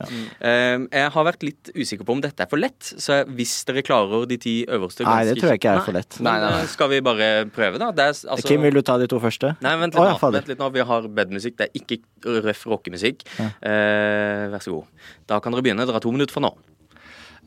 Eh, 0.41 0.79
jeg 0.93 1.11
har 1.15 1.25
vært 1.27 1.43
litt 1.43 1.71
usikker 1.75 2.05
på 2.07 2.13
om 2.17 2.21
dette 2.21 2.41
er 2.45 2.51
for 2.51 2.59
lett, 2.61 2.81
så 3.01 3.21
hvis 3.29 3.65
dere 3.69 3.83
klarer 3.83 4.27
de 4.31 4.37
ti 4.41 4.55
øverste 4.67 5.05
Nei, 5.05 5.25
det 5.25 5.37
tror 5.41 5.51
jeg 5.55 5.61
ikke 5.61 5.75
er 5.77 5.85
for 5.85 5.93
lett. 5.97 6.21
Nei, 6.21 6.39
nei, 6.41 6.51
nei. 6.51 6.61
eh, 6.63 6.67
skal 6.73 6.89
vi 6.93 7.01
bare 7.05 7.29
prøve, 7.51 7.79
da? 7.79 7.91
Det 7.93 8.05
er, 8.05 8.15
altså, 8.35 8.47
Kim, 8.49 8.63
vil 8.71 8.79
du 8.79 8.83
ta 8.87 8.97
de 9.03 9.09
to 9.11 9.19
første? 9.23 9.53
Nei, 9.61 9.75
vent 9.83 9.95
litt, 9.95 10.01
litt, 10.01 10.15
ja, 10.15 10.17
nå. 10.23 10.33
vent 10.39 10.49
litt 10.55 10.63
nå. 10.63 10.71
Vi 10.79 10.87
har 10.93 11.09
bedmusikk. 11.21 11.57
Det 11.59 11.69
er 11.69 11.81
ikke 11.83 12.01
røff 12.47 12.63
rockemusikk. 12.71 13.27
Eh, 13.41 14.47
vær 14.55 14.63
så 14.63 14.73
god. 14.79 14.87
Da 15.29 15.41
kan 15.43 15.53
dere 15.53 15.67
begynne. 15.67 15.85
Dere 15.89 15.99
har 15.99 16.05
to 16.07 16.13
minutter 16.15 16.33
fra 16.39 16.47
nå. 16.49 16.55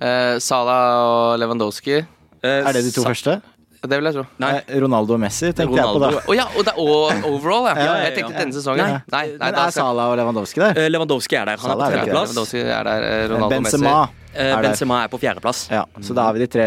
Eh, 0.04 0.38
Sala 0.44 0.78
og 1.08 1.40
Lewandowski. 1.40 2.02
Eh, 2.44 2.60
Er 2.68 2.74
det 2.74 2.84
de 2.86 2.92
to 2.92 3.02
sa- 3.06 3.10
første? 3.14 3.42
Det 3.84 3.98
vil 4.00 4.06
jeg 4.08 4.14
tro. 4.16 4.24
Nei. 4.40 4.52
Eh, 4.66 4.80
Ronaldo 4.80 5.14
og 5.16 5.20
Messi, 5.20 5.50
tenkte 5.52 5.76
jeg 5.76 5.84
på 5.84 6.00
da. 6.00 6.10
Oh, 6.28 6.34
ja, 6.36 6.46
og, 6.56 6.64
det, 6.64 6.74
og 6.80 7.26
overall, 7.28 7.66
ja. 7.68 7.74
Ja, 7.76 7.84
ja, 7.84 8.04
Jeg 8.08 8.14
tenkte 8.16 8.38
denne 8.40 8.54
sesongen. 8.56 8.80
Nei. 8.80 9.02
Nei, 9.12 9.26
nei, 9.36 9.38
Men 9.44 9.54
er 9.60 9.72
skal- 9.72 9.72
Sala 9.76 10.06
og 10.12 10.18
Lewandowski 10.18 10.60
der? 10.64 10.78
Eh, 10.80 10.90
Lewandowski 10.90 11.36
er 11.36 11.46
der. 11.52 11.58
Han 11.60 11.70
Sala 11.70 11.84
er 11.88 11.92
på 11.92 11.98
tredjeplass. 11.98 12.30
Lewandowski 12.32 12.60
er 12.64 12.84
der. 12.88 13.04
eh, 13.04 13.28
Ronaldo 13.28 13.60
Messi. 13.60 13.78
Benzema 13.78 14.04
Eh, 14.08 14.23
er. 14.36 14.62
Benzema 14.64 15.04
er 15.06 15.12
på 15.12 15.20
fjerdeplass. 15.22 15.66
Ja, 15.72 15.84
så 16.02 16.16
da 16.18 16.28
har 16.28 16.34
vi 16.38 16.44
de 16.44 16.48
tre 16.48 16.66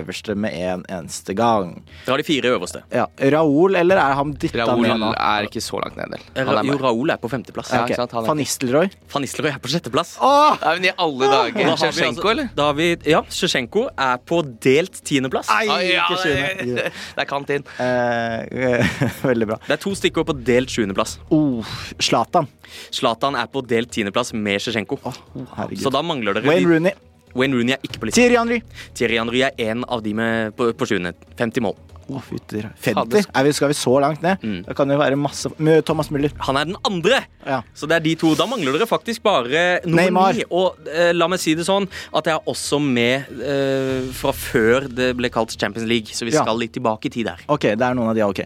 øverste 0.00 0.34
med 0.38 0.54
en 0.54 0.84
eneste 0.88 1.34
gang. 1.36 1.74
Dere 2.04 2.14
har 2.14 2.22
de 2.22 2.26
fire 2.26 2.52
øverste. 2.54 2.82
Ja, 2.92 3.06
Raoul, 3.34 3.76
eller 3.76 3.96
er 4.02 4.14
han 4.18 4.32
dytta 4.34 4.62
Raoul 4.66 4.86
ned 4.86 5.00
nå? 5.02 5.12
er 5.18 5.48
ikke 5.48 5.62
så 5.64 5.80
langt 5.82 5.96
ned. 5.96 6.16
Eh, 6.34 6.42
er 6.42 6.62
jo. 6.68 6.76
Raoul 6.82 7.10
er 7.14 7.20
på 7.22 7.30
femteplass. 7.32 7.72
Ja, 7.72 7.82
Ok, 7.82 7.90
ikke 7.90 8.00
sant, 8.02 8.12
er 8.14 8.26
Van 8.28 8.36
Nistelrooy? 8.38 8.90
Van 9.12 9.22
Nistelrooy 9.24 9.52
er 9.54 9.58
på 9.62 9.72
sjetteplass. 9.72 10.14
Åh! 10.22 10.58
Nei, 10.62 10.74
men 10.78 10.88
i 10.90 10.92
alle 10.96 11.30
dager. 11.32 11.58
Da 11.62 11.74
vi 11.74 11.76
Sjevtsjenko, 11.82 12.20
altså- 12.22 12.30
eller? 12.30 12.50
Da 12.56 12.66
har 12.70 12.74
vi, 12.78 12.88
ja, 13.10 13.22
Sjevtsjenko 13.28 13.84
er 13.98 14.16
på 14.32 14.42
delt 14.62 15.00
tiendeplass. 15.04 15.48
Nei, 15.48 15.66
Ah, 15.72 15.80
ja, 15.80 16.04
ikke 16.06 16.18
sjuende. 16.22 16.74
det, 17.16 17.22
er 17.22 17.28
kant 17.30 17.50
inn. 17.54 17.64
Eh, 17.78 18.96
veldig 19.30 19.46
bra. 19.52 19.58
Det 19.66 19.76
er 19.78 19.82
to 19.82 19.94
stikkord 19.98 20.26
på 20.30 20.36
delt 20.44 20.68
sjuendeplass. 20.72 21.18
Oh, 21.30 21.64
Slatan 22.02 22.48
Slatan 22.92 23.36
er 23.36 23.46
på 23.52 23.62
delt 23.66 23.90
tiendeplass 23.92 24.32
med 24.34 24.60
Sjevtsjenko. 24.62 24.98
Herregud. 25.02 25.82
Så 25.82 25.92
da 25.92 26.02
mangler 26.06 26.34
dere 26.38 26.48
Wayne 26.48 26.68
Rooney. 26.70 26.91
Wayne 27.38 27.56
Rooney 27.56 27.76
er 27.76 27.80
ikke 27.86 27.98
på 28.02 28.08
listen. 28.10 28.20
Thierry 28.22 28.38
Henry. 28.40 28.60
Thierry 28.98 29.18
Henry 29.20 29.44
er 29.46 29.56
en 29.70 29.84
av 29.88 30.02
de 30.04 30.12
med 30.18 30.54
på, 30.58 30.72
på 30.76 30.88
sjuende. 30.90 31.14
50 31.38 31.64
mål. 31.64 31.78
Å, 32.12 32.18
fytter. 32.26 32.66
50? 32.82 33.28
Er 33.38 33.44
vi, 33.46 33.52
skal 33.54 33.70
vi 33.70 33.76
så 33.78 33.92
langt 34.02 34.24
ned? 34.24 34.42
Mm. 34.42 34.56
Det 34.66 34.74
kan 34.76 34.90
jo 34.90 34.96
være 34.98 35.16
masse 35.16 35.48
Med 35.62 35.84
Thomas 35.86 36.10
Müller. 36.12 36.32
Han 36.48 36.58
er 36.58 36.66
den 36.68 36.76
andre! 36.84 37.20
Ja. 37.46 37.60
Så 37.78 37.86
det 37.88 37.96
er 38.00 38.04
de 38.04 38.12
to. 38.18 38.32
Da 38.38 38.44
mangler 38.50 38.74
dere 38.74 38.88
faktisk 38.90 39.22
bare 39.24 39.62
nummer 39.86 40.34
ni. 40.34 40.42
Og 40.50 40.82
eh, 40.90 41.12
la 41.14 41.28
meg 41.30 41.40
si 41.40 41.54
det 41.58 41.64
sånn 41.68 41.86
at 42.12 42.28
jeg 42.28 42.34
er 42.36 42.50
også 42.50 42.80
med 42.82 43.30
eh, 43.38 44.10
fra 44.18 44.34
før 44.36 44.88
det 44.90 45.12
ble 45.18 45.30
kalt 45.32 45.54
Champions 45.54 45.88
League, 45.88 46.12
så 46.14 46.26
vi 46.28 46.34
Ja. 46.34 46.42
skal 46.42 46.58
litt 46.60 46.74
tilbake 46.74 47.08
i 47.08 47.14
tid 47.14 47.30
der. 47.30 47.46
OK, 47.50 47.70
det 47.78 47.86
er 47.86 47.96
noen 47.98 48.10
av 48.12 48.18
de, 48.18 48.26
ok. 48.26 48.42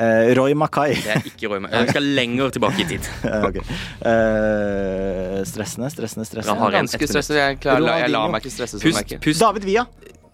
Eh, 0.00 0.34
Roy 0.38 0.54
Mackay. 0.56 0.94
Det 0.96 1.12
er 1.12 1.26
ikke 1.28 1.48
Roy 1.52 1.58
Mackay. 1.60 1.82
Jeg 1.82 1.94
skal 1.94 2.06
lenger 2.16 2.54
tilbake 2.56 2.80
i 2.80 2.86
tid. 2.88 3.08
ok. 3.48 3.58
uh, 3.60 5.42
stressende, 5.44 5.90
stressende, 5.92 6.24
stressende. 6.24 6.56
har 6.56 6.70
jeg 6.70 6.86
en 6.86 6.88
Ganske 6.88 7.08
stressende. 7.10 7.40
Jeg, 7.40 7.60
klarer, 7.60 7.98
jeg 8.00 8.14
lar 8.14 8.32
meg 8.32 8.40
ikke 8.40 8.54
stresse 8.54 8.80
Pust, 8.80 9.14
pust, 9.20 9.40
David 9.44 9.68
Via. 9.68 9.84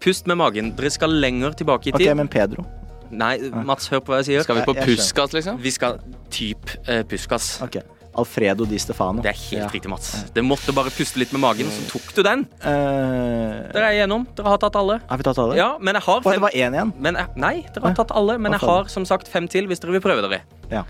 pust 0.03 0.31
med 0.31 0.39
magen. 0.39 0.71
Dere 0.79 0.93
skal 0.95 1.19
lenger 1.27 1.59
tilbake 1.59 1.91
i 1.91 1.97
tid. 1.97 2.07
Ok, 2.13 2.17
men 2.23 2.31
Pedro. 2.31 2.67
Nei, 3.11 3.35
Mats, 3.67 3.91
hør 3.91 4.03
på 4.07 4.15
hva 4.15 4.23
jeg 4.23 4.31
sier. 4.31 4.47
Skal 4.47 4.61
vi 4.61 4.67
på 4.67 4.77
jeg. 4.79 4.87
Puskas, 4.87 5.35
liksom? 5.35 5.59
Vi 5.63 5.75
skal 5.75 5.99
typ 6.31 6.71
uh, 6.87 7.03
Puskas. 7.11 7.57
Ok. 7.67 7.83
Alfredo 8.19 8.65
Di 8.69 8.79
Stefano. 8.81 9.23
Det 9.23 9.31
er 9.33 9.39
helt 9.51 9.63
Ja. 9.63 9.69
riktig, 9.73 9.89
Mats. 9.93 10.25
Det 10.35 10.43
måtte 10.45 10.73
bare 10.75 10.91
puste 10.91 11.19
litt 11.21 11.33
med 11.33 11.41
magen, 11.41 11.67
så 11.71 11.85
tok 11.93 12.15
du 12.17 12.23
den. 12.23 12.45
Uh, 12.65 13.69
Dere 13.73 13.85
er 13.91 13.93
igjennom. 13.99 14.27
Dere 14.37 14.49
har 14.55 14.59
tatt 14.59 14.77
alle. 14.77 15.01
har 15.09 15.17
vi 15.19 15.23
tatt 15.29 15.39
alle? 15.39 15.57
Ja, 15.57 15.77
men 15.79 15.95
jeg 15.95 16.03
har 16.03 16.21
Å, 16.21 16.33
det 16.33 16.41
var 16.41 16.51
én 16.51 16.73
igjen? 16.79 16.93
men 16.99 17.15
jeg, 17.15 17.27
Nei, 17.37 17.55
dere 17.75 17.87
har 17.91 17.95
tatt 17.95 18.11
alle, 18.17 18.39
men 18.39 18.53
jeg 18.53 18.61
har 18.61 18.85
som 18.89 19.05
sagt 19.05 19.29
fem 19.29 19.47
til 19.49 19.67
hvis 19.69 19.81
dere 19.81 19.93
vil 19.93 20.01
prøve 20.05 20.23
dere. 20.29 20.41
Ja. 20.71 20.85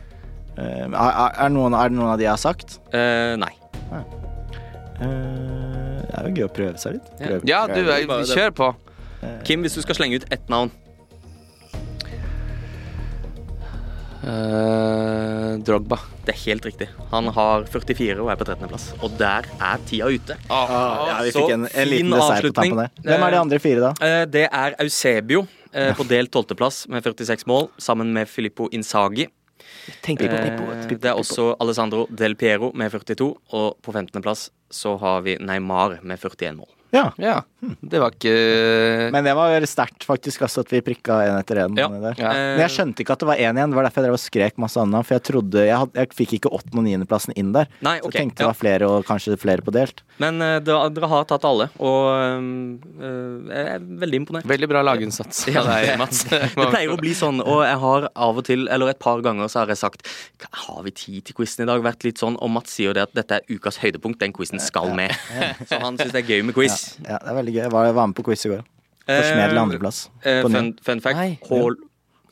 Uh, 0.57 0.87
er, 0.89 1.49
noen, 1.53 1.75
er 1.75 1.89
det 1.91 1.99
noen 1.99 2.13
av 2.15 2.19
de 2.19 2.25
jeg 2.25 2.33
har 2.33 2.41
sagt? 2.41 2.79
Uh, 2.95 3.37
nei. 3.37 3.53
Eh, 4.97 6.01
det 6.07 6.15
er 6.17 6.29
jo 6.31 6.35
gøy 6.39 6.47
å 6.47 6.53
prøve 6.57 6.79
seg 6.81 6.97
litt. 6.97 7.09
Ja. 7.21 7.27
Prøve- 7.27 7.49
Ja, 7.49 7.67
du, 7.67 7.75
vi 7.85 8.07
kjører 8.07 8.35
kjør 8.37 8.55
på. 8.57 8.75
Kim, 9.45 9.63
hvis 9.63 9.75
du 9.75 9.83
skal 9.83 9.95
slenge 9.99 10.17
ut 10.17 10.27
ett 10.33 10.49
navn. 10.49 10.71
Eh, 14.27 15.57
Drogba. 15.67 15.99
Det 16.27 16.35
er 16.35 16.41
helt 16.47 16.65
riktig. 16.67 16.89
Han 17.13 17.29
har 17.37 17.65
44 17.71 18.19
og 18.25 18.31
er 18.33 18.39
på 18.41 18.47
13.-plass. 18.49 18.89
Og 19.07 19.15
der 19.21 19.47
er 19.63 19.85
tida 19.87 20.09
ute. 20.11 20.37
Ja, 20.51 21.21
vi 21.23 21.33
fikk 21.37 21.53
en, 21.55 21.67
en 21.71 21.89
liten 21.91 22.11
fin 22.11 22.17
dessert 22.17 22.49
på 22.49 22.53
tampen 22.59 22.75
avslutning. 22.75 22.77
der. 22.83 23.07
Hvem 23.07 23.27
er 23.29 23.37
de 23.37 23.41
andre 23.45 23.61
fire, 23.63 23.81
da? 23.87 23.93
Eh, 24.07 24.25
Det 24.37 24.45
er 24.51 24.77
Eusebio 24.83 25.47
eh, 25.73 25.93
på 25.97 26.07
delt 26.11 26.35
12.-plass 26.35 26.85
med 26.93 27.07
46 27.07 27.47
mål, 27.51 27.69
sammen 27.79 28.13
med 28.17 28.29
Filippo 28.31 28.69
Insagi. 28.75 29.29
Tenk 30.03 30.21
Eh, 30.27 30.87
Det 30.89 31.05
er 31.05 31.15
også 31.15 31.55
Alessandro 31.61 32.07
Del 32.11 32.35
Piero 32.35 32.73
med 32.75 32.91
42, 32.91 33.31
og 33.53 33.77
på 33.83 33.93
15.-plass 33.95 34.49
så 34.71 34.97
har 34.99 35.23
vi 35.23 35.37
Neymar 35.39 36.01
med 36.03 36.19
41 36.19 36.57
mål. 36.59 36.69
Ja. 36.93 37.11
Ja, 37.19 37.41
det 37.93 38.01
var 38.03 38.15
ikke 38.15 38.35
Men 39.15 39.27
det 39.27 39.35
var 39.37 39.67
sterkt, 39.69 40.07
faktisk, 40.07 40.45
altså, 40.47 40.65
at 40.65 40.73
vi 40.73 40.83
prikka 40.85 41.19
én 41.27 41.39
etter 41.39 41.63
én. 41.65 41.77
Ja. 41.79 41.89
Ja. 42.17 42.33
Men 42.33 42.63
jeg 42.65 42.75
skjønte 42.77 43.05
ikke 43.05 43.17
at 43.17 43.25
det 43.25 43.29
var 43.31 43.41
én 43.41 43.59
igjen. 43.59 43.73
Det 43.73 43.79
var 43.79 43.89
derfor 43.89 44.03
jeg 44.03 44.09
drev 44.09 44.19
og 44.19 44.23
skrek 44.23 44.61
masse 44.63 44.81
annet. 44.83 45.07
For 45.07 45.17
jeg 45.17 45.25
trodde 45.31 45.65
Jeg, 45.67 45.77
had, 45.83 45.93
jeg 45.99 46.13
fikk 46.17 46.37
ikke 46.39 46.53
åttende- 46.53 46.83
og 46.83 46.87
niendeplassen 46.87 47.37
inn 47.37 47.53
der. 47.57 47.71
Nei, 47.85 47.99
Så 48.01 48.11
jeg 48.13 48.21
tenkte 48.21 48.45
det 48.45 48.51
var 48.51 48.59
flere, 48.59 48.91
og 48.91 49.07
kanskje 49.09 49.39
flere 49.41 49.65
på 49.67 49.75
delt. 49.75 50.03
Men 50.23 50.41
uh, 50.41 50.59
dere, 50.65 51.11
har 51.11 51.27
tatt 51.29 51.45
alle, 51.49 51.69
og 51.79 52.07
uh, 52.17 53.51
jeg 53.51 53.67
er 53.77 53.85
veldig 54.03 54.21
imponert. 54.23 54.49
Veldig 54.49 54.69
bra 54.71 54.83
laginnsats 54.87 55.47
Ja, 55.53 55.65
det- 55.67 55.97
Mats. 56.01 56.25
Det 56.57 56.69
pleier 56.73 56.93
å 56.93 56.99
bli 57.01 57.13
sånn, 57.17 57.41
og 57.45 57.63
jeg 57.67 57.79
har 57.83 58.09
av 58.15 58.39
og 58.41 58.45
til, 58.47 58.67
eller 58.73 58.91
et 58.93 59.01
par 59.03 59.21
ganger, 59.25 59.49
så 59.53 59.63
har 59.63 59.73
jeg 59.73 59.81
sagt 59.81 60.07
Har 60.67 60.83
vi 60.87 60.93
tid 60.97 61.27
til 61.29 61.37
quizen 61.37 61.65
i 61.65 61.69
dag? 61.69 61.83
Vært 61.85 62.07
litt 62.07 62.21
sånn, 62.23 62.37
Og 62.43 62.51
Mats 62.53 62.75
sier 62.77 62.91
jo 62.91 62.97
det 62.97 63.05
at 63.07 63.15
dette 63.17 63.39
er 63.41 63.53
ukas 63.53 63.79
høydepunkt. 63.83 64.19
Den 64.21 64.35
quizen 64.37 64.61
skal 64.63 64.93
med. 64.97 65.15
Så 65.69 65.79
han 65.83 65.99
syns 65.99 66.15
det 66.15 66.23
er 66.25 66.31
gøy 66.37 66.45
med 66.49 66.57
quiz. 66.57 66.97
Ja, 67.05 67.19
det 67.23 67.33
er 67.33 67.39
veldig 67.41 67.56
gøy. 67.57 67.65
Jeg 67.67 67.73
var, 67.75 67.89
var 67.97 68.11
med 68.11 68.17
på 68.19 68.25
quiz 68.29 68.45
i 68.49 68.53
går. 68.55 68.65
Forsmedelig 69.07 69.61
andreplass. 69.63 70.01
Eh, 70.27 70.41
På 70.43 70.51
fun, 70.51 70.73
fun 70.83 71.03
fact. 71.05 71.19
Nei. 71.21 71.37
Hall, 71.51 71.77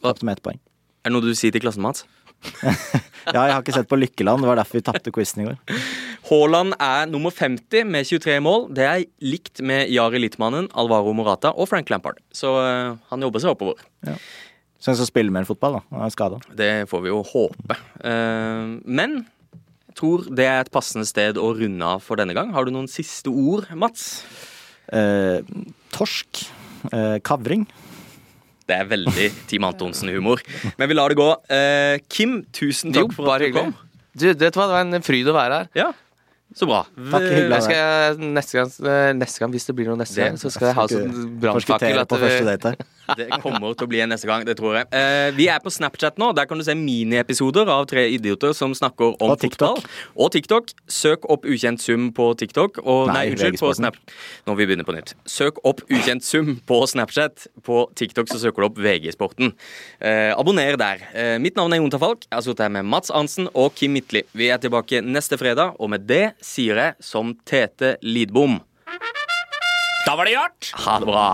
Tapte 0.04 0.26
med 0.26 0.36
ett 0.36 0.44
poeng. 0.44 0.58
er 1.04 1.08
det 1.08 1.14
noe 1.14 1.24
du 1.24 1.34
sier 1.38 1.54
til 1.54 1.62
klassen, 1.64 1.84
Mats? 1.86 2.04
Ja, 3.24 3.46
jeg 3.48 3.54
har 3.54 3.62
ikke 3.62 3.72
sett 3.72 3.88
på 3.88 3.96
Lykkeland. 3.96 4.42
Det 4.44 4.48
var 4.50 4.58
derfor 4.60 4.76
vi 4.76 4.84
tapte 4.84 5.12
quizen 5.14 5.40
i 5.40 5.46
går. 5.46 5.76
Haaland 6.28 6.74
er 6.76 7.06
nummer 7.08 7.32
50 7.32 7.86
med 7.88 8.04
23 8.04 8.34
mål. 8.44 8.66
Det 8.76 8.84
er 8.84 9.04
likt 9.24 9.62
med 9.64 9.88
Jari 9.92 10.20
Littmannen, 10.20 10.68
Alvaro 10.76 11.14
Morata 11.16 11.54
og 11.56 11.70
Frank 11.70 11.88
Lampard. 11.92 12.20
Så 12.36 12.50
uh, 12.52 12.98
han 13.08 13.24
jobber 13.24 13.40
seg 13.40 13.54
oppover. 13.54 13.80
Så 14.76 14.90
han 14.92 14.98
skal 15.00 15.08
spille 15.08 15.32
mer 15.32 15.48
fotball, 15.48 15.78
da. 15.78 15.82
Han 15.96 16.04
er 16.04 16.12
skada. 16.12 16.42
Det 16.58 16.68
får 16.90 17.04
vi 17.06 17.12
jo 17.14 17.22
håpe. 17.30 17.78
Uh, 18.04 18.76
men 18.84 19.22
jeg 19.88 19.96
tror 20.02 20.28
det 20.28 20.48
er 20.50 20.60
et 20.66 20.72
passende 20.74 21.08
sted 21.08 21.40
å 21.40 21.48
runde 21.56 21.92
av 21.96 22.04
for 22.04 22.20
denne 22.20 22.36
gang. 22.36 22.52
Har 22.52 22.68
du 22.68 22.74
noen 22.76 22.90
siste 22.92 23.32
ord, 23.32 23.70
Mats? 23.72 24.20
Eh, 24.92 25.40
torsk. 25.94 26.44
Eh, 26.92 27.16
kavring. 27.24 27.64
Det 28.64 28.76
er 28.76 28.88
veldig 28.88 29.28
Team 29.48 29.66
Antonsen-humor. 29.68 30.40
Men 30.80 30.88
vi 30.88 30.96
lar 30.96 31.12
det 31.12 31.18
gå. 31.20 31.30
Eh, 31.52 31.98
Kim, 32.08 32.42
tusen 32.52 32.94
Jo, 32.94 33.04
takk 33.04 33.16
for 33.16 33.32
at 33.34 33.44
du 33.44 33.52
kom. 33.56 33.74
Du, 34.14 34.28
vet 34.30 34.38
du 34.38 34.46
hva, 34.60 34.68
det 34.70 34.76
var 34.76 34.84
en 34.84 35.04
fryd 35.04 35.28
å 35.28 35.34
være 35.36 35.60
her. 35.60 35.70
Ja, 35.76 35.90
så 36.54 36.66
bra. 36.70 36.84
Takk, 37.10 37.24
hyggelig. 37.26 37.62
Skal 37.66 38.18
neste, 38.34 38.58
gang, 38.60 38.70
eh, 38.86 39.12
neste 39.18 39.42
gang, 39.42 39.50
hvis 39.54 39.66
det 39.66 39.74
blir 39.76 39.88
noe 39.90 39.98
neste 39.98 40.14
Det- 40.14 40.28
gang, 40.30 40.36
så 40.38 40.50
skal 40.54 40.68
jeg 40.70 40.76
ha 40.78 40.86
sånn 40.86 41.40
brannfakkel 41.40 42.04
her. 42.62 42.76
Det 43.18 43.26
kommer 43.42 43.74
til 43.76 43.84
å 43.84 43.88
bli 43.90 44.00
en 44.00 44.08
neste 44.08 44.24
gang, 44.24 44.46
det 44.48 44.54
tror 44.56 44.78
jeg. 44.78 44.86
Eh, 44.96 45.30
vi 45.36 45.48
er 45.52 45.58
på 45.60 45.68
Snapchat 45.68 46.16
nå. 46.16 46.30
Der 46.34 46.46
kan 46.48 46.56
du 46.56 46.64
se 46.64 46.72
miniepisoder 46.72 47.68
av 47.68 47.84
tre 47.90 48.06
idioter 48.14 48.54
som 48.56 48.72
snakker 48.72 49.20
om 49.20 49.30
Og 49.34 49.38
TikTok. 49.42 49.82
fotball. 49.82 49.84
Og 50.16 50.30
TikTok. 50.32 50.70
Søk 50.88 51.26
opp 51.28 51.44
Ukjent 51.44 51.80
sum 51.84 52.06
på 52.16 52.30
TikTok. 52.40 52.78
Og, 52.84 53.08
nei, 53.08 53.26
Nei, 53.26 53.34
unnskyld, 53.34 53.58
på. 53.60 53.74
Snap... 53.76 53.98
Nå 54.46 54.54
må 54.54 54.56
vi 54.56 54.66
begynne 54.70 54.86
på 54.88 54.94
nytt. 54.96 55.12
Søk 55.28 55.60
opp 55.68 55.82
Ukjent 55.92 56.24
sum 56.24 56.54
på 56.66 56.80
Snapchat. 56.88 57.46
På 57.66 57.82
TikTok 57.94 58.30
så 58.32 58.40
søker 58.40 58.64
du 58.64 58.68
opp 58.70 58.80
VG-sporten. 58.80 59.52
Eh, 60.00 60.32
abonner 60.32 60.78
der. 60.80 61.04
Eh, 61.12 61.36
mitt 61.44 61.56
navn 61.60 61.76
er 61.76 61.82
Jon 61.82 61.92
Tafalk. 61.92 62.24
Jeg 62.30 62.38
har 62.38 62.46
sittet 62.46 62.64
her 62.64 62.72
med 62.78 62.88
Mats 62.88 63.12
Arntzen 63.12 63.50
og 63.52 63.74
Kim 63.76 63.92
Midtly. 63.98 64.24
Vi 64.34 64.48
er 64.48 64.56
tilbake 64.64 65.02
neste 65.04 65.36
fredag, 65.40 65.76
og 65.78 65.90
med 65.92 66.06
det 66.08 66.32
sier 66.44 66.80
jeg 66.80 67.00
som 67.04 67.32
Tete 67.48 67.96
Lidbom 68.04 68.60
Da 70.04 70.14
var 70.14 70.28
det 70.28 70.36
gjort! 70.36 70.72
ha 70.84 70.98
det 71.00 71.08
bra. 71.08 71.28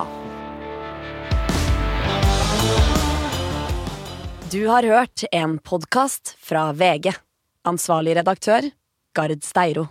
Du 4.50 4.66
har 4.66 4.82
hørt 4.82 5.24
en 5.32 5.58
podkast 5.58 6.36
fra 6.42 6.72
VG. 6.72 7.12
Ansvarlig 7.68 8.16
redaktør, 8.18 8.66
Gard 9.14 9.44
Steiro. 9.46 9.84